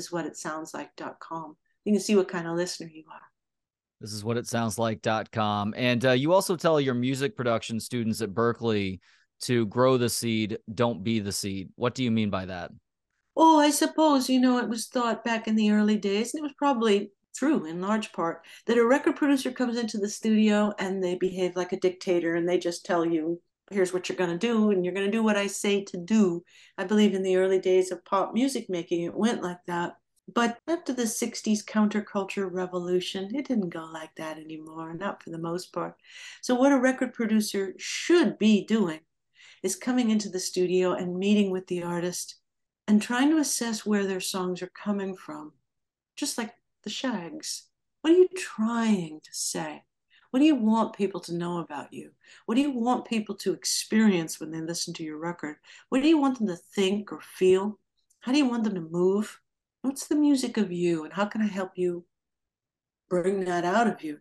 is 1.90 1.90
what 1.90 1.90
it 1.90 1.90
sounds 1.90 1.90
like.com 1.90 1.90
you 1.90 1.94
can 1.94 2.02
see 2.02 2.16
what 2.16 2.28
kind 2.28 2.48
of 2.48 2.56
listener 2.56 2.90
you 2.94 3.04
are. 3.12 3.22
This 4.02 4.14
is 4.14 4.24
what 4.24 4.38
it 4.38 4.48
sounds 4.48 4.78
like.com. 4.78 5.74
And 5.76 6.06
uh, 6.06 6.12
you 6.12 6.34
also 6.34 6.56
tell 6.56 6.80
your 6.80 6.94
music 6.94 7.36
production 7.36 7.80
students 7.80 8.22
at 8.22 8.30
Berklee 8.30 9.00
to 9.42 9.66
grow 9.68 9.98
the 9.98 10.10
seed, 10.10 10.60
don't 10.74 11.04
be 11.04 11.20
the 11.20 11.32
seed. 11.32 11.70
What 11.76 11.96
do 11.96 12.04
you 12.04 12.12
mean 12.12 12.30
by 12.30 12.46
that? 12.46 12.72
Oh, 13.36 13.60
I 13.60 13.72
suppose, 13.72 14.30
you 14.30 14.40
know, 14.40 14.58
it 14.58 14.70
was 14.70 14.88
thought 14.88 15.24
back 15.24 15.48
in 15.48 15.56
the 15.56 15.72
early 15.72 15.98
days, 15.98 16.34
and 16.34 16.40
it 16.40 16.44
was 16.44 16.54
probably 16.58 17.12
true 17.36 17.66
in 17.66 17.82
large 17.82 18.12
part, 18.12 18.46
that 18.66 18.78
a 18.78 18.86
record 18.86 19.16
producer 19.16 19.52
comes 19.52 19.78
into 19.78 19.98
the 19.98 20.10
studio 20.10 20.74
and 20.78 21.02
they 21.02 21.16
behave 21.16 21.56
like 21.56 21.72
a 21.72 21.80
dictator 21.80 22.36
and 22.36 22.48
they 22.48 22.58
just 22.58 22.86
tell 22.86 23.06
you, 23.06 23.42
here's 23.72 23.94
what 23.94 24.10
you're 24.10 24.18
going 24.18 24.32
to 24.32 24.38
do, 24.38 24.72
and 24.72 24.84
you're 24.84 24.94
going 24.94 25.06
to 25.06 25.12
do 25.12 25.24
what 25.24 25.38
I 25.38 25.48
say 25.48 25.84
to 25.86 25.98
do. 25.98 26.44
I 26.78 26.84
believe 26.84 27.14
in 27.14 27.24
the 27.24 27.38
early 27.38 27.60
days 27.60 27.92
of 27.92 28.04
pop 28.04 28.34
music 28.34 28.66
making, 28.70 29.04
it 29.04 29.16
went 29.16 29.42
like 29.42 29.60
that. 29.68 29.94
But 30.34 30.60
after 30.68 30.94
the 30.94 31.04
60s 31.04 31.64
counterculture 31.64 32.52
revolution, 32.52 33.34
it 33.34 33.48
didn't 33.48 33.70
go 33.70 33.90
like 33.92 34.14
that 34.16 34.38
anymore, 34.38 34.94
not 34.94 35.24
for 35.24 35.30
the 35.30 35.38
most 35.38 35.72
part. 35.72 35.96
So, 36.42 36.56
what 36.56 36.72
a 36.72 36.78
record 36.78 37.14
producer 37.14 37.74
should 37.78 38.38
be 38.38 38.66
doing 38.66 39.00
is 39.64 39.76
coming 39.76 40.10
into 40.10 40.30
the 40.30 40.40
studio 40.40 40.94
and 40.94 41.18
meeting 41.18 41.52
with 41.52 41.68
the 41.68 41.84
artist 41.84 42.36
and 42.88 43.02
trying 43.02 43.30
to 43.30 43.38
assess 43.38 43.86
where 43.86 44.06
their 44.06 44.20
songs 44.20 44.62
are 44.62 44.72
coming 44.76 45.16
from, 45.16 45.54
just 46.16 46.38
like 46.38 46.54
the 46.84 46.90
Shaggs. 46.90 47.64
What 48.02 48.14
are 48.14 48.18
you 48.18 48.30
trying 48.36 49.22
to 49.24 49.30
say? 49.32 49.84
What 50.32 50.42
do 50.42 50.46
you 50.46 50.56
want 50.56 50.96
people 50.96 51.22
to 51.22 51.34
know 51.34 51.60
about 51.60 51.92
you? 51.92 52.12
What 52.46 52.56
do 52.56 52.62
you 52.62 52.72
want 52.72 53.06
people 53.06 53.36
to 53.38 53.54
experience 53.54 54.40
when 54.40 54.52
they 54.52 54.62
listen 54.62 54.94
to 54.96 55.04
your 55.04 55.18
record? 55.18 55.56
What 55.90 56.04
do 56.04 56.08
you 56.08 56.20
want 56.20 56.38
them 56.38 56.48
to 56.48 56.56
think 56.56 57.12
or 57.12 57.22
feel? 57.22 57.80
How 58.20 58.32
do 58.32 58.38
you 58.38 58.48
want 58.48 58.64
them 58.64 58.76
to 58.76 58.82
move? 58.82 59.40
What's 59.82 60.08
the 60.08 60.16
music 60.16 60.58
of 60.58 60.72
you, 60.72 61.06
and 61.06 61.14
how 61.14 61.26
can 61.26 61.42
I 61.42 61.48
help 61.48 61.72
you 61.76 62.06
bring 63.10 63.46
that 63.46 63.64
out 63.64 63.88
of 63.88 64.04
you 64.04 64.20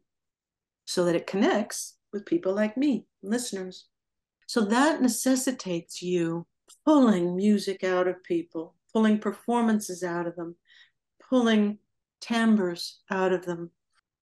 so 0.84 1.04
that 1.04 1.16
it 1.16 1.26
connects 1.26 1.96
with 2.12 2.26
people 2.26 2.54
like 2.54 2.76
me, 2.76 3.06
listeners? 3.22 3.86
So 4.46 4.64
that 4.66 5.02
necessitates 5.02 6.00
you 6.00 6.46
pulling 6.84 7.36
music 7.36 7.82
out 7.82 8.06
of 8.06 8.22
people, 8.22 8.76
pulling 8.92 9.18
performances 9.18 10.02
out 10.02 10.26
of 10.26 10.36
them, 10.36 10.56
pulling 11.28 11.78
timbres 12.20 13.00
out 13.10 13.32
of 13.32 13.44
them, 13.44 13.70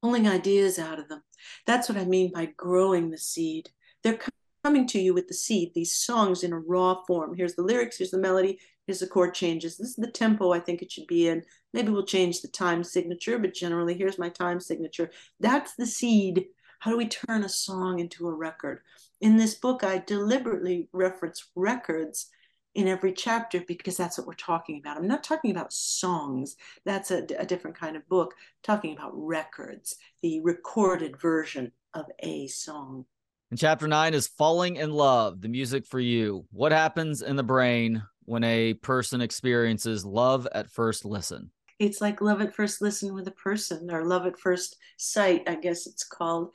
pulling 0.03 0.26
ideas 0.26 0.78
out 0.78 0.99
of 0.99 1.09
them. 1.09 1.22
That's 1.66 1.89
what 1.89 1.99
I 1.99 2.05
mean 2.05 2.32
by 2.32 2.47
growing 2.57 3.11
the 3.11 3.18
seed. 3.18 3.70
They're 4.03 4.18
coming 4.64 4.87
to 4.89 4.99
you 4.99 5.14
with 5.14 5.28
the 5.28 5.34
seed, 5.34 5.72
these 5.74 5.93
songs 5.93 6.43
in 6.43 6.53
a 6.53 6.59
raw 6.59 7.03
form. 7.07 7.34
Here's 7.37 7.55
the 7.55 7.62
lyrics, 7.62 7.99
here's 7.99 8.11
the 8.11 8.18
melody, 8.18 8.59
here's 8.87 9.01
the 9.01 9.07
chord 9.07 9.34
changes. 9.34 9.76
This 9.76 9.91
is 9.91 9.97
the 9.97 10.11
tempo 10.11 10.53
I 10.53 10.61
think 10.61 10.82
it 10.82 10.91
should 10.91 11.07
be 11.07 11.28
in. 11.28 11.43
Maybe 11.72 11.91
we'll 11.91 12.07
change 12.07 12.41
the 12.41 12.49
time 12.49 12.84
signature, 12.84 13.39
but 13.39 13.55
generally 13.55 13.95
here's 13.95 14.18
my 14.18 14.28
time 14.28 14.61
signature. 14.61 15.11
That's 15.41 15.74
the 15.74 15.87
seed. 15.87 16.47
How 16.78 16.91
do 16.91 16.97
we 16.97 17.09
turn 17.09 17.45
a 17.45 17.49
song 17.49 17.99
into 17.99 18.28
a 18.28 18.34
record? 18.34 18.80
In 19.20 19.37
this 19.37 19.55
book, 19.55 19.82
I 19.82 19.99
deliberately 19.99 20.89
reference 20.93 21.49
records 21.55 22.30
in 22.74 22.87
every 22.87 23.12
chapter 23.12 23.62
because 23.66 23.97
that's 23.97 24.18
what 24.18 24.26
we're 24.26 24.34
talking 24.34 24.78
about. 24.78 24.99
I'm 24.99 25.09
not 25.09 25.24
talking 25.24 25.51
about 25.51 25.72
songs. 25.72 26.57
That's 26.84 27.11
a, 27.11 27.26
a 27.39 27.47
different 27.47 27.78
kind 27.78 27.97
of 27.97 28.07
book. 28.09 28.34
I'm 28.37 28.62
talking 28.62 28.95
about 28.95 29.12
records, 29.14 29.97
the 30.22 30.41
recorded 30.43 31.18
version 31.18 31.72
of 31.95 32.05
a 32.18 32.47
song. 32.49 33.07
And 33.51 33.59
chapter 33.59 33.89
nine 33.89 34.12
is 34.12 34.26
falling 34.26 34.76
in 34.76 34.93
love, 34.93 35.41
the 35.41 35.49
music 35.49 35.87
for 35.87 36.01
you. 36.01 36.45
What 36.51 36.72
happens 36.72 37.22
in 37.22 37.37
the 37.37 37.43
brain 37.43 38.03
when 38.26 38.44
a 38.44 38.74
person 38.74 39.20
experiences 39.20 40.04
love 40.04 40.46
at 40.52 40.70
first 40.70 41.04
listen? 41.04 41.50
It's 41.78 42.00
like 42.00 42.20
love 42.20 42.40
at 42.40 42.54
first 42.54 42.82
listen 42.82 43.14
with 43.14 43.28
a 43.28 43.32
person 43.32 43.90
or 43.90 44.04
love 44.04 44.26
at 44.26 44.38
first 44.38 44.76
sight, 44.96 45.42
I 45.46 45.56
guess 45.56 45.86
it's 45.86 46.04
called. 46.04 46.54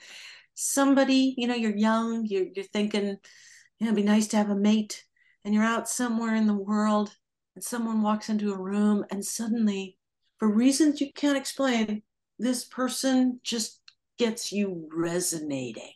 Somebody, 0.53 1.33
you 1.37 1.47
know, 1.47 1.55
you're 1.55 1.75
young, 1.75 2.25
you're, 2.25 2.47
you're 2.53 2.65
thinking, 2.65 3.17
it'd 3.79 3.95
be 3.95 4.03
nice 4.03 4.27
to 4.27 4.37
have 4.37 4.49
a 4.49 4.55
mate, 4.55 5.03
and 5.43 5.53
you're 5.53 5.63
out 5.63 5.89
somewhere 5.89 6.35
in 6.35 6.47
the 6.47 6.53
world, 6.53 7.15
and 7.55 7.63
someone 7.63 8.01
walks 8.01 8.29
into 8.29 8.53
a 8.53 8.61
room, 8.61 9.05
and 9.11 9.23
suddenly, 9.23 9.97
for 10.39 10.49
reasons 10.49 11.01
you 11.01 11.11
can't 11.13 11.37
explain, 11.37 12.03
this 12.37 12.65
person 12.65 13.39
just 13.43 13.79
gets 14.17 14.51
you 14.51 14.87
resonating. 14.93 15.93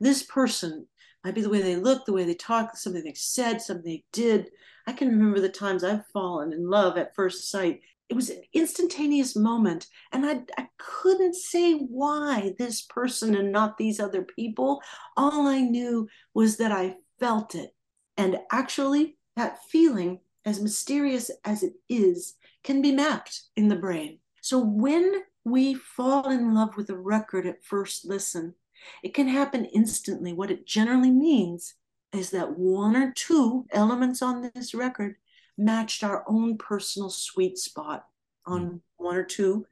This 0.00 0.22
person 0.22 0.86
might 1.24 1.34
be 1.34 1.40
the 1.40 1.50
way 1.50 1.62
they 1.62 1.76
look, 1.76 2.04
the 2.04 2.12
way 2.12 2.24
they 2.24 2.34
talk, 2.34 2.76
something 2.76 3.04
they 3.04 3.14
said, 3.14 3.60
something 3.60 3.84
they 3.84 4.04
did. 4.12 4.50
I 4.86 4.92
can 4.92 5.08
remember 5.08 5.40
the 5.40 5.48
times 5.48 5.84
I've 5.84 6.06
fallen 6.12 6.52
in 6.52 6.68
love 6.68 6.96
at 6.96 7.14
first 7.14 7.50
sight. 7.50 7.80
It 8.08 8.14
was 8.14 8.30
an 8.30 8.40
instantaneous 8.54 9.36
moment, 9.36 9.86
and 10.12 10.24
I, 10.24 10.40
I 10.56 10.68
couldn't 10.78 11.34
say 11.34 11.74
why 11.74 12.54
this 12.58 12.82
person 12.82 13.34
and 13.34 13.52
not 13.52 13.76
these 13.76 14.00
other 14.00 14.22
people. 14.22 14.80
All 15.16 15.46
I 15.46 15.60
knew 15.60 16.08
was 16.32 16.56
that 16.56 16.72
I 16.72 16.96
felt 17.20 17.54
it. 17.54 17.74
And 18.16 18.38
actually, 18.50 19.18
that 19.36 19.58
feeling, 19.70 20.20
as 20.46 20.60
mysterious 20.60 21.30
as 21.44 21.62
it 21.62 21.74
is, 21.90 22.36
can 22.64 22.80
be 22.80 22.92
mapped 22.92 23.42
in 23.56 23.68
the 23.68 23.76
brain. 23.76 24.20
So 24.40 24.58
when 24.58 25.22
we 25.48 25.74
fall 25.74 26.30
in 26.30 26.54
love 26.54 26.76
with 26.76 26.90
a 26.90 26.96
record 26.96 27.46
at 27.46 27.64
first 27.64 28.04
listen. 28.06 28.54
It 29.02 29.14
can 29.14 29.28
happen 29.28 29.64
instantly. 29.66 30.32
What 30.32 30.50
it 30.50 30.66
generally 30.66 31.10
means 31.10 31.74
is 32.12 32.30
that 32.30 32.58
one 32.58 32.96
or 32.96 33.12
two 33.12 33.66
elements 33.70 34.22
on 34.22 34.50
this 34.54 34.74
record 34.74 35.16
matched 35.56 36.02
our 36.04 36.24
own 36.28 36.56
personal 36.56 37.10
sweet 37.10 37.58
spot 37.58 38.06
on 38.46 38.64
mm. 38.64 38.80
one 38.96 39.16
or 39.16 39.24
two 39.24 39.66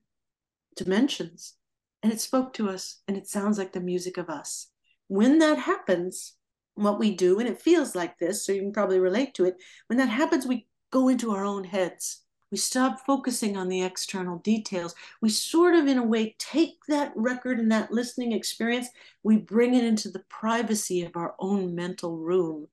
dimensions. 0.77 1.55
and 2.03 2.13
it 2.13 2.21
spoke 2.21 2.53
to 2.53 2.69
us 2.69 3.01
and 3.09 3.17
it 3.17 3.27
sounds 3.27 3.59
like 3.59 3.73
the 3.73 3.81
music 3.81 4.17
of 4.19 4.29
us. 4.29 4.69
When 5.09 5.39
that 5.39 5.59
happens, 5.59 6.35
what 6.75 6.99
we 6.99 7.15
do, 7.15 7.41
and 7.41 7.49
it 7.49 7.61
feels 7.63 7.95
like 7.97 8.19
this, 8.19 8.45
so 8.45 8.53
you 8.53 8.61
can 8.61 8.73
probably 8.73 9.01
relate 9.01 9.35
to 9.35 9.45
it. 9.45 9.57
When 9.89 9.99
that 9.99 10.09
happens, 10.11 10.47
we 10.47 10.69
go 10.91 11.09
into 11.09 11.33
our 11.33 11.45
own 11.45 11.65
heads. 11.65 12.23
We 12.53 12.59
stop 12.59 13.01
focusing 13.05 13.57
on 13.57 13.68
the 13.68 13.82
external 13.82 14.38
details. 14.38 14.94
We 15.20 15.30
sort 15.30 15.74
of, 15.74 15.86
in 15.86 15.99
a 15.99 16.05
way, 16.05 16.36
take 16.38 16.78
that 16.88 17.12
record 17.16 17.59
and 17.59 17.72
that 17.72 17.90
listening 17.90 18.32
experience, 18.32 18.88
we 19.22 19.36
bring 19.36 19.74
it 19.74 19.84
into 19.84 20.11
the 20.11 20.24
privacy 20.28 21.03
of 21.03 21.16
our 21.16 21.34
own 21.40 21.74
mental 21.74 22.16
room, 22.16 22.68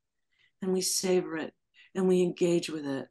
and 0.61 0.71
we 0.73 0.81
savor 0.81 1.37
it 1.37 1.53
and 1.95 2.07
we 2.07 2.21
engage 2.21 2.69
with 2.69 2.85
it. 2.85 3.07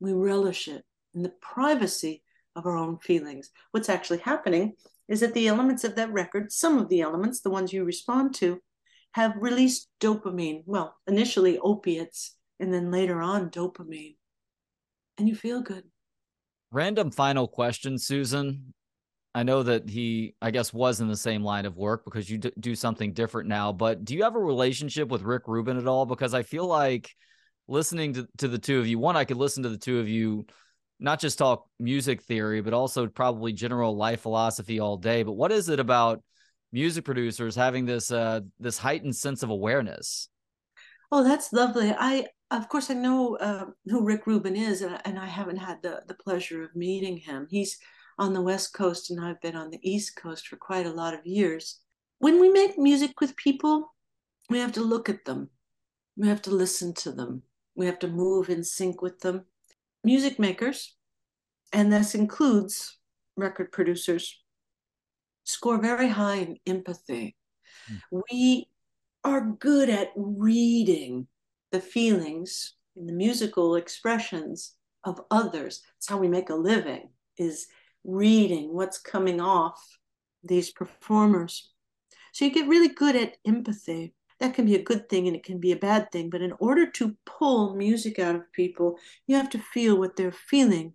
We 0.00 0.12
relish 0.12 0.68
it 0.68 0.84
in 1.14 1.22
the 1.22 1.32
privacy 1.40 2.22
of 2.54 2.66
our 2.66 2.76
own 2.76 2.98
feelings. 2.98 3.50
What's 3.70 3.88
actually 3.88 4.18
happening 4.18 4.74
is 5.08 5.20
that 5.20 5.34
the 5.34 5.48
elements 5.48 5.84
of 5.84 5.94
that 5.96 6.12
record, 6.12 6.52
some 6.52 6.78
of 6.78 6.88
the 6.88 7.00
elements, 7.00 7.40
the 7.40 7.50
ones 7.50 7.72
you 7.72 7.84
respond 7.84 8.34
to, 8.36 8.60
have 9.12 9.34
released 9.38 9.88
dopamine. 10.00 10.62
Well, 10.66 10.96
initially 11.06 11.58
opiates, 11.58 12.36
and 12.60 12.72
then 12.72 12.90
later 12.90 13.20
on 13.22 13.50
dopamine. 13.50 14.16
And 15.18 15.28
you 15.28 15.34
feel 15.34 15.60
good. 15.60 15.84
Random 16.70 17.10
final 17.10 17.48
question, 17.48 17.98
Susan. 17.98 18.74
I 19.34 19.42
know 19.42 19.62
that 19.62 19.88
he, 19.88 20.34
I 20.40 20.50
guess, 20.50 20.72
was 20.72 21.00
in 21.00 21.08
the 21.08 21.16
same 21.16 21.42
line 21.42 21.66
of 21.66 21.76
work 21.76 22.04
because 22.04 22.28
you 22.28 22.38
d- 22.38 22.52
do 22.58 22.74
something 22.74 23.12
different 23.12 23.48
now. 23.48 23.72
But 23.72 24.04
do 24.04 24.14
you 24.14 24.22
have 24.22 24.34
a 24.34 24.40
relationship 24.40 25.08
with 25.08 25.22
Rick 25.22 25.42
Rubin 25.46 25.76
at 25.76 25.86
all? 25.86 26.06
Because 26.06 26.32
I 26.32 26.42
feel 26.42 26.66
like 26.66 27.10
listening 27.68 28.14
to, 28.14 28.26
to 28.38 28.48
the 28.48 28.58
two 28.58 28.78
of 28.78 28.86
you, 28.86 28.98
one, 28.98 29.16
I 29.16 29.24
could 29.24 29.36
listen 29.36 29.62
to 29.64 29.68
the 29.68 29.78
two 29.78 30.00
of 30.00 30.08
you 30.08 30.46
not 30.98 31.20
just 31.20 31.38
talk 31.38 31.66
music 31.78 32.22
theory, 32.22 32.62
but 32.62 32.72
also 32.72 33.06
probably 33.06 33.52
general 33.52 33.94
life 33.94 34.22
philosophy 34.22 34.80
all 34.80 34.96
day. 34.96 35.22
But 35.22 35.32
what 35.32 35.52
is 35.52 35.68
it 35.68 35.80
about 35.80 36.22
music 36.72 37.04
producers 37.04 37.54
having 37.54 37.84
this 37.84 38.10
uh, 38.10 38.40
this 38.58 38.78
heightened 38.78 39.16
sense 39.16 39.42
of 39.42 39.50
awareness? 39.50 40.28
Oh, 41.12 41.22
that's 41.22 41.52
lovely. 41.52 41.94
I 41.96 42.26
of 42.50 42.68
course 42.68 42.90
I 42.90 42.94
know 42.94 43.36
uh, 43.36 43.66
who 43.86 44.04
Rick 44.04 44.26
Rubin 44.26 44.56
is, 44.56 44.82
and, 44.82 45.00
and 45.04 45.18
I 45.18 45.26
haven't 45.26 45.56
had 45.58 45.82
the 45.82 46.02
the 46.06 46.14
pleasure 46.14 46.62
of 46.62 46.76
meeting 46.76 47.16
him. 47.16 47.46
He's 47.50 47.78
on 48.18 48.32
the 48.32 48.42
West 48.42 48.72
Coast, 48.72 49.10
and 49.10 49.20
I've 49.20 49.40
been 49.40 49.56
on 49.56 49.70
the 49.70 49.80
East 49.82 50.16
Coast 50.16 50.48
for 50.48 50.56
quite 50.56 50.86
a 50.86 50.92
lot 50.92 51.14
of 51.14 51.26
years. 51.26 51.80
When 52.18 52.40
we 52.40 52.48
make 52.48 52.78
music 52.78 53.20
with 53.20 53.36
people, 53.36 53.94
we 54.48 54.58
have 54.58 54.72
to 54.72 54.80
look 54.80 55.08
at 55.08 55.24
them. 55.24 55.50
We 56.16 56.28
have 56.28 56.40
to 56.42 56.50
listen 56.50 56.94
to 56.94 57.12
them. 57.12 57.42
We 57.74 57.84
have 57.86 57.98
to 57.98 58.08
move 58.08 58.48
in 58.48 58.64
sync 58.64 59.02
with 59.02 59.20
them 59.20 59.44
music 60.06 60.38
makers, 60.38 60.94
and 61.72 61.92
this 61.92 62.14
includes 62.14 62.98
record 63.36 63.72
producers, 63.72 64.40
score 65.44 65.82
very 65.82 66.08
high 66.08 66.36
in 66.36 66.58
empathy. 66.66 67.36
Mm. 67.90 68.22
We 68.30 68.68
are 69.24 69.40
good 69.40 69.90
at 69.90 70.12
reading 70.14 71.26
the 71.76 71.82
feelings 71.82 72.72
and 72.96 73.06
the 73.06 73.12
musical 73.12 73.76
expressions 73.76 74.76
of 75.04 75.20
others. 75.30 75.82
It's 75.98 76.08
how 76.08 76.16
we 76.16 76.28
make 76.28 76.48
a 76.48 76.54
living, 76.54 77.10
is 77.36 77.66
reading 78.02 78.74
what's 78.74 78.98
coming 78.98 79.42
off 79.42 79.78
these 80.42 80.70
performers. 80.70 81.70
So 82.32 82.46
you 82.46 82.50
get 82.50 82.68
really 82.68 82.88
good 82.88 83.14
at 83.14 83.36
empathy 83.46 84.14
that 84.40 84.54
can 84.54 84.66
be 84.66 84.74
a 84.74 84.82
good 84.82 85.08
thing 85.08 85.26
and 85.26 85.36
it 85.36 85.44
can 85.44 85.58
be 85.58 85.72
a 85.72 85.76
bad 85.76 86.10
thing. 86.12 86.30
But 86.30 86.42
in 86.42 86.52
order 86.58 86.90
to 86.92 87.16
pull 87.24 87.74
music 87.74 88.18
out 88.18 88.34
of 88.34 88.52
people, 88.52 88.98
you 89.26 89.36
have 89.36 89.50
to 89.50 89.58
feel 89.58 89.98
what 89.98 90.16
they're 90.16 90.32
feeling 90.32 90.94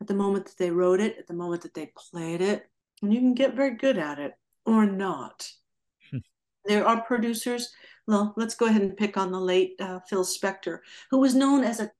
at 0.00 0.06
the 0.06 0.14
moment 0.14 0.46
that 0.46 0.58
they 0.58 0.70
wrote 0.70 1.00
it, 1.00 1.16
at 1.18 1.26
the 1.26 1.34
moment 1.34 1.62
that 1.62 1.74
they 1.74 1.92
played 1.96 2.40
it. 2.40 2.68
And 3.02 3.12
you 3.12 3.20
can 3.20 3.34
get 3.34 3.54
very 3.54 3.76
good 3.76 3.98
at 3.98 4.18
it 4.18 4.32
or 4.64 4.86
not. 4.86 5.48
Hmm. 6.10 6.18
there 6.64 6.86
are 6.86 7.02
producers. 7.02 7.72
Well, 8.06 8.34
let's 8.36 8.54
go 8.54 8.66
ahead 8.66 8.82
and 8.82 8.96
pick 8.96 9.16
on 9.16 9.32
the 9.32 9.40
late 9.40 9.74
uh, 9.80 10.00
Phil 10.08 10.24
Spector, 10.24 10.80
who 11.10 11.18
was 11.18 11.34
known 11.34 11.64
as 11.64 11.80
a 11.80 11.90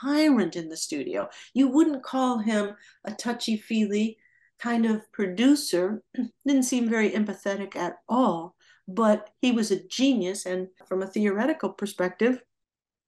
tyrant 0.00 0.54
in 0.54 0.68
the 0.68 0.76
studio. 0.76 1.28
You 1.52 1.68
wouldn't 1.68 2.04
call 2.04 2.38
him 2.38 2.76
a 3.04 3.12
touchy 3.12 3.56
feely 3.56 4.18
kind 4.60 4.86
of 4.86 5.10
producer, 5.12 6.02
didn't 6.46 6.62
seem 6.62 6.88
very 6.88 7.10
empathetic 7.10 7.74
at 7.76 7.96
all 8.08 8.54
but 8.88 9.30
he 9.42 9.52
was 9.52 9.70
a 9.70 9.86
genius. 9.86 10.46
And 10.46 10.68
from 10.86 11.02
a 11.02 11.06
theoretical 11.06 11.68
perspective, 11.68 12.40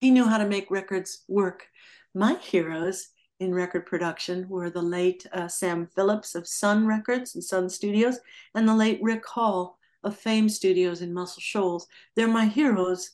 he 0.00 0.10
knew 0.10 0.26
how 0.26 0.38
to 0.38 0.46
make 0.46 0.70
records 0.70 1.24
work. 1.26 1.66
My 2.14 2.34
heroes 2.34 3.08
in 3.40 3.54
record 3.54 3.86
production 3.86 4.46
were 4.48 4.68
the 4.68 4.82
late 4.82 5.26
uh, 5.32 5.48
Sam 5.48 5.88
Phillips 5.94 6.34
of 6.34 6.46
Sun 6.46 6.86
Records 6.86 7.34
and 7.34 7.42
Sun 7.42 7.70
Studios, 7.70 8.18
and 8.54 8.68
the 8.68 8.74
late 8.74 9.00
Rick 9.02 9.26
Hall 9.26 9.78
of 10.02 10.16
Fame 10.16 10.48
Studios 10.48 11.02
in 11.02 11.12
Muscle 11.12 11.40
Shoals. 11.40 11.86
They're 12.16 12.28
my 12.28 12.46
heroes 12.46 13.10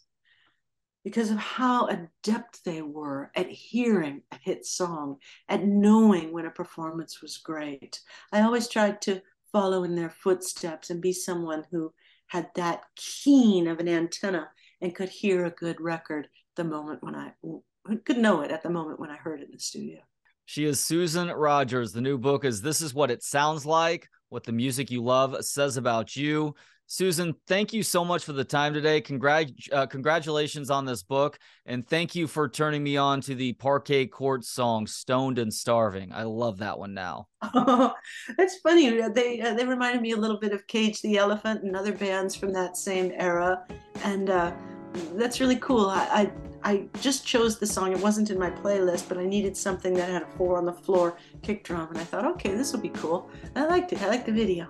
because 1.04 1.30
of 1.30 1.38
how 1.38 1.86
adept 1.86 2.64
they 2.64 2.82
were 2.82 3.30
at 3.36 3.48
hearing 3.48 4.22
a 4.32 4.38
hit 4.42 4.66
song, 4.66 5.18
at 5.48 5.64
knowing 5.64 6.32
when 6.32 6.46
a 6.46 6.50
performance 6.50 7.22
was 7.22 7.36
great. 7.38 8.00
I 8.32 8.40
always 8.40 8.68
tried 8.68 9.00
to 9.02 9.22
follow 9.52 9.84
in 9.84 9.94
their 9.94 10.10
footsteps 10.10 10.90
and 10.90 11.00
be 11.00 11.12
someone 11.12 11.64
who 11.70 11.92
had 12.26 12.48
that 12.56 12.82
keen 12.96 13.68
of 13.68 13.78
an 13.78 13.88
antenna 13.88 14.50
and 14.80 14.94
could 14.94 15.08
hear 15.08 15.44
a 15.44 15.50
good 15.50 15.80
record 15.80 16.28
the 16.56 16.64
moment 16.64 17.02
when 17.02 17.14
I 17.14 17.32
could 18.04 18.18
know 18.18 18.40
it 18.40 18.50
at 18.50 18.64
the 18.64 18.70
moment 18.70 18.98
when 18.98 19.10
I 19.10 19.16
heard 19.16 19.40
it 19.40 19.46
in 19.46 19.52
the 19.52 19.60
studio. 19.60 20.00
She 20.44 20.64
is 20.64 20.84
Susan 20.84 21.28
Rogers. 21.28 21.92
The 21.92 22.00
new 22.00 22.18
book 22.18 22.44
is 22.44 22.62
This 22.62 22.80
Is 22.80 22.94
What 22.94 23.10
It 23.10 23.22
Sounds 23.22 23.64
Like 23.64 24.08
What 24.28 24.42
the 24.42 24.52
Music 24.52 24.90
You 24.90 25.02
Love 25.02 25.36
Says 25.44 25.76
About 25.76 26.16
You. 26.16 26.54
Susan, 26.88 27.34
thank 27.48 27.72
you 27.72 27.82
so 27.82 28.04
much 28.04 28.24
for 28.24 28.32
the 28.32 28.44
time 28.44 28.72
today. 28.72 29.00
Congrat- 29.00 29.72
uh, 29.72 29.86
congratulations 29.86 30.70
on 30.70 30.84
this 30.84 31.02
book. 31.02 31.36
And 31.66 31.86
thank 31.86 32.14
you 32.14 32.28
for 32.28 32.48
turning 32.48 32.84
me 32.84 32.96
on 32.96 33.20
to 33.22 33.34
the 33.34 33.54
Parquet 33.54 34.06
Court 34.06 34.44
song, 34.44 34.86
Stoned 34.86 35.40
and 35.40 35.52
Starving. 35.52 36.12
I 36.12 36.22
love 36.22 36.58
that 36.58 36.78
one 36.78 36.94
now. 36.94 37.26
Oh, 37.42 37.92
that's 38.38 38.58
funny. 38.58 38.88
They, 39.08 39.40
uh, 39.40 39.54
they 39.54 39.64
reminded 39.64 40.00
me 40.00 40.12
a 40.12 40.16
little 40.16 40.38
bit 40.38 40.52
of 40.52 40.64
Cage 40.68 41.02
the 41.02 41.18
Elephant 41.18 41.64
and 41.64 41.74
other 41.74 41.92
bands 41.92 42.36
from 42.36 42.52
that 42.52 42.76
same 42.76 43.12
era. 43.16 43.64
And 44.04 44.30
uh, 44.30 44.52
that's 45.14 45.40
really 45.40 45.56
cool. 45.56 45.90
I, 45.90 46.30
I, 46.62 46.70
I 46.70 46.88
just 47.00 47.26
chose 47.26 47.58
the 47.58 47.66
song. 47.66 47.90
It 47.90 47.98
wasn't 47.98 48.30
in 48.30 48.38
my 48.38 48.50
playlist, 48.50 49.08
but 49.08 49.18
I 49.18 49.24
needed 49.24 49.56
something 49.56 49.92
that 49.94 50.08
had 50.08 50.22
a 50.22 50.26
four 50.36 50.56
on 50.56 50.64
the 50.64 50.72
floor 50.72 51.16
kick 51.42 51.64
drum. 51.64 51.88
And 51.88 51.98
I 51.98 52.04
thought, 52.04 52.24
okay, 52.24 52.54
this 52.54 52.72
will 52.72 52.80
be 52.80 52.90
cool. 52.90 53.28
I 53.56 53.64
liked 53.64 53.92
it. 53.92 54.00
I 54.02 54.06
liked 54.06 54.26
the 54.26 54.32
video. 54.32 54.68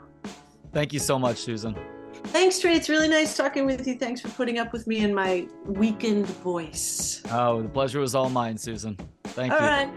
Thank 0.73 0.95
you 0.95 0.99
so 0.99 1.19
much, 1.19 1.39
Susan. 1.39 1.77
Thanks, 2.25 2.59
Trey. 2.59 2.75
It's 2.75 2.89
really 2.89 3.09
nice 3.09 3.37
talking 3.37 3.67
with 3.67 3.87
you. 3.87 3.95
Thanks 3.95 4.21
for 4.21 4.29
putting 4.29 4.59
up 4.59 4.73
with 4.73 4.87
me 4.87 5.05
and 5.05 5.14
my 5.14 5.47
weakened 5.64 6.27
voice. 6.27 7.23
Oh, 7.31 7.62
the 7.62 7.69
pleasure 7.69 8.01
was 8.01 8.14
all 8.14 8.31
mine, 8.31 8.59
Susan. 8.59 8.97
Thank 9.25 9.53
all 9.53 9.59
you. 9.59 9.64
All 9.64 9.71
right. 9.71 9.91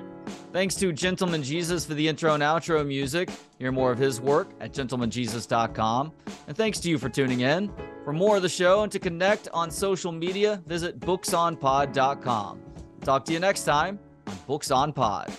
Thanks 0.52 0.76
to 0.76 0.92
Gentleman 0.92 1.44
Jesus 1.44 1.86
for 1.86 1.94
the 1.94 2.08
intro 2.08 2.34
and 2.34 2.44
outro 2.44 2.86
music. 2.86 3.30
Hear 3.58 3.72
more 3.72 3.92
of 3.92 3.98
his 3.98 4.22
work 4.22 4.50
at 4.60 4.74
gentlemanjesus.com. 4.74 6.12
And 6.48 6.58
thanks 6.58 6.80
to 6.82 6.90
you 6.90 6.98
for 6.98 7.10
tuning 7.10 7.42
in. 7.42 7.72
For 8.04 8.14
more 8.14 8.38
of 8.38 8.42
the 8.42 8.50
show 8.50 8.84
and 8.84 8.92
to 8.92 9.00
connect 9.00 9.50
on 9.54 9.70
social 9.70 10.12
media, 10.12 10.62
visit 10.66 11.00
booksonpod.com. 11.00 12.62
Talk 13.02 13.26
to 13.26 13.34
you 13.34 13.40
next 13.40 13.64
time 13.64 14.00
on 14.28 14.38
Books 14.48 14.72
on 14.72 14.94
Pod. 14.94 15.32